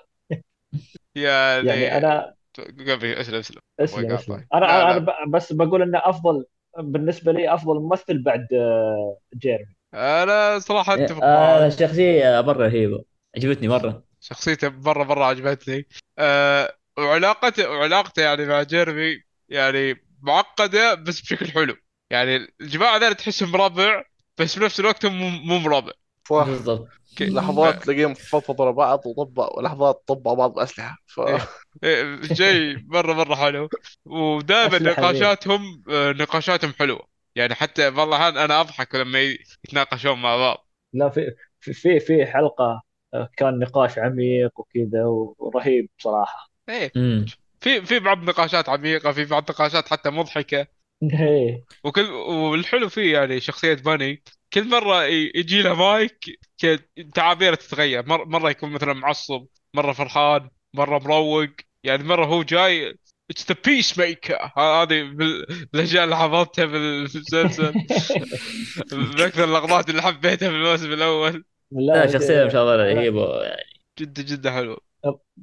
[1.14, 4.34] يعني يعني أنا قبل اسلم اسلم اسلم اسلم.
[4.34, 4.46] أقاطعك.
[4.54, 5.14] أنا لا، أنا لا.
[5.28, 6.44] بس بقول إنه أفضل
[6.78, 9.74] بالنسبة لي أفضل ممثل بعد آه، جيرمي.
[9.94, 13.04] أنا صراحة أتفق آه معاك شخصيه مره رهيبه
[13.36, 15.88] عجبتني مره شخصيته مره مره عجبتني.
[16.18, 21.76] أه وعلاقته وعلاقته يعني مع جيرمي يعني معقدة بس بشكل حلو.
[22.10, 24.04] يعني الجماعة ذول تحسهم ربع
[24.38, 25.92] بس بنفس الوقت هم مو- مو مربع.
[26.30, 26.88] بالضبط.
[27.20, 30.96] لحظات تلاقيهم فضفضوا لبعض وطبق ولحظات طبقوا بعض بأسلحة.
[31.06, 31.48] ف إيه.
[31.84, 33.68] إيه، شيء مره مرة حلو.
[34.04, 34.78] ودائما.
[34.78, 37.06] نقاشاتهم آه، نقاشاتهم حلوة.
[37.36, 39.20] يعني حتى والله أنا أضحك لما
[39.64, 40.68] يتناقشون مع بعض.
[40.92, 42.82] لا في في في, في حلقة
[43.14, 45.04] آه، كان نقاش عميق وكذا
[45.38, 46.50] ورهيب بصراحة.
[46.68, 46.92] إيه.
[47.60, 50.66] في في بعض النقاشات عميقة في بعض النقاشات حتى مضحكة.
[51.02, 51.64] إيه.
[51.84, 54.22] وكل والحلو فيه يعني شخصية باني.
[54.54, 56.18] كل مرة يجي له مايك
[57.14, 58.06] تعابيره تتغير.
[58.06, 61.50] مر- مرة يكون مثلا معصب مرة فرحان مرة مروق.
[61.84, 62.98] يعني مرة هو جاي
[63.30, 65.00] it's the peacemaker هذه
[65.74, 67.72] الاشياء اللي حفظتها بالمسلسل
[68.92, 71.44] من أكثر اللقطات اللي حبيتها في الموسم الأول.
[71.70, 73.42] لا شخصية ما شاء الله رهيبة.
[73.42, 73.62] يعني
[73.98, 74.78] جدا جدا حلو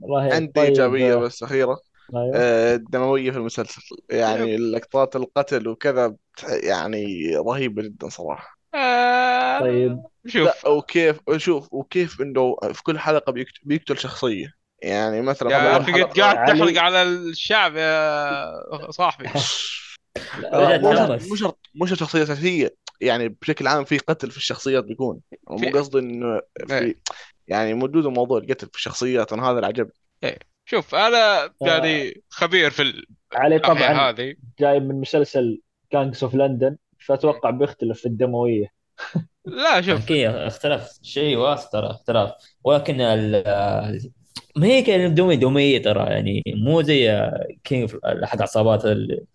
[0.03, 1.79] رهيب عندي طيب، إيجابية آه، بس أخيرة.
[2.15, 2.35] أيوه.
[2.35, 3.81] آه، الدمويه في المسلسل.
[4.09, 6.15] يعني لقطات القتل وكذا
[6.63, 8.60] يعني رهيبة جدا صراحة.
[8.75, 10.01] آه، طيب.
[10.27, 10.47] شوف.
[10.47, 14.53] لا وكيف شوف وكيف إنه في كل حلقة بيقت- بيقتل شخصية.
[14.83, 19.29] يعني مثلا يا أخي قاعد علي- تحرق على الشعب يا صاحبي.
[21.29, 21.59] مو شرط.
[21.75, 22.75] مو شرط شخصية أساسية.
[23.01, 25.19] يعني بشكل عام في قتل في الشخصيات بيكون.
[25.49, 26.99] مو قصدي إنه في إيه.
[27.47, 29.93] يعني موجود موضوع القتل في الشخصيات أنا هذا اللي عجبني
[30.65, 34.35] شوف أنا يعني خبير في علي طبعا هذه.
[34.59, 35.61] جاي من مسلسل
[35.93, 38.67] Gangs of London فأتوقع بيختلف في الدموية.
[39.45, 40.03] لا شوف.
[40.03, 42.31] أكيد اختلف شيء واسع ترى اختلاف.
[42.63, 43.31] ولكن ال
[44.55, 47.31] ما هي كانت دموية دموية ترى يعني مو زي
[47.63, 47.91] King
[48.23, 49.25] حق عصابات ال-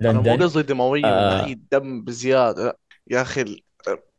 [0.00, 0.42] أنا مو لندن.
[0.42, 1.36] قصدي دموية آه.
[1.36, 2.78] ناحيه دم بزيادة.
[3.10, 3.62] يا أخي ال-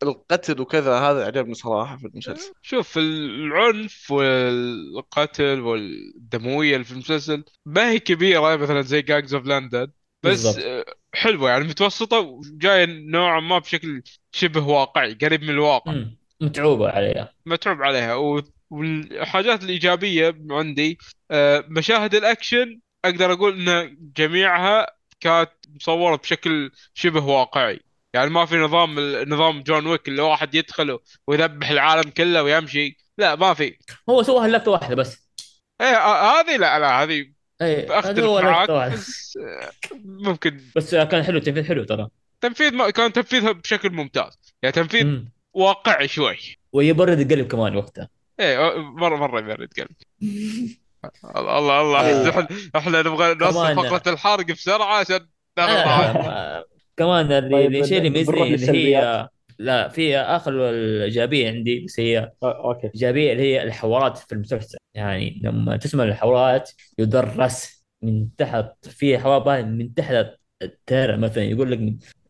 [0.03, 2.53] القتل وكذا هذا عجبني صراحة في المسلسل.
[2.61, 9.87] شوف العنف والقتل والدموية اللي في المسلسل ما هي كبيرة مثلا زي Gangs of London
[10.23, 10.85] بس بالضبط.
[11.13, 15.91] حلوة يعني متوسطة وجاية نوعا ما بشكل شبه واقعي قريب من الواقع.
[15.91, 16.17] مم.
[16.41, 17.33] متعوبة عليها.
[17.45, 18.15] متعوب عليها.
[18.15, 18.41] و...
[18.69, 20.97] والحاجات الإيجابية عندي
[21.31, 24.87] آه، مشاهد الأكشن أقدر أقول أن جميعها
[25.19, 27.79] كانت مصورة بشكل شبه واقعي.
[28.13, 28.99] يعني ما في نظام
[29.29, 32.97] نظام جون ويك اللي واحد يدخل ويذبح العالم كله ويمشي.
[33.17, 33.77] لا ما في.
[34.09, 35.27] هو سواها لقطة واحدة بس.
[35.81, 35.97] إيه
[36.39, 39.37] هذه لا لا هذه اي هذا هو معاك بس
[40.27, 40.61] ممكن.
[40.75, 42.07] بس كان حلو التنفيذ حلو ترى.
[42.41, 44.37] تنفيذ ما كان تنفيذها بشكل ممتاز.
[44.63, 45.31] يعني تنفيذ مم.
[45.53, 46.37] واقعي شوي.
[46.73, 48.09] ويبرد القلب كمان وقتها.
[48.39, 49.87] إيه مره مرة يبرد قلب
[51.37, 52.29] الله الله آه.
[52.29, 56.13] إحنا إحنا نبغى نوصل فقرة الحرق بسرعة عشان ناخذ آه،.
[56.13, 56.63] ما-
[56.97, 58.95] كمان الشيء اللي يميزني اللي.
[58.97, 59.29] هي
[59.61, 62.87] لا في آخر الإيجابية عندي بس هي أوكي.
[62.95, 64.77] إيجابية اللي هي الحوارات في المسلسل.
[64.93, 70.25] يعني لما تسمع الحوارات يدرس من تحت في حوار من تحت
[70.61, 71.79] الترى مثلا يقول لك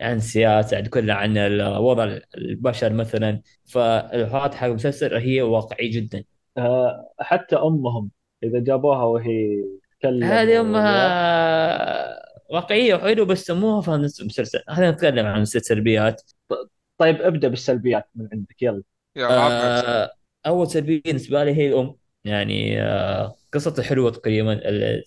[0.01, 3.41] عن السياسة عن كل عن وضع البشر مثلا.
[3.65, 6.23] فالحوارات حق المسلسل هي واقعية جدا.
[7.19, 8.11] حتى أمهم
[8.43, 13.87] إذا جابوها وهي تتكلم هذه أمها واقعية وحلوة بس سموها في
[14.21, 14.59] المسلسل.
[14.67, 16.21] خلينا نتكلم عن السلبيات
[17.01, 18.83] طيب ابدأ بالسلبيات من عندك يلا.
[19.17, 20.11] آه،
[20.45, 21.95] أول سلبية بالنسبة لي هي الأم.
[22.23, 24.53] يعني آه، قصته حلوة تقريبا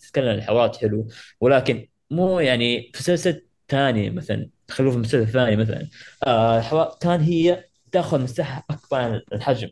[0.03, 1.09] تتكلم عن الحوارات حلو
[1.41, 5.89] ولكن مو يعني في مسلسل ثاني مثلا خلوه في مسلسل ثاني مثلا
[6.27, 9.69] آه، الحوار كان هي تأخذ مساحة أكبر عن الحجم.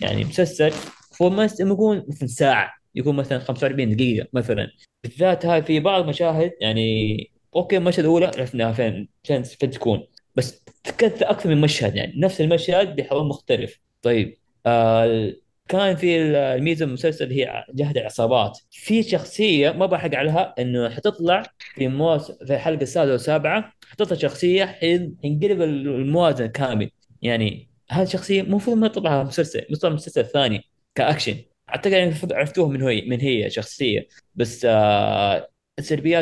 [0.00, 0.70] يعني مسلسل
[1.12, 4.70] فوق ما يكون مثلا ساعة يكون مثلا 45 دقيقة مثلا.
[5.02, 7.16] بالذات هاي في بعض المشاهد يعني
[7.56, 10.06] أوكي المشهد الأولى عرفناها فين فين فين تكون.
[10.36, 13.80] بس تكثر أكثر من مشهد يعني نفس المشهد بحوار مختلف.
[14.02, 14.36] طيب
[14.66, 15.32] آه
[15.68, 18.58] كان في الميزة المسلسل هي جهد العصابات.
[18.70, 21.42] في شخصية ما بحق عليها إنه حتطلع
[21.74, 26.90] في موس في الحلقة السادسة والسابعة حتطلع شخصية حين- حينقلب الموازنة كامل.
[27.22, 30.64] يعني هذه الشخصية المفروض ما تطلع مسلسل تطلع مسلسل ثاني
[30.94, 31.36] كأكشن.
[31.70, 34.08] أعتقد يعني المفروض عرفتوه من هي من هي شخصية.
[34.34, 35.48] بس آه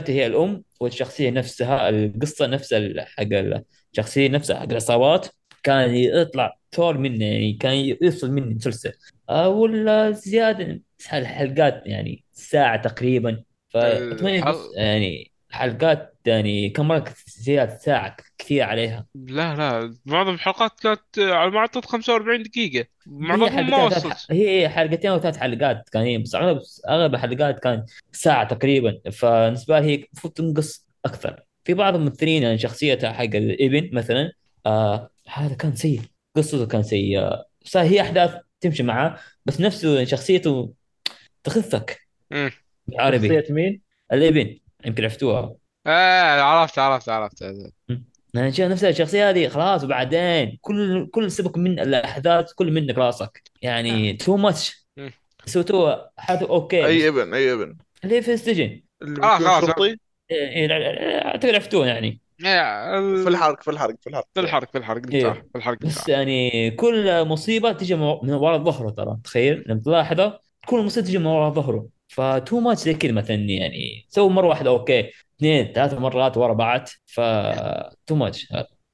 [0.09, 3.29] هي الأم والشخصية نفسها القصة نفسها حق
[3.99, 5.27] الشخصيه نفسها حق العصابات
[5.63, 8.93] كان يطلع ثور منه يعني كان يفصل مني مسلسل
[9.31, 10.81] آه والزياده
[11.13, 13.43] الحلقات يعني ساعة تقريبا.
[13.69, 19.07] فأتمنى الحل- يعني حلقات يعني كم مرة زيادة ساعة كثير عليها.
[19.15, 22.79] لا لا معظم الحلقات كانت على ما أعتقد 45 دقيقة.
[22.79, 24.27] هي معظمهم ما حلقتين وصلت.
[24.31, 29.01] هي حلقتين أو ثلاث حلقات كان هي بس اغلب أغلب الحلقات كان ساعة تقريبا.
[29.13, 31.46] فبالنسبة لي هي المفروض تنقص أكثر.
[31.67, 34.33] في بعض الممثلين يعني شخصيته حق الابن مثلا
[34.67, 36.01] آه هذا كان سيء
[36.37, 40.73] قصته كان سيئه صار هي أحداث تمشي معاه بس نفسه شخصيته
[41.45, 42.01] تخفك.
[42.87, 43.81] بالعربي شخصية مين؟
[44.13, 45.55] الابن يمكن عرفتوها.
[45.87, 47.43] إيه عرفت عرفت عرفت.
[48.35, 53.43] أنا شايف نفس الشخصية هذه خلاص وبعدين كل كل سبك من الأحداث كل منك راسك.
[53.63, 54.87] يعني too much.
[55.47, 56.87] سويتوه حاجة okay.
[56.87, 57.77] أي ابن أي ابن.
[58.05, 59.65] اللي في السجن آه، بيكون خلاص.
[59.65, 59.97] شرطي؟
[60.33, 62.21] أعتقد عرفتوه يعني.
[62.41, 64.27] ال- في الحرق في الحرق في الحرق.
[64.35, 65.33] في الحرق في الحرق إيه.
[65.33, 70.85] في الحرق بس يعني كل مصيبة تجي من وراء ظهره ترى تخيل؟ لما تلاحظه كل
[70.85, 71.89] مصيبة تجي من وراء ظهره.
[72.09, 74.07] ف too much زي كذا مثلا يعني.
[74.09, 75.11] سووا مرة واحدة okay.
[75.39, 77.21] اثنين ثلاث مرات ورا بعض ف
[78.07, 78.49] too much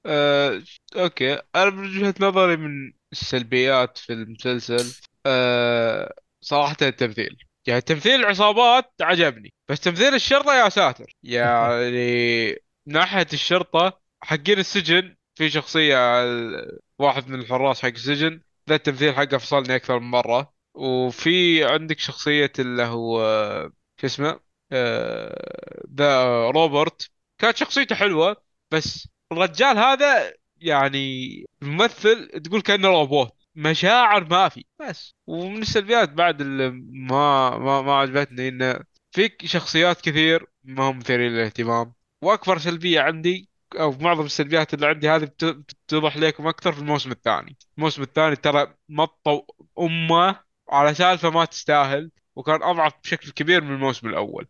[0.07, 0.63] آه،
[0.97, 1.39] okay.
[1.57, 7.37] أنا من وجهة نظري من السلبيات في المسلسل آه، صراحة التمثيل.
[7.67, 11.17] يعني تمثيل العصابات عجبني بس تمثيل الشرطة يا ساتر.
[11.23, 12.51] يعني
[12.87, 19.15] من ناحية الشرطة حقين السجن في شخصية ال- واحد من الحراس حق السجن ذا التمثيل
[19.15, 20.53] حقه فصلني أكثر من مرة.
[20.75, 23.21] وفي عندك شخصية اللي هو
[24.01, 24.41] شو اسمه؟
[24.73, 27.11] آه، ذا روبرت.
[27.39, 28.37] كانت شخصيته حلوة
[28.71, 31.29] بس الرجال هذا يعني
[31.63, 33.42] الممثل تقول كأنه روبوت.
[33.55, 35.15] مشاعر ما في بس.
[35.27, 38.81] ومن السلبيات بعد اللي ما ما ما عجبتني انه
[39.11, 41.93] فيك شخصيات كثير ما هم مثيرين للاهتمام.
[42.23, 43.49] وأكبر سلبية عندي
[43.81, 47.57] أو معظم السلبيات اللي عندي هذه بت- بتوضح لكم أكثر في الموسم الثاني.
[47.79, 49.43] الموسم الثاني ترى مطوا
[49.81, 54.47] أمة على سالفة ما تستاهل وكان أضعف بشكل كبير من الموسم الأول.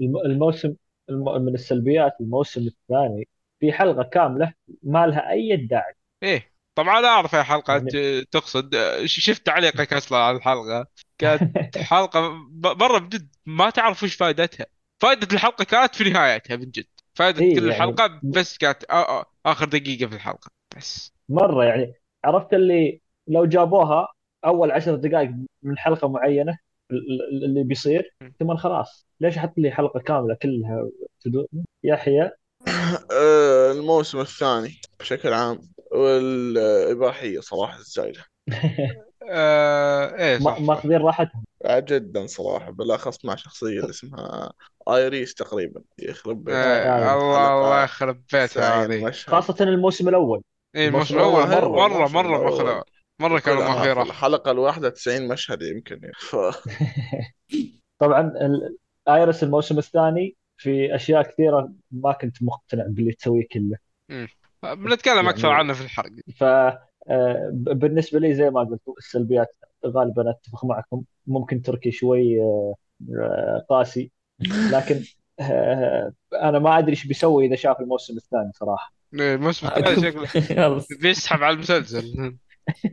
[0.00, 0.74] الم- الموسم
[1.10, 3.28] الم- من السلبيات الموسم الثاني
[3.60, 4.52] في حلقة كاملة
[4.82, 5.94] ما لها أي داعي.
[6.22, 6.55] إيه.
[6.76, 8.76] طبعا أنا أعرف اي حلقه يعني- ت- تقصد.
[9.04, 10.86] ش- شفت تعليقك أصلا على الحلقة.
[11.18, 11.42] كانت
[11.92, 12.30] حلقة
[12.64, 14.66] مرة بجد ما تعرف وش فائدتها
[15.02, 16.86] فائده الحلقة كانت في نهايتها من جد.
[17.14, 18.86] فائده إيه كل يعني- الحلقة بس كانت آ-
[19.22, 20.50] آ- آخر دقيقة في الحلقة.
[20.76, 21.12] بس.
[21.28, 21.94] مرة يعني
[22.24, 24.08] عرفت اللي لو جابوها
[24.44, 25.30] أول عشر دقائق
[25.62, 26.58] من حلقة معينة
[26.90, 29.06] ال- ال- اللي بيصير ثم خلاص.
[29.20, 30.88] ليش أحط لي حلقة كاملة كلها.
[31.84, 32.30] يحيى
[33.12, 35.58] آه، الموسم الثاني بشكل عام.
[35.92, 38.24] والإباحية صراحة الزايدة
[39.30, 40.60] آه إيه صح, ما- صح.
[40.60, 41.44] ماخذين راحتهم.
[41.64, 44.52] آه، جدا صراحة بالأخص مع شخصية اللي اسمها
[44.88, 49.10] آيريس تقريبا يخرب بيت آه، الله الله يخرب بيتها هذه.
[49.10, 50.42] خاصة الموسم الأول.
[50.76, 52.44] إيه الموسم الأول الأول مرة مرة مرة.
[52.44, 52.82] ماخذ
[53.20, 54.10] مرة كانوا ماخذين في راحة.
[54.10, 56.00] الحلقة الواحدة 90 مشهد يمكن.
[56.20, 56.36] ف...
[57.98, 58.32] طبعا
[59.08, 63.78] ايرس الموسم الثاني في أشياء كثيرة ما كنت مقتنع باللي تسويه كله.
[64.62, 66.44] بنتكلم يعني- أكثر عنه في الحرق ف
[67.08, 69.56] آه، بالنسبة لي زي ما قلت السلبيات
[69.86, 72.74] غالبا أتفق معكم ممكن تركي شوي آه،
[73.20, 74.10] آه، قاسي
[74.72, 75.00] لكن
[76.42, 80.84] أنا ما أدري إيش بيسوي إذا شاف الموسم الثاني صراحة إيه، الموسم الثاني شكله.
[81.02, 82.36] بيسحب على المسلسل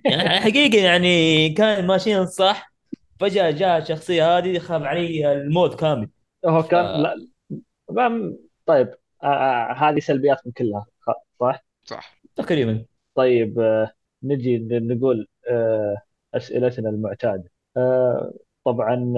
[0.05, 2.73] يعني حقيقة يعني كان ماشيين صح
[3.19, 6.09] فجأة جاء الشخصية هذه خاب علي الموت كامل
[6.45, 7.15] هو كان آه.
[7.89, 8.93] لا طيب
[9.75, 10.85] هذه سلبياتكم كلها
[11.39, 12.17] صح؟ صح.
[12.35, 12.85] تقريبا.
[13.15, 13.91] طيب آه،
[14.23, 15.97] نجي نقول آه،
[16.33, 17.51] أسئلتنا المعتادة.
[17.77, 18.33] آه،
[18.65, 19.13] طبعا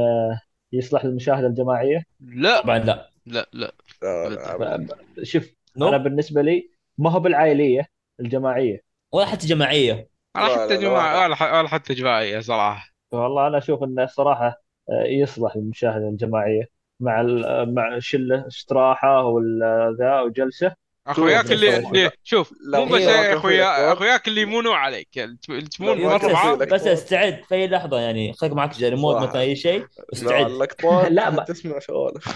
[0.74, 2.62] يصلح للمشاهدة الجماعية؟ لا.
[2.62, 3.10] طبعا لا.
[3.26, 3.72] لا لا.
[4.02, 4.88] لا،
[5.24, 5.90] شوف نو.
[5.90, 7.88] أنا بالنسبة لي ما هو بالعائلية
[8.20, 8.82] الجماعية.
[9.12, 10.10] ولا حتى جماعية.
[10.36, 11.60] ولا لا، حتى لا.
[11.60, 12.90] ولا حتى جماعية صراحة.
[13.12, 20.22] والله أنا أشوف إنه صراحة يصلح للمشاهدة الجماعية مع ال- مع شلة استراحة ولا ذا
[20.22, 20.76] وجلسة.
[21.08, 21.92] أخوياك شوف، اللي شوف.
[21.94, 22.54] اللي- شوف.
[22.74, 25.10] لو مو بس اخويا أخوياك اللي يمونوا عليك
[25.78, 26.58] تمون.
[26.58, 29.16] بس استعد في أي لحظة يعني خليك معك ريموت.
[29.16, 32.28] مثلا أي شيء لا، استعد اللقطات لا، ما- تسمع سوالف.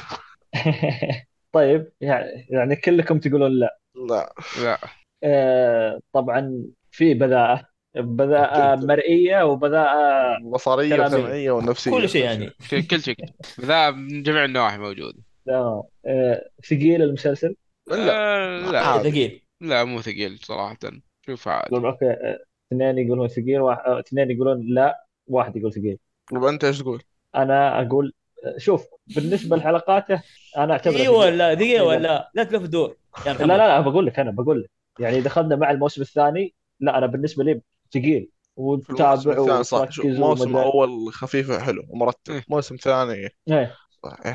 [1.52, 3.80] طيب يعني يعني كلكم تقولون لا.
[4.10, 4.34] لا.
[4.64, 4.78] لا.
[5.24, 7.66] آه، طبعا في بذاءة
[7.96, 8.86] بذاءة أكيد.
[8.86, 11.02] مرئية وبذاءة بصرية.
[11.06, 11.92] وسمعية ونفسية.
[11.92, 12.50] كل شيء يعني.
[12.92, 13.16] كل شيء.
[13.62, 15.14] ذا من جميع النواحي موجود.
[15.46, 15.84] تمام.
[16.06, 17.56] آه، ثقيل المسلسل.
[17.90, 19.12] لا آه، لا عادي.
[19.12, 19.42] ثقيل.
[19.62, 20.78] لا مو ثقيل صراحة.
[21.26, 21.68] شوف عادي.
[21.72, 25.98] يقولون okay آه، اثنين يقولون ثقيل واحد آه، اثنين يقولون لا واحد يقول ثقيل.
[26.32, 27.04] طب أنت إيش تقول؟
[27.36, 28.14] أنا أقول
[28.58, 30.22] شوف بالنسبة لحلقاته
[30.58, 31.10] أنا أعتبره اي ثقيل.
[31.10, 32.96] ولا دقيقة ولا لا؟ تلف دور
[33.26, 34.70] يا لا لا لا بقول لك أنا بقول لك.
[35.00, 37.62] يعني دخلنا مع الموسم الثاني لا أنا بالنسبة لي
[37.94, 38.30] ثقيل.
[38.56, 42.34] وتتابع وتركز موسم أول خفيف وحلو ومرتب.
[42.34, 42.44] إيه.
[42.50, 43.76] موسم ثاني إيه.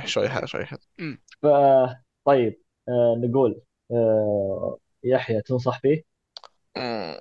[0.04, 0.78] شوي حلو شوي حلو.
[1.42, 1.46] ف
[2.24, 2.63] طيب.
[2.88, 6.02] آه نقول آه يحيى تنصح فيه
[6.76, 7.20] مم.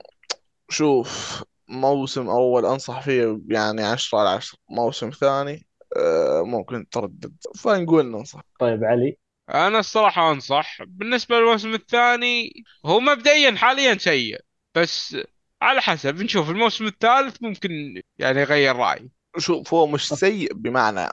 [0.69, 5.68] شوف موسم أول أنصح فيه يعني عشرة على عشرة موسم ثاني
[5.98, 7.35] آه، ممكن تردد.
[7.56, 8.41] فنقول ننصح.
[8.60, 9.18] طيب علي؟
[9.49, 10.84] أنا الصراحة أنصح.
[10.84, 12.53] بالنسبة للموسم الثاني
[12.85, 14.40] هو مبدئيا حاليا سيء
[14.76, 15.18] بس
[15.61, 16.22] على حسب.
[16.22, 19.10] نشوف الموسم الثالث ممكن يعني يغير رأي.
[19.38, 21.10] شوف هو مش سيء بمعنى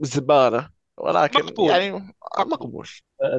[0.00, 1.70] زبالة ولكن مقبول.
[1.70, 2.88] يعني مقبول.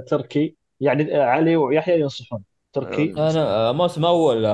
[0.08, 2.44] تركي يعني آه علي ويحيى ينصحون.
[2.74, 3.14] تركي.
[3.18, 3.32] آه.
[3.32, 4.48] أنا آه، موسم أول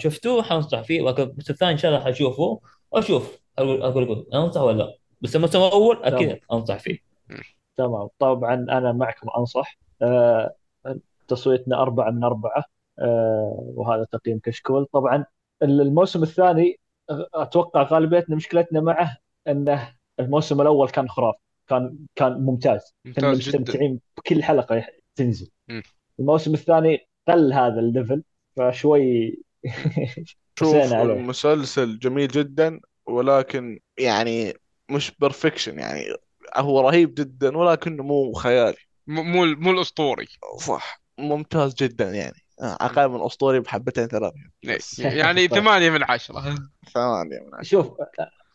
[0.00, 1.02] شفته حنصح فيه.
[1.02, 2.60] لكن الموسم الثاني إن شاء الله حشوفه.
[2.90, 4.26] واشوف أقول أقول أقول.
[4.34, 6.40] أنصح ولا لا؟ بس الموسم الأول أكيد.
[6.52, 6.98] أنصح فيه.
[7.76, 8.08] تمام.
[8.18, 9.78] طبعا أنا معكم أنصح.
[11.28, 12.64] تصويتنا أربعة من أربعة.
[13.74, 14.86] وهذا تقييم كشكول.
[14.92, 15.24] طبعا
[15.62, 16.80] الموسم الثاني
[17.34, 19.16] أتوقع غالبيتنا مشكلتنا معه
[19.48, 21.38] أنه الموسم الأول كان خرافي.
[21.68, 22.94] كان كان ممتاز.
[23.16, 25.50] كنا ممتاز مستمتعين بكل حلقة يح- تنزل.
[25.68, 25.82] مم.
[26.20, 28.22] الموسم الثاني قل هذا الليفل
[28.56, 29.38] فشوي
[30.58, 34.54] شوف المسلسل جميل جدا ولكن يعني
[34.90, 36.04] مش بيرفكشن يعني
[36.56, 38.76] هو رهيب جدا ولكنه مو خيالي.
[39.06, 40.26] مو مو الأسطوري.
[40.58, 41.02] صح.
[41.18, 42.36] ممتاز جدا يعني.
[42.60, 44.34] آه، أقل من أسطوري بحبتين ثلاثة.
[44.64, 44.78] إيه،
[45.20, 45.60] يعني طيب.
[45.60, 46.54] ثمانية من عشرة.
[46.94, 47.62] ثمانية من عشرة.
[47.68, 47.88] شوف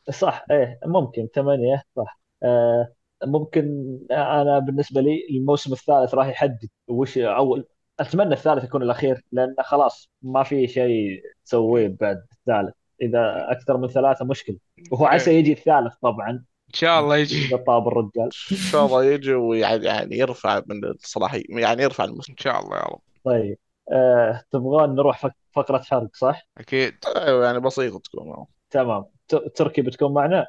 [0.10, 2.20] صح إيه ممكن ثمانية صح.
[2.44, 2.94] آه
[3.26, 7.68] ممكن أنا بالنسبة لي الموسم الثالث راح يحدد وش اول
[7.99, 12.73] أتمنى الثالث يكون الأخير لأن خلاص ما في شيء تسويه بعد الثالث.
[13.02, 14.57] إذا أكثر من ثلاثة مشكلة.
[14.91, 16.30] وهو عسى يجي الثالث طبعا.
[16.69, 17.48] إن شاء الله يجي.
[17.48, 18.30] إذا طاب الرجال.
[18.52, 22.77] إن شاء الله يجي ويعني يعني يرفع من الصلاحية يعني يرفع المستوى إن شاء الله
[22.77, 22.99] يا رب.
[23.23, 23.57] طيب.
[23.91, 26.93] آه تبغون نروح فق- فقرة حرق صح؟ أكيد.
[27.15, 28.45] أيوة يعني بسيطة تكون.
[28.69, 29.06] تمام.
[29.27, 30.45] ت- تركي بتكون معنا؟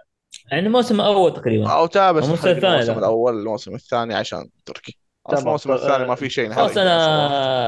[0.50, 1.70] يعني الموسم الأول تقريبا.
[1.70, 2.98] أو تابع الموسم الثاني الموسم لا.
[2.98, 4.98] الأول الموسم الثاني عشان تركي.
[5.28, 5.42] تمام.
[5.42, 6.68] الموسم الثاني ما في شيء نهائي.
[6.68, 6.88] خلاص أنا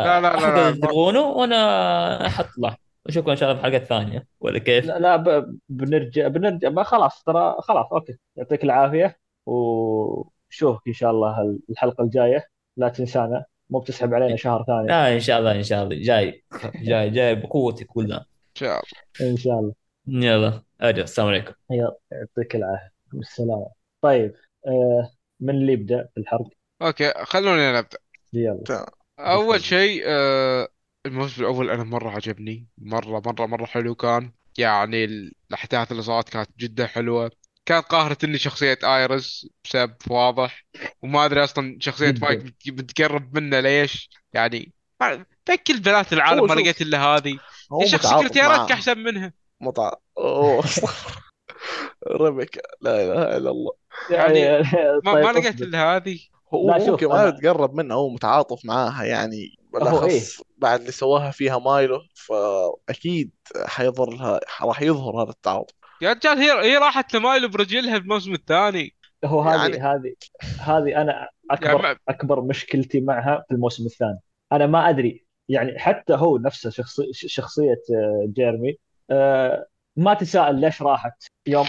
[0.05, 1.21] لا، لا، لا، لا.
[1.21, 2.77] وأنا حطلع
[3.07, 6.71] اشوفكم إن شاء الله في الحلقة الثانية ولا كيف؟ لا, لا ب- بنرجع بنرجع.
[6.71, 8.19] ما خلاص ترى خلاص أوكي.
[8.37, 9.19] يعطيك العافية.
[9.47, 12.49] وشوفك إن شاء الله الحلقة الجاية.
[12.77, 13.45] لا تنسانا.
[13.71, 14.87] مو بتسحب علينا شهر ثاني.
[14.87, 15.97] لا إن شاء الله إن شاء الله.
[15.97, 16.45] جاي
[16.83, 18.19] جاي جاي بقوتي كلها.
[18.19, 19.31] إن شاء الله.
[19.31, 19.73] إن شاء الله.
[20.07, 20.63] يلا.
[20.89, 21.53] اديو السلام عليكم.
[21.71, 22.93] يلا يعطيك العافية.
[23.13, 23.71] بالسلامه
[24.03, 24.35] طيب
[24.67, 26.49] آه من اللي يبدأ في الحرق
[26.83, 27.99] أوكي خلوني نبدا
[28.33, 28.87] يلا.
[29.19, 30.69] أول شيء آه
[31.07, 32.67] الموسم الأول أنا مرة عجبني.
[32.79, 34.33] مرة مرة مرة حلو كان.
[34.59, 37.31] يعني الأحداث اللي صارت كانت جدا حلوة.
[37.67, 40.67] كانت قاهرتني شخصية آيرس بسبب واضح.
[41.03, 42.27] وما أدري أصلا شخصية جداً.
[42.27, 44.11] مايك بت- بتقرب منه ليش.
[44.33, 45.27] يعني ما-
[45.67, 46.55] كل بنات العالم ما.
[46.55, 47.31] لقيت إلا هذه.
[47.31, 47.39] يا
[47.71, 48.73] متعاطف سكرتيراتك.
[48.73, 49.33] أحسن منها.
[49.61, 49.93] متع...
[50.19, 50.65] أوه.
[52.07, 53.73] ربك لا إله إلا الله.
[54.11, 54.63] يعني
[55.05, 55.65] ما, طيب ما لقيت اصبر.
[55.67, 56.19] إلا هذه؟
[56.55, 60.93] هو لا، مو شوف، كمان أنا- تقرب منها هو متعاطف معاها يعني بالأخص بعد اللي
[60.93, 63.31] سواها فيها مايلو فأكيد
[63.67, 65.75] حيظهر لها راح يظهر هذا التعاطف.
[66.03, 68.95] يا رجال هي هي راحت لمايلو برجلها بالموسم الثاني.
[69.25, 70.15] هو هذه يعني- هذه
[70.61, 74.21] هذه أنا اكبر يعني ما- أكبر مشكلتي معها في الموسم الثاني.
[74.53, 78.77] أنا ما أدري يعني حتى هو نفسه شخصي شخصية آه، جيرمي
[79.11, 79.67] آه،
[79.97, 81.67] ما تساءل ليش راحت يوم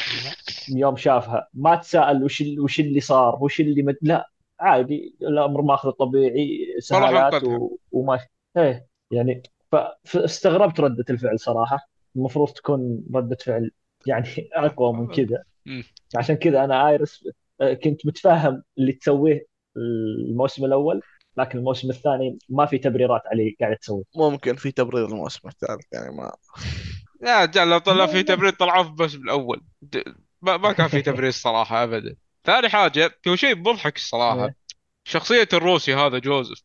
[0.70, 3.98] يوم شافها ما تساءل وش ال- وش اللي صار وش اللي مد...
[4.02, 4.30] لا
[4.60, 7.44] عادي الأمر ماخذ طبيعي سهالات.
[7.44, 7.78] و...
[7.92, 8.28] وماشي
[8.58, 9.44] إيه يعني.
[10.04, 11.78] فاستغربت ردة الفعل صراحة
[12.16, 13.72] المفروض تكون ردة فعل
[14.08, 15.44] يعني أقوى من كذا.
[16.16, 17.28] عشان كذا أنا آيرس
[17.62, 19.46] آه، كنت متفهم اللي تسويه
[19.78, 21.02] الموسم الأول
[21.38, 26.16] لكن الموسم الثاني ما في تبريرات عليه قاعد تسويه ممكن في تبرير الموسم الثالث يعني
[26.16, 26.32] ما
[27.26, 28.22] يا رجال لو طلع في لا.
[28.22, 29.62] تبرير طلعوه في الموسم الأول
[30.42, 32.16] ما, ما كان في تبرير الصراحه ابدا.
[32.46, 34.56] ثاني حاجة في شيء مضحك الصراحه إيه.
[35.08, 36.60] شخصية الروسي هذا جوزيف.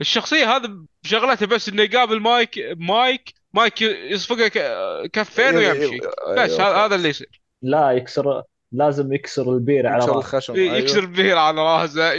[0.00, 5.98] الشخصية هذا شغلته بس إنه يقابل مايك مايك مايك يصفقه ك- كفين ويمشي.
[6.36, 6.84] بس أيوة.
[6.84, 7.40] هذا اللي يصير.
[7.62, 8.42] لا يكسر
[8.72, 10.18] لازم يكسر ال beer على يكسر راسه.
[10.18, 10.76] الخشم أيوة.
[10.76, 12.12] يكسر beer على راسه.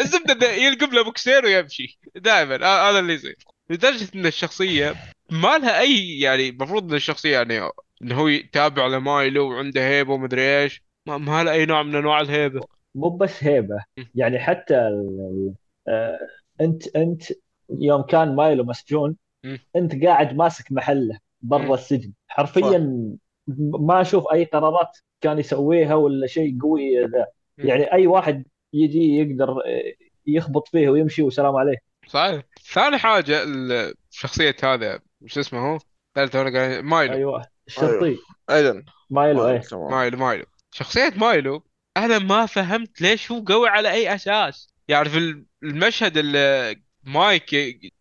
[0.00, 1.98] الزبدة يلقم له بوكس ويمشي.
[2.16, 3.36] دائما هذا اللي يصير.
[3.70, 4.94] لدرجة إن الشخصية
[5.32, 7.70] ما لها أي يعني المفروض إن الشخصيه يعني
[8.02, 12.20] انه هو يتابع لمايلو وعنده هيبة ومدري إيش ما, ما لها أي نوع من أنواع
[12.20, 12.60] الهيبة
[12.94, 13.84] مو بس هيبة.
[14.14, 15.18] يعني حتى ال...
[15.20, 15.54] ال-
[15.88, 16.18] آه،
[16.60, 17.22] انت أنت
[17.70, 19.56] يوم كان مايلو مسجون م.
[19.76, 21.18] أنت قاعد ماسك محله.
[21.42, 22.78] برا السجن حرفيا
[23.58, 27.26] ما أشوف أي قرارات كان يسويها ولا شيء قوي ذا.
[27.58, 29.56] يعني أي واحد يجي يقدر
[30.26, 31.76] يخبط فيه ويمشي والسلام عليه
[32.06, 32.42] صحيح
[32.72, 33.44] ثاني حاجة
[34.10, 35.78] شخصية هذا شو اسمه هو؟
[36.14, 37.14] ثالث وأنا قاعد مايلو.
[37.14, 37.46] أيوه.
[37.66, 38.18] الشرطي
[38.50, 39.60] ايدن مايلو مايلو، إيه.
[39.60, 39.90] تمام.
[39.90, 40.44] مايلو مايلو.
[40.70, 41.64] شخصية مايلو
[41.96, 44.68] أنا ما فهمت ليش هو قوي على أي أساس.
[44.88, 47.44] يعني في المشهد اللي مايك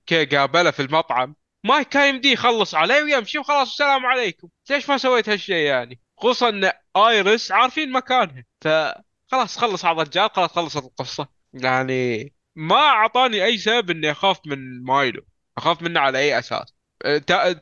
[0.08, 1.36] ك- قابله في المطعم.
[1.64, 4.50] مايك كان يمديه يخلص عليه ويمشي وخلاص السلام عليكم.
[4.70, 8.46] ليش ما سويت هالشيء يعني؟ خصوصا إن ايرس عارفين مكانها.
[8.62, 11.28] فخلاص خلص على الرجال خلاص خلصت القصة.
[11.54, 15.22] يعني ما أعطاني أي سبب إني أخاف من مايلو.
[15.58, 16.74] أخاف منه على أي أساس.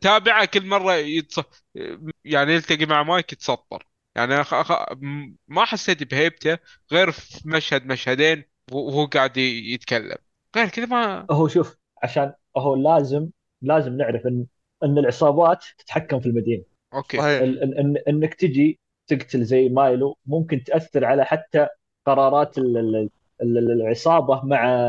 [0.02, 1.40] تابعه كل مرة يتص...
[2.26, 3.88] يعني يلتقي مع مايك يتسطر.
[4.16, 4.56] يعني أنا خ...
[4.56, 4.72] خ...
[4.92, 6.58] م- ما حسيت بهيبته
[6.92, 10.18] غير في مشهد مشهدين وهو قاعد يتكلم.
[10.56, 13.30] غير كذا ما هو شوف عشان هو لازم
[13.62, 14.46] لازم نعرف ان
[14.84, 16.64] إن العصابات تتحكم في المدينة.
[16.94, 17.18] okay.
[17.18, 17.42] صحيح.
[17.42, 21.68] ال- ال- إن إنك تجي تقتل زي مايلو ممكن تأثر على حتى
[22.06, 23.10] قرارات ال- ال-
[23.42, 24.86] ال- ال- العصابة مع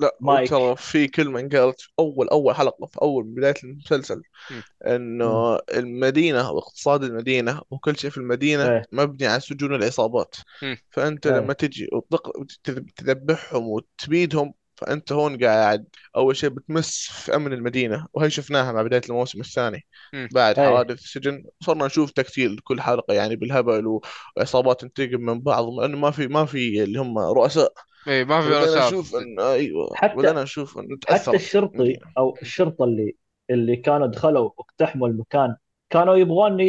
[0.00, 0.50] لا مايك.
[0.50, 4.62] ترى في كلمة انقالت في أول أول حلقة في أول بداية المسلسل مم.
[4.86, 8.82] إنه المدينة واقتصاد المدينة وكل شيء في المدينة إيه.
[8.92, 10.76] مبني على سجون العصابات مم.
[10.90, 11.34] فأنت إيه.
[11.40, 18.06] لما تجي وتق- وتذ- تذبحهم وتبيدهم فأنت هون قاعد أول شيء بتمس في أمن المدينة
[18.12, 19.86] وهي شفناها مع بداية الموسم الثاني.
[20.32, 20.66] بعد إيه.
[20.66, 24.00] حوادث السجن صرنا نشوف تقتيل كل حلقة يعني بالهبل
[24.36, 27.72] وعصابات تنتقم من بعض لأنه ما في ما في اللي هم رؤساء
[28.08, 31.98] اي ما في بدنا رسالة نشوف ان أيوه حتى- بدنا نشوف انه تاثر حتى الشرطي
[32.18, 33.16] أو الشرطة اللي
[33.50, 35.56] اللي كانوا دخلوا واقتحموا المكان
[35.90, 36.60] كانوا يبغون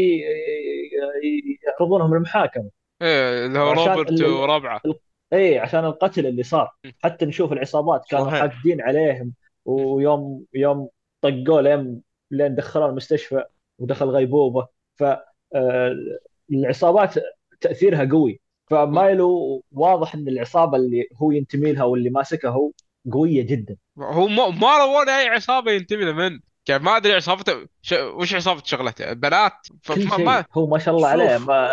[1.68, 2.70] يعرضونهم المحاكمه
[3.02, 4.82] إيه اللي هو روبرت وربعه.
[5.34, 6.76] اي عشان القتل اللي صار.
[7.00, 8.40] حتى نشوف العصابات كانوا صحيح.
[8.40, 9.34] حاقدين عليهم
[9.66, 10.90] ويوم يوم
[11.22, 12.02] طقوه لين
[12.32, 13.44] لين دخلوه المستشفى
[13.80, 14.68] ودخل غيبوبة.
[14.96, 15.04] ف
[15.56, 15.96] آه،
[16.52, 17.14] العصابات
[17.62, 18.42] تأثيرها قوي.
[18.70, 22.72] فمايلو واضح إن العصابة اللي هو ينتمي لها واللي ماسكها هو
[23.12, 23.76] قوية جدا.
[24.00, 26.40] هو ما ما روون أي عصابة ينتمي له من؟
[26.70, 27.94] يعني ما أدري عصابته ش...
[27.94, 29.54] وش عصابة شغلته؟ بنات؟
[29.88, 30.26] كل فما شيء.
[30.26, 31.70] ما هو ما شاء الله عليه ما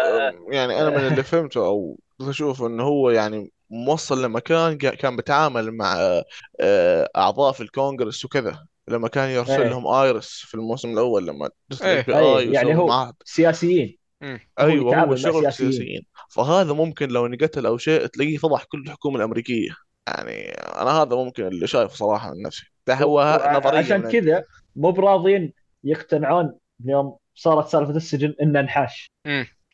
[0.51, 6.23] يعني أنا من اللي فهمته أو أشوف إنه هو يعني موصل لمكان كان بيتعامل مع
[6.61, 8.67] آه، أعضاء في الكونغرس وكذا.
[8.89, 9.69] لما كان يرسل إيه.
[9.69, 11.51] لهم آيرس في الموسم الأول لما
[11.83, 13.99] إيه، اي يعني هو معهد سياسيين.
[14.21, 14.41] مم.
[14.61, 15.73] أيوه يتعامل هو مع شغل سياسيين.
[15.73, 16.03] سياسيين.
[16.31, 19.71] فهذا ممكن لو انقتل أو شيء تلاقيه فضح كل الحكومة الأمريكية.
[20.07, 22.67] يعني أنا هذا ممكن اللي شايفه صراحة من نفسي.
[22.87, 24.45] ده هو نظرية عشان من كذا
[24.77, 25.53] مو براضين
[25.85, 29.11] يقتنعون يوم صارت سالفة السجن انه انحاش.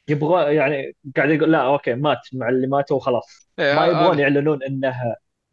[0.09, 3.49] يبغى يعني قاعد يقول لا okay مات مع اللي ماتوا وخلاص.
[3.59, 4.95] إيه، ما هذا- يبغون يعلنون انه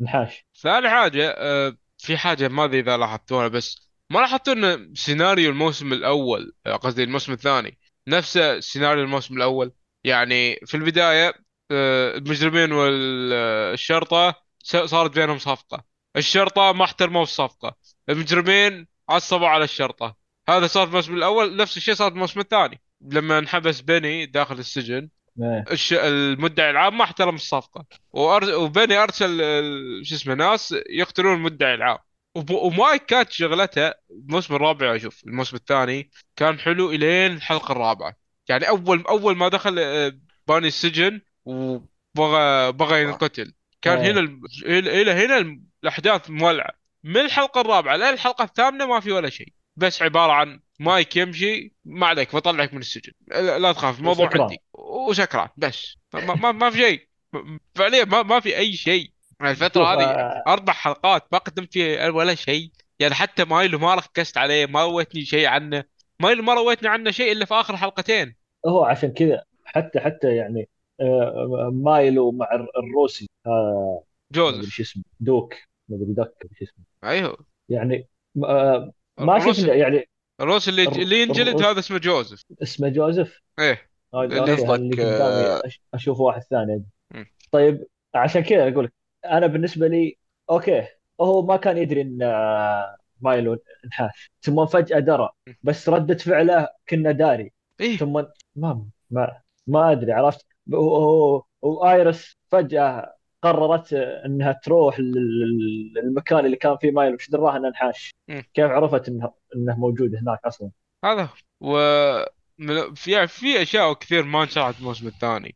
[0.01, 5.49] انحاش ثاني حاجة آه، في حاجة ما أدري إذا لاحظتوها بس ما لاحظتوا إن سيناريو
[5.49, 7.77] الموسم الأول آه، قصدي الموسم الثاني
[8.09, 9.71] نفس سيناريو الموسم الأول.
[10.03, 11.33] يعني في البداية
[11.71, 15.83] آه، المجرمين والشرطة صارت بينهم صفقة.
[16.17, 17.75] الشرطة ما احترموا الصفقة.
[18.09, 20.15] المجرمين عصبوا على الشرطة.
[20.49, 21.55] هذا صار في الموسم الأول.
[21.55, 22.81] نفس الشيء صار في الموسم الثاني.
[23.01, 25.09] لما انحبس بني داخل السجن
[25.41, 25.65] إيه.
[25.71, 25.93] الش...
[25.93, 27.85] المدعي العام ما احترم الصفقة.
[28.11, 28.55] وأر...
[28.55, 31.97] وبني أرسل ال- شو اسمه ناس يقتلون المدعي العام.
[32.35, 38.15] ومايك كانت شغلته الموسم الرابع أشوف الموسم الثاني كان حلو إلين الحلقة الرابعة.
[38.49, 43.53] يعني أول أول ما دخل آه، باني السجن وبغى بغى ينقتل.
[43.81, 44.11] كان آه.
[44.11, 44.87] هنا ال...
[44.87, 46.71] إلى هنا الأحداث مولعة.
[47.03, 49.53] من الحلقة الرابعة لين الحلقة الثامنة ما في ولا شيء.
[49.75, 53.13] بس عبارة عن مايك يمشي ما عليك بطلعك من السجن.
[53.31, 54.29] لا تخاف الموضوع.
[54.33, 54.57] عندي.
[54.73, 55.97] وسكران بس.
[56.13, 57.07] ما, ما, ما في شيء.
[57.75, 59.11] فعليا ما, ما في أي شيء.
[59.41, 62.71] الفترة هذه آه، أربع حلقات ما قدمت فيها ولا شيء.
[62.99, 65.83] يعني حتى مايلو ما ركزت عليه ما رويتني شيء عنه.
[66.21, 68.35] مايلو ما رويتني عنه شيء إلا في آخر حلقتين.
[68.67, 70.69] هو عشان كذا حتى حتى يعني
[71.01, 75.53] آه، مايلو مع الر- الروسي آه، جوزيف شو اسمه دوك
[75.89, 76.85] ما أدري دوك شو اسمه.
[77.03, 77.45] أيوه.
[77.69, 80.09] يعني ما الروسي- شفنا يعني
[80.41, 83.89] الروس اللي الر- اللي ينجلد هذا اسمه جوزيف اسمه جوزيف إيه.
[84.13, 86.83] اللي okay، قصدك، اللي قدامي أشوف واحد ثاني.
[87.51, 88.93] طيب عشان كذا أقول لك
[89.25, 90.17] أنا بالنسبة لي
[90.49, 90.87] okay
[91.21, 95.29] هو ما كان يدري إن آه، مايلو انحاش ثم فجأة درى
[95.63, 97.51] بس ردة فعله كأنه داري.
[97.81, 97.97] إيه.
[97.97, 98.23] ثم
[98.55, 100.45] ما ما ما أدري عرفت؟
[101.61, 108.11] وايريس فجأة قررت إنها تروح لل- للمكان اللي كان فيه مايلو وش دراها؟ إنه انحاش.
[108.27, 108.43] مم.
[108.53, 110.71] كيف عرفت إنه إنه موجود هناك أصلا؟
[111.05, 111.29] هذا.
[111.61, 111.77] و
[112.95, 115.55] في في أشياء كثير ما انشرحت الموسم الثاني.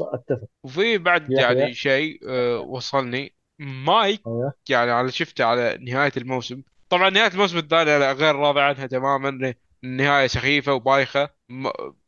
[0.00, 0.48] أتفق.
[0.64, 1.74] وفي بعد يعني.
[1.74, 3.34] شيء آه، وصلني.
[3.58, 4.22] مايك.
[4.68, 6.62] يعني على شفته على نهاية الموسم.
[6.88, 11.30] طبعا نهاية الموسم الثاني غير راضي عنها تماما النهاية سخيفة وبايخة.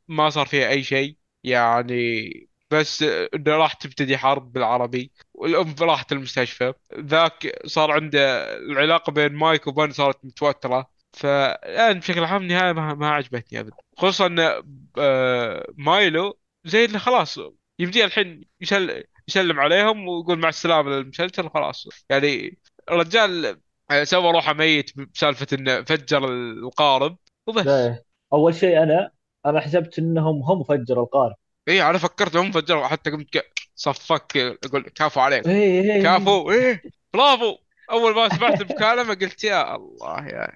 [0.09, 1.17] ما- صار فيها أي شيء.
[1.45, 2.31] يعني
[2.71, 6.73] بس إنه راح تبتدي حرب بالعربي والأم راحت المستشفى.
[6.99, 10.91] ذاك صار عنده العلاقة بين مايك وبن صارت متوترة.
[11.13, 13.77] فالآن بشكل عام النهاية ما, ما عجبتني ابدا.
[13.97, 14.63] خصوصا ان
[14.99, 17.39] آه، مايلو زي انه خلاص.
[17.79, 22.59] يمديه الحين يسل يسلم عليهم ويقول مع السلامة للمسلسل وخلاص يعني
[22.91, 23.61] الرجال
[24.03, 27.17] سوى روحه ميت بسالفة إنه فجر القارب.
[27.47, 27.67] وبس.
[27.67, 29.11] لا أول شيء أنا
[29.47, 31.35] أنا حسبت إنهم هم فجروا القارب.
[31.69, 32.87] اي أنا فكرت هم فجروا.
[32.87, 36.83] حتى قمت ك- صفك أقول كافو عليك إيه إيه كافو إيه.
[37.15, 37.57] برافو.
[37.91, 40.49] أول ما سمعت بكلمه قلت يا الله يا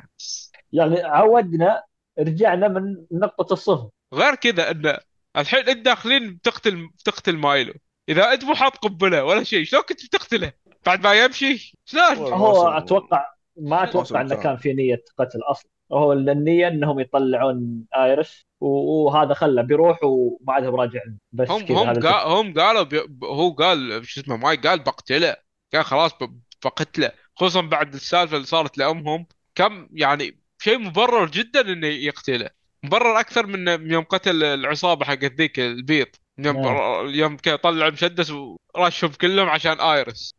[0.72, 1.82] يعني عودنا
[2.18, 3.90] رجعنا من نقطة الصفر.
[4.14, 4.98] غير كذا إنه
[5.36, 7.74] الحين انت داخلين بتقتل بتقتل مايلو.
[8.08, 10.52] إذا أنت مو حاط قنبلة ولا شيء شلون كنت بتقتله؟
[10.86, 12.32] بعد ما يمشي؟ شلون.
[12.32, 14.34] هو أتوقع ما أتوقع إنه.
[14.34, 15.70] كان في نية قتل أصلا.
[15.92, 21.00] هو النية إنهم يطلعون آيرس و- وهذا خله بيروح وما عاد براجع.
[21.32, 23.00] بس هم هم قال هم قالوا بي...
[23.24, 25.36] هو قال شو اسمه مايك قال بقتله.
[25.74, 29.26] قال خلاص ب- فقتله خصوصا بعد السالفة اللي صارت لأمهم.
[29.54, 32.50] كم يعني شيء مبرر جدا إنه يقتله.
[32.84, 36.06] مبرر أكثر من يوم قتل العصابة حقت ذيك البيض.
[36.38, 37.06] يوم نعم.
[37.06, 38.30] يوم طلع مسدس
[38.76, 40.34] ورشهم كلهم عشان آيرس.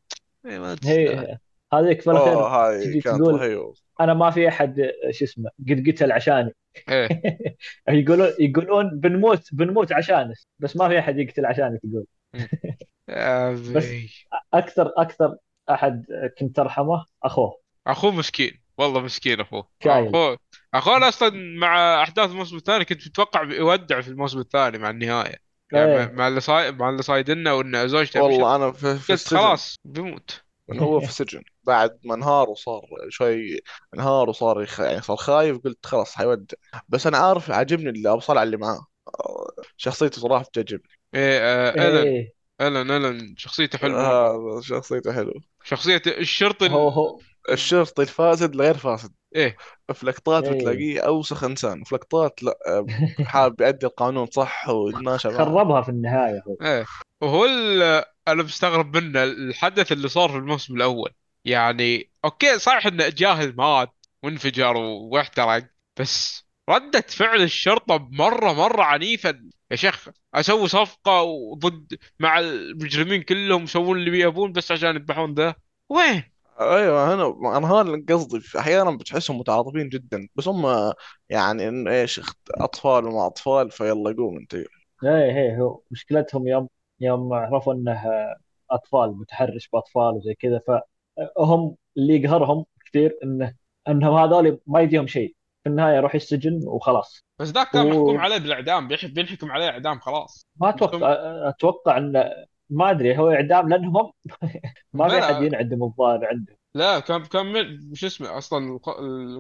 [0.45, 0.85] إيه،.
[0.85, 1.37] هي
[1.73, 6.51] هذيك تجي كانت تقول- أنا ما في أحد شو اسمه قد قتل عشاني.
[6.89, 7.09] إيه.
[7.89, 12.05] يقولون يقولون بنموت بنموت عشانك بس ما في أحد يقتل عشانك تقول
[13.09, 14.25] يا بس-.
[14.53, 15.37] أكثر أكثر
[15.69, 16.05] أحد
[16.39, 17.59] كنت ارحمه أخوه.
[17.87, 18.61] أخوه مسكين.
[18.77, 19.67] والله مسكين أخوه.
[19.79, 20.07] كايل.
[20.07, 20.37] أخوه
[20.77, 25.35] اخوه أصلا مع أحداث الموسم الثاني كنت متوقع يودع في الموسم الثاني مع النهاية.
[25.71, 26.05] يعني إيه.
[26.05, 26.71] مع- مع اللي صاي...
[26.71, 29.37] مع اللي صايدنا وإن زوجته والله أنا في, في قلت السجن.
[29.37, 33.61] خلاص بيموت من هو في السجن؟ بعد ما انهار وصار شوي
[33.93, 34.79] انهار وصار يخ...
[34.79, 36.57] يعني صار خايف قلت خلاص حيودع.
[36.89, 38.85] بس أنا عارف عاجبني الابصال اللي معاه.
[39.77, 42.33] شخصيته صراحة تعجبني إيه آه الن إيه.
[42.61, 44.01] الن الن شخصيته حلوة.
[44.01, 45.33] هذا شخصيته حلو.
[45.63, 47.19] شخصية الشرطي هو هو
[47.51, 49.13] الشرطي الفاسد الغير فاسد.
[49.35, 49.57] إيه
[49.93, 50.51] في لقطات إيه.
[50.51, 52.85] بتلاقيه أوسخ إنسان في لقطات لا
[53.25, 56.85] حاب يأدي القانون صح ويتماشى خربها في النهاية هو إيه
[57.21, 57.45] وهو
[58.27, 61.11] أنا مستغرب منه الحدث اللي صار في الموسم الأول.
[61.45, 63.91] يعني أوكي صحيح إنه جاهل مات
[64.23, 65.67] وانفجر واحترق
[65.99, 69.39] بس ردة فعل الشرطة مرة مرة عنيفة.
[69.71, 75.55] يا شيخ أسوي صفقة وضد مع المجرمين كلهم يسوون اللي يبون بس عشان يذبحون ذا؟
[75.89, 80.93] وين؟ أيوه أنا أنا هذا اللي قصدي في- أحيانا بتحسهم متعاطفين جدا بس هم
[81.29, 84.53] يعني إن إيش إخت- أطفال وما أطفال فيلا قوم أنت.
[84.53, 84.65] إيه
[85.03, 86.69] إيه هو مشكلتهم يوم
[86.99, 88.03] يوم عرفوا إنه
[88.71, 90.61] أطفال متحرش بأطفال وزي كذا
[91.37, 93.55] فهم اللي يقهرهم كثير إنه
[93.87, 95.35] إنهم هذول ما يديهم شيء.
[95.63, 97.23] في النهاية يروح السجن وخلاص.
[97.39, 100.47] بس ذاك كان و- محكوم عليه بالإعدام بيح- بينحكم عليه إعدام خلاص.
[100.61, 101.15] ما أتوقع
[101.49, 102.31] أتوقع إنه
[102.69, 104.11] ما أدري هو إعدام لأنهم
[104.93, 105.19] ما في.
[105.19, 108.79] أحد ينعدم الظاهر عنده لا كان كان من- شو اسمه أصلا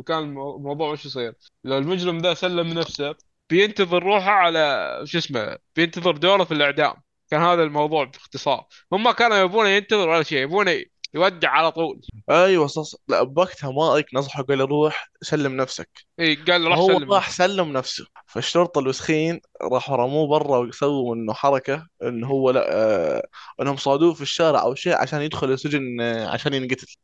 [0.07, 1.33] كان المو- الموضوع وش يصير؟
[1.63, 3.15] لو المجرم ذا سلم نفسه
[3.49, 6.93] بينتظر روحه على شو اسمه بينتظر دوره في الإعدام
[7.31, 10.83] كان هذا الموضوع باختصار هم كانوا يبونه ينتظر ولا شيء يبونه
[11.15, 12.01] يودع على طول.
[12.29, 15.89] أيوه صص لا بوقتها مايك نصحه قال له روح سلم نفسك.
[16.19, 18.05] اي قال له راح هو سلم راح سلم نفسه.
[18.25, 23.27] فالشرطة الوسخين راحوا رموه برا وسووا إنه حركة انه هو لا آه
[23.61, 26.95] إنهم صادوه في الشارع أو شيء عشان يدخل السجن آه عشان ينقتل.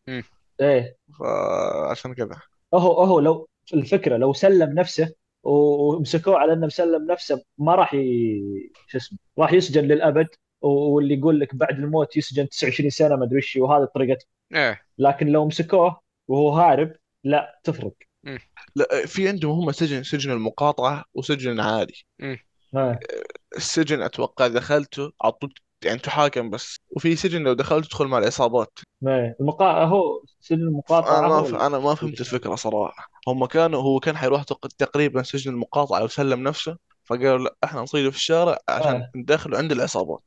[0.62, 0.98] إيه.
[1.20, 2.42] فعشان كذا.
[2.74, 5.14] هو هو لو الفكرة لو سلم نفسه
[5.44, 8.42] ومسكوه على إنه مسلم نفسه ما راح ي...
[8.88, 10.28] شو اسمه راح يسجن للأبد.
[10.62, 14.82] واللي يقول لك بعد الموت يسجن 29 سنة ما أدري وش وهذا طريقته إيه.
[14.98, 16.94] لكن لو مسكوه وهو هارب
[17.24, 17.94] لا تفرق.
[18.76, 22.06] لا في عندهم هم سجن سجن المقاطعة وسجن عادي.
[22.76, 23.00] آه.
[23.58, 25.54] السجن أتوقع دخلته على طول
[25.86, 26.80] يعني تحاكم بس.
[26.90, 28.80] وفي سجن لو دخلت تدخل مع العصابات.
[29.08, 29.36] إيه.
[29.40, 29.84] المقا...
[29.84, 31.56] هو سجن المقاطعة أنا ما ف...
[31.56, 33.10] أنا ما فهمت الفكرة صراحة.
[33.28, 34.68] هم كانوا هو كان حيروح تق...
[34.68, 36.78] تقريبا سجن المقاطعة وسلم نفسه.
[37.12, 39.12] فقالوا لا إحنا نصيده في الشارع عشان آه.
[39.16, 40.24] ندخله عند العصابات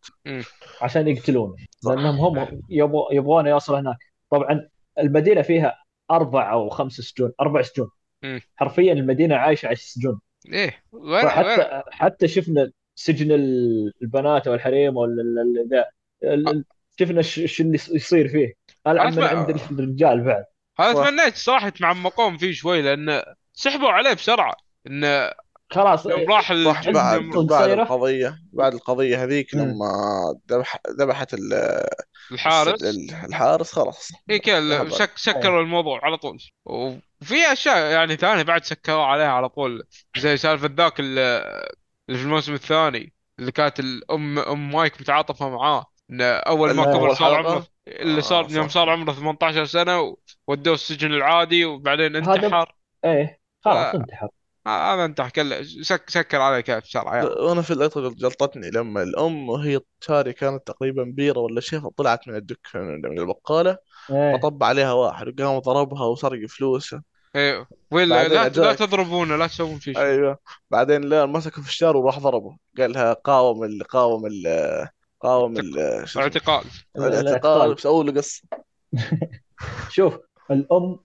[0.83, 1.55] عشان يقتلونه.
[1.85, 3.97] لأنهم هم يبغوا يبغونه يوصل هناك
[4.31, 7.91] طبعا المدينة فيها أربع أو خمس سجون أربع سجون
[8.23, 8.41] مم.
[8.57, 10.21] حرفيا المدينة عايشة على السجون
[10.53, 15.85] إيه وين وين فحتى حتى شفنا سجن ال- البنات أو الحريم ولا ال- ال- ذا
[16.35, 16.65] ال-
[17.01, 18.53] شفنا ش- شو اللي يصير فيه
[18.87, 19.23] العب من.
[19.25, 20.45] عند الرجال بعد
[20.81, 21.09] هذا صح.
[21.09, 24.55] تمنيت صراحة يتعمقون فيه شوي لأن سحبوا عليه بسرعة
[24.87, 25.31] انه
[25.75, 27.71] خلاص يوم راح بعد.
[27.71, 29.55] القضية بعد القضية هذيك.
[29.55, 29.87] لما
[30.51, 31.87] ذبح ذبحت ال-
[32.33, 38.65] الحارس ال- الحارس خلاص اي كذا سكروا الموضوع على طول وفي أشياء يعني ثانية بعد
[38.65, 39.83] سكروا عليها على طول
[40.19, 41.21] زي سالفة ذاك اللي
[42.09, 46.99] اللي في الموسم الثاني اللي كانت الام ام مايك متعاطفة معاه انه أول ما اللي
[46.99, 48.55] كبر صار؟ عمره اللي آه، صار صح.
[48.55, 52.75] يوم صار عمره 18 سنة ودوه السجن العادي وبعدين انتحر
[53.05, 53.95] إيه خلاص آه.
[53.95, 57.29] انتحر آه، هذا انتحر كله سك سكر عليه كيف بسرعة يعني.
[57.29, 62.37] وأنا في اللي جلطتني لما الأم وهي شاري كانت تقريبا بيرة ولا شيء فطلعت من
[62.37, 63.79] الدك من البقالة
[64.11, 64.37] إيه.
[64.37, 67.03] فطب عليها واحد وقام ضربها وسرق فلوسها
[67.37, 68.75] إيه ولا بعدين لا لا.
[68.75, 70.03] تضربونه لا تسوون فيه شيء.
[70.03, 70.39] أيوه.
[70.71, 72.57] بعدين لا مسكه في الشارع وراح ضربه.
[72.79, 74.47] قال لها قاوم ال قاوم ال
[75.21, 75.73] قاوم ال
[76.09, 76.65] شو اسمه؟ اعتقال.
[76.97, 78.43] الاعتقال سووا له قصة.
[79.91, 80.19] شوف
[80.51, 80.99] الأم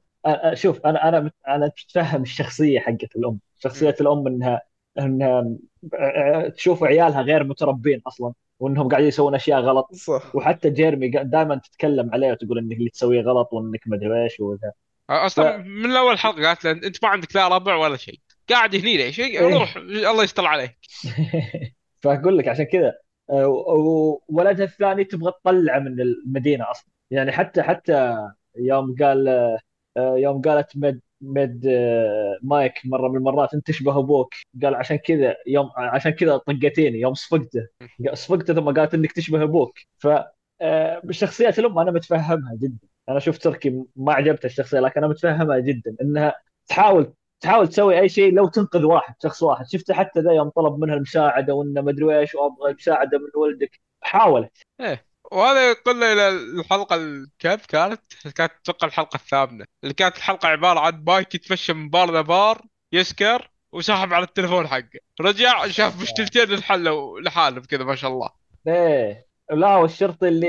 [0.53, 3.39] شوف أنا أنا أنا أتفهم الشخصية حقت الأم.
[3.59, 4.61] شخصية الأم انها
[4.99, 5.45] إنها
[5.93, 9.89] ع- تشوف عيالها غير متربين أصلا وإنهم قاعدين يسوون أشياء غلط.
[9.93, 10.35] صح.
[10.35, 14.71] وحتى جيرمي دائما تتكلم عليه وتقول إنك اللي تسويه غلط وإنك ما أدري إيش وذا.
[15.09, 18.19] أصلا ف- من اول حلقه قالت له أنت ما عندك لا ربع ولا شيء.
[18.49, 19.39] قاعد هني ليش؟ إيه.
[19.39, 20.77] روح الله يستر عليك.
[22.01, 22.93] فأقول لك عشان كذا
[23.29, 26.87] و- ولدها الثاني تبغى تطلعه من المدينة أصلا.
[27.11, 28.17] يعني حتى حتى
[28.57, 29.27] يوم قال
[29.97, 31.65] آه، يوم قالت مد مد
[32.43, 34.33] مايك مرة من المرات انت تشبه أبوك
[34.63, 37.67] قال عشان كذا يوم عشان كذا طقتيني يوم صفقته.
[38.13, 39.79] صفقته ثم قالت إنك تشبه أبوك.
[39.97, 40.07] ف
[40.61, 42.87] آه، بشخصيات الأم أنا متفهمها جدا.
[43.09, 45.95] أنا شفت تركي ما عجبتها الشخصية لكن أنا متفهمها جدا.
[46.01, 46.33] إنها
[46.67, 49.65] تحاول تحاول تسوي أي شيء لو تنقذ واحد شخص واحد.
[49.67, 53.79] شفت حتى ذا يوم طلب منها المساعدة وإنه مدري إيش وأبغى المساعدة من ولدك.
[54.01, 54.57] حاولت.
[54.81, 55.08] إيه.
[55.31, 58.01] وهذا يقلنا إلى الحلقة ال- كيف كانت؟
[58.35, 59.65] كانت أتوقع الحلقة الثامنة.
[59.83, 62.61] اللي كانت الحلقة عبارة عن بايك يتمشى من بار لبار
[62.93, 64.99] يسكر وساحب على التليفون حقه.
[65.21, 68.29] رجع شاف مشكلتين انحلوا لحالهم كذا ما شاء الله.
[68.67, 69.25] إيه.
[69.51, 70.47] لا والشرطي اللي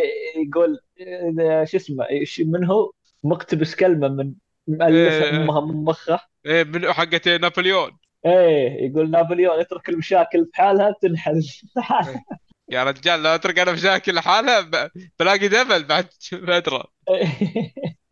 [0.49, 0.79] يقول
[1.67, 2.07] شو اسمه
[2.41, 2.93] من هو؟
[3.25, 4.33] مقتبس كلمه من
[4.69, 5.37] مؤلفها إيه.
[5.37, 7.99] امها من مخه إيه من حقت نابليون.
[8.27, 11.43] إيه يقول نابليون يترك المشاكل في حالها تنحل.
[12.71, 16.09] يا رجال لا أترك أنا مشاكل لحالها ب- بلاقي دبل بعد
[16.49, 16.85] فتره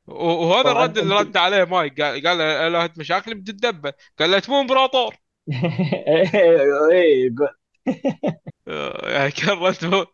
[0.07, 4.39] وهذا الرد اللي رد عليه مايك قال قال له له أنت مشاكل بتدبل قال له
[4.39, 5.15] تمو إمبراطور.
[8.69, 10.07] آه، يعني كان رد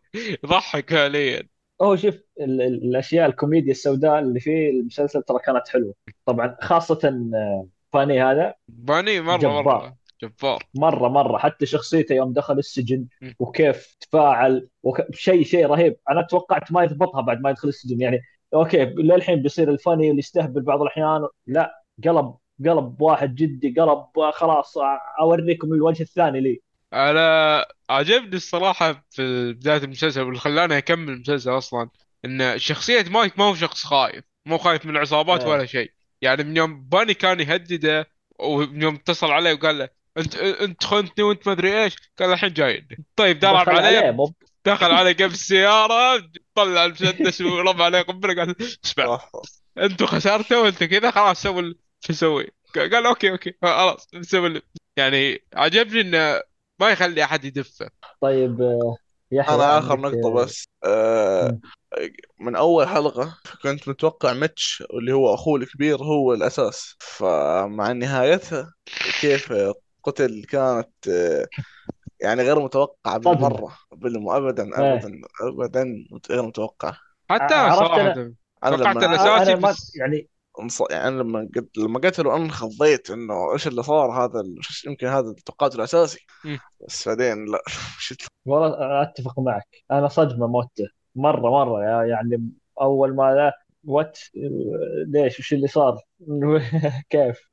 [0.43, 1.47] يضحك فعليا.
[1.81, 5.95] هو شوف ال- ال- الأشياء الكوميديا السوداء اللي في المسلسل ترى كانت حلوة.
[6.25, 6.99] طبعا خاصة
[7.35, 8.55] آه، باني هذا.
[8.67, 9.63] باني مرة جبار.
[9.63, 9.97] مره
[10.27, 13.31] جبار مرة مرة حتى شخصيته يوم دخل السجن م.
[13.39, 15.15] وكيف تفاعل وك...
[15.15, 15.97] شيء شيء رهيب.
[16.09, 18.01] أنا توقعت ما يضبطها بعد ما يدخل السجن.
[18.01, 18.21] يعني
[18.53, 21.27] okay للحين بيصير الباني اللي يستهبل بعض الأحيان.
[21.47, 22.35] لا قلب
[22.65, 24.73] قلب واحد جدي قلب خلاص
[25.19, 26.61] أوريكم الوجه الثاني لي.
[26.93, 31.89] أنا عجبني الصراحة في بداية المسلسل واللي خلاني أكمل المسلسل أصلا
[32.25, 34.23] إن شخصية مايك ما هو شخص خايف.
[34.45, 35.49] مو خايف من العصابات إيه.
[35.49, 35.91] ولا شيء.
[36.21, 38.07] يعني من يوم باني كان يهدده
[38.39, 41.95] ومن يوم اتصل عليه وقال له انت انت خنتني وانت ما ادري إيش.
[42.19, 44.33] قال الحين جاي طيب دخل مو
[44.65, 46.23] دخل عليه قبل السيارة
[46.55, 48.55] طلع المسدس ورمى عليه قنبله قال
[48.85, 49.19] اسمع.
[49.77, 53.53] أنتوا خسرتوا وانت كذا خلاص سوي ال- شو أسوي؟ قال okay okay.
[53.61, 54.61] خلاص نسوي
[54.97, 56.41] يعني عجبني إنه
[56.79, 57.89] ما يخلي أحد يدفه.
[58.21, 58.97] طيب آه،
[59.31, 60.65] يحيى أنا آخر نقطة آه، بس.
[60.83, 61.59] آه.
[62.39, 66.95] من أول حلقة كنت متوقع ميتش اللي هو أخوه الكبير هو الأساس.
[66.99, 68.73] فمع نهايتها
[69.21, 69.53] كيف
[70.05, 71.47] قتل كانت آه،
[72.21, 73.17] يعني غير متوقعة.
[73.17, 74.81] بالمرة بالم ابدا إيه.
[74.95, 75.85] ابدا ابدا
[76.31, 76.97] غير متوقعة.
[77.29, 78.13] حتى أنا عرفت صراحة.
[78.13, 78.33] أنا-
[78.63, 80.29] أنا توقعت أنا ما بس- يعني
[80.61, 80.81] انص...
[80.91, 81.69] يعني أنا لما قد...
[81.77, 84.59] لما قتلوا أنا انخضيت إنه إيش اللي صار هذا ال...
[84.87, 86.19] يمكن هذا توقعته الأساسي.
[86.43, 86.59] مم.
[86.87, 87.59] بس بعدين لا.
[88.45, 89.67] والله أتفق معك.
[89.91, 91.83] أنا صدمة موتة مرة مرة.
[91.83, 92.49] يا- يعني
[92.81, 94.19] أول ما لا وات
[95.07, 96.01] ليش؟ وش اللي صار؟
[97.09, 97.49] كيف؟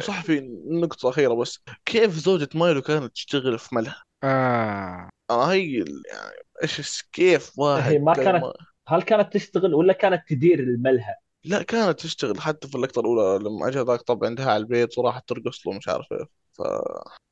[0.00, 0.40] صح في
[0.70, 1.60] نقطة أخيرة بس.
[1.84, 3.94] كيف زوجة مايلو كانت تشتغل في ملهى؟
[4.24, 5.08] آه.
[5.30, 8.44] أنا هي ال- يعني إيش كيف واحد هي ما كانت-
[8.88, 13.68] هل كانت تشتغل ولا كانت تدير الملهى؟ لا كانت تشتغل حتى في اللقطة الأولى لما
[13.68, 16.24] أجى ذاك طب عندها على البيت وراحت ترقص له مش عارف إيه.
[16.52, 16.62] ف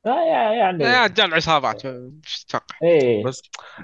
[0.05, 1.85] آه يعني يا رجال عصابات.
[1.85, 3.23] إيش تتوقع؟ إيه.
[3.23, 3.41] بس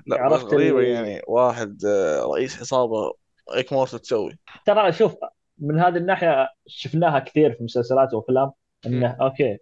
[0.08, 3.14] لا بس عرفت غريبة ال- يعني واحد آه، رئيس عصابة
[3.54, 4.38] هيك مرته تسوي.
[4.66, 5.16] ترى شوف
[5.58, 8.52] من هذه الناحية شفناها كثير في مسلسلات وأفلام
[8.86, 9.58] إنه أوكي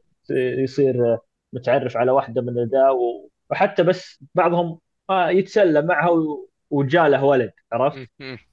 [0.63, 1.17] يصير
[1.53, 4.79] متعرف على واحدة من ذا و- وحتى بس بعضهم
[5.11, 8.07] يتسلى معها و- وجاله ولد عرفت؟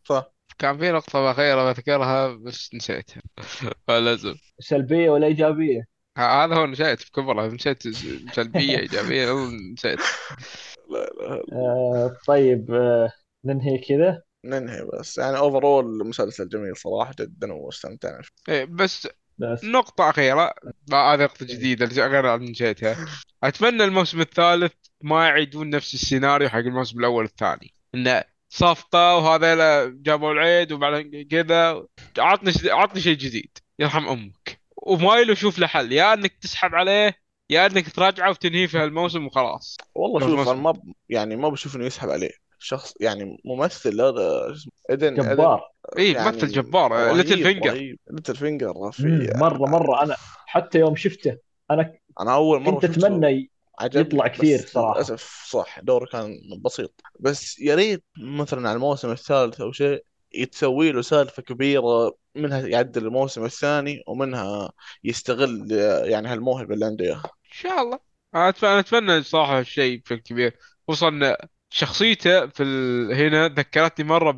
[0.05, 0.33] صح.
[0.59, 3.23] كان في نقطة أخيرة بذكرها بس نسيتها.
[3.89, 5.85] لازم سلبية ولا إيجابية؟
[6.19, 7.83] هذا هو نسيت في كبره نسيت
[8.35, 9.33] سلبية إيجابية
[9.73, 10.01] نسيت.
[10.91, 13.13] لا لا آه طيب آه
[13.45, 14.23] ننهي كذا.
[14.45, 15.19] ننهي بس.
[15.19, 18.33] يعني overall مسلسل جميل صراحة جدا واستمتعنا فيه.
[18.49, 19.09] إيه بس
[19.39, 19.65] بس.
[19.65, 20.55] نقطة أخيرة
[20.91, 23.07] ما- هذه نقطة جديدة اللي غير عن نسيتها
[23.45, 30.33] أتمنى الموسم الثالث ما يعيدون نفس السيناريو حق الموسم الأول والثاني إنه صفقة وهذا جابوا
[30.33, 31.87] العيد وبعدين كذا.
[32.19, 33.59] عطني عطني شيء جديد.
[33.79, 34.61] يرحم أمك.
[34.77, 35.93] ومايلو شوف له حل.
[35.93, 37.15] يا إنك تسحب عليه
[37.51, 39.77] يا إنك تراجعه وتنهيه في هالموسم وخلاص.
[39.95, 40.49] والله شوف.
[40.49, 40.81] أنا ما ب...
[41.09, 42.31] يعني ما بشوف إنه يسحب عليه.
[42.63, 45.71] شخص يعني ممثل هذا اسمه إيدن جبار.
[45.99, 50.03] إيه يعني ممثل جبار Littlefinger Littlefinger في مرة مرة.
[50.03, 50.17] أنا
[50.47, 51.37] حتى يوم شفته
[51.71, 53.51] أنا أنا أول مرة كنت أتمنى
[53.83, 54.95] يطلع كثير بس صراحة.
[54.95, 56.35] للأسف صح دوره كان
[56.65, 57.01] بسيط.
[57.21, 60.05] بس يا ريت مثلا على الموسم الثالث أو شيء
[60.35, 64.73] يتسوي له سالفة كبيرة منها يعدل الموسم الثاني ومنها
[65.05, 65.73] يستغل
[66.05, 67.23] يعني هالموهبة اللي عنده إياها.
[67.25, 67.99] إن شاء الله.
[68.35, 70.57] أنا أتمنى صراحة هالشيء بشكل كبير
[70.89, 71.37] خصوصا
[71.71, 73.13] شخصيته في ال...
[73.15, 74.31] هنا ذكرتني مرة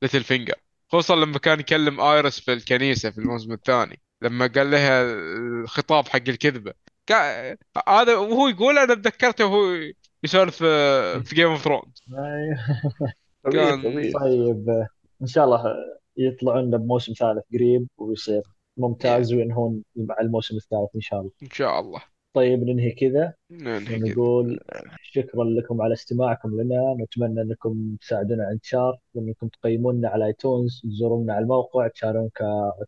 [0.00, 0.54] ب Littlefinger
[0.88, 5.02] خصوصا لما كان يكلم ايرس في الكنيسة في الموسم الثاني لما قال لها
[5.62, 6.72] الخطاب حق الكذبة.
[7.06, 7.52] كا-
[7.88, 9.74] هذا وهو يقول أنا تذكرته وهو
[10.24, 12.02] يسولف في Game of Thrones
[13.52, 14.86] كان- طيب
[15.22, 15.64] إن شاء الله
[16.16, 18.42] يطلعون لنا بموسم ثالث قريب ويصير
[18.76, 21.30] ممتاز وينهون مع الموسم الثالث إن شاء الله.
[21.42, 22.00] إن شاء الله.
[22.34, 23.34] طيب ننهي كذا.
[23.50, 24.60] ننهي ونقول
[25.02, 26.96] شكرا لكم على استماعكم لنا.
[27.00, 32.30] نتمنى أنكم تساعدونا على انتشار وأنكم تقيمونا على iTunes تزورونا على الموقع تشاركون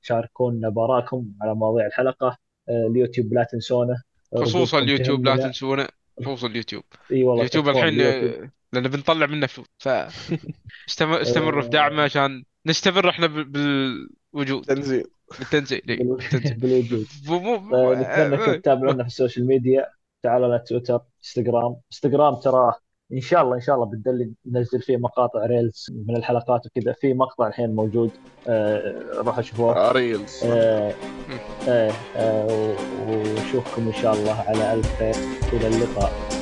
[0.03, 2.37] تشاركونا باراءكم على مواضيع الحلقة.
[2.69, 4.03] آه، اليوتيوب لا تنسونا
[4.37, 5.37] خصوصا اليوتيوب لا.
[5.37, 5.89] تنسونا
[6.21, 6.83] خصوصا اليوتيوب.
[7.13, 8.43] إي والله اليوتيوب الحين اليوتيوب.
[8.45, 9.89] آه، لأن بنطلع منه فلوس ف
[10.89, 14.65] استمر استمروا في دعمه عشان نستمر إحنا بال- بالوجود.
[14.65, 15.05] تنزيل.
[15.39, 15.83] بالتنزيل
[16.59, 17.07] بالوجود
[17.75, 19.87] آه، نتمنى انكم آه، تتابعونا في ال social media.
[20.23, 21.77] تعالوا على تويتر إنستغرام.
[21.93, 22.73] إنستغرام ترى
[23.13, 26.93] إن شاء الله إن شاء الله بدل ننزل فيه مقاطع reels من الحلقات وكذا.
[26.93, 28.11] في مقطع الحين موجود.
[28.49, 30.41] آه، روحوا شوفوه reels.
[30.45, 30.95] آه،
[31.69, 32.77] آه، آه،
[33.09, 35.15] ونشوفكم إن شاء الله على ألف خير.
[35.53, 36.40] إلى اللقاء.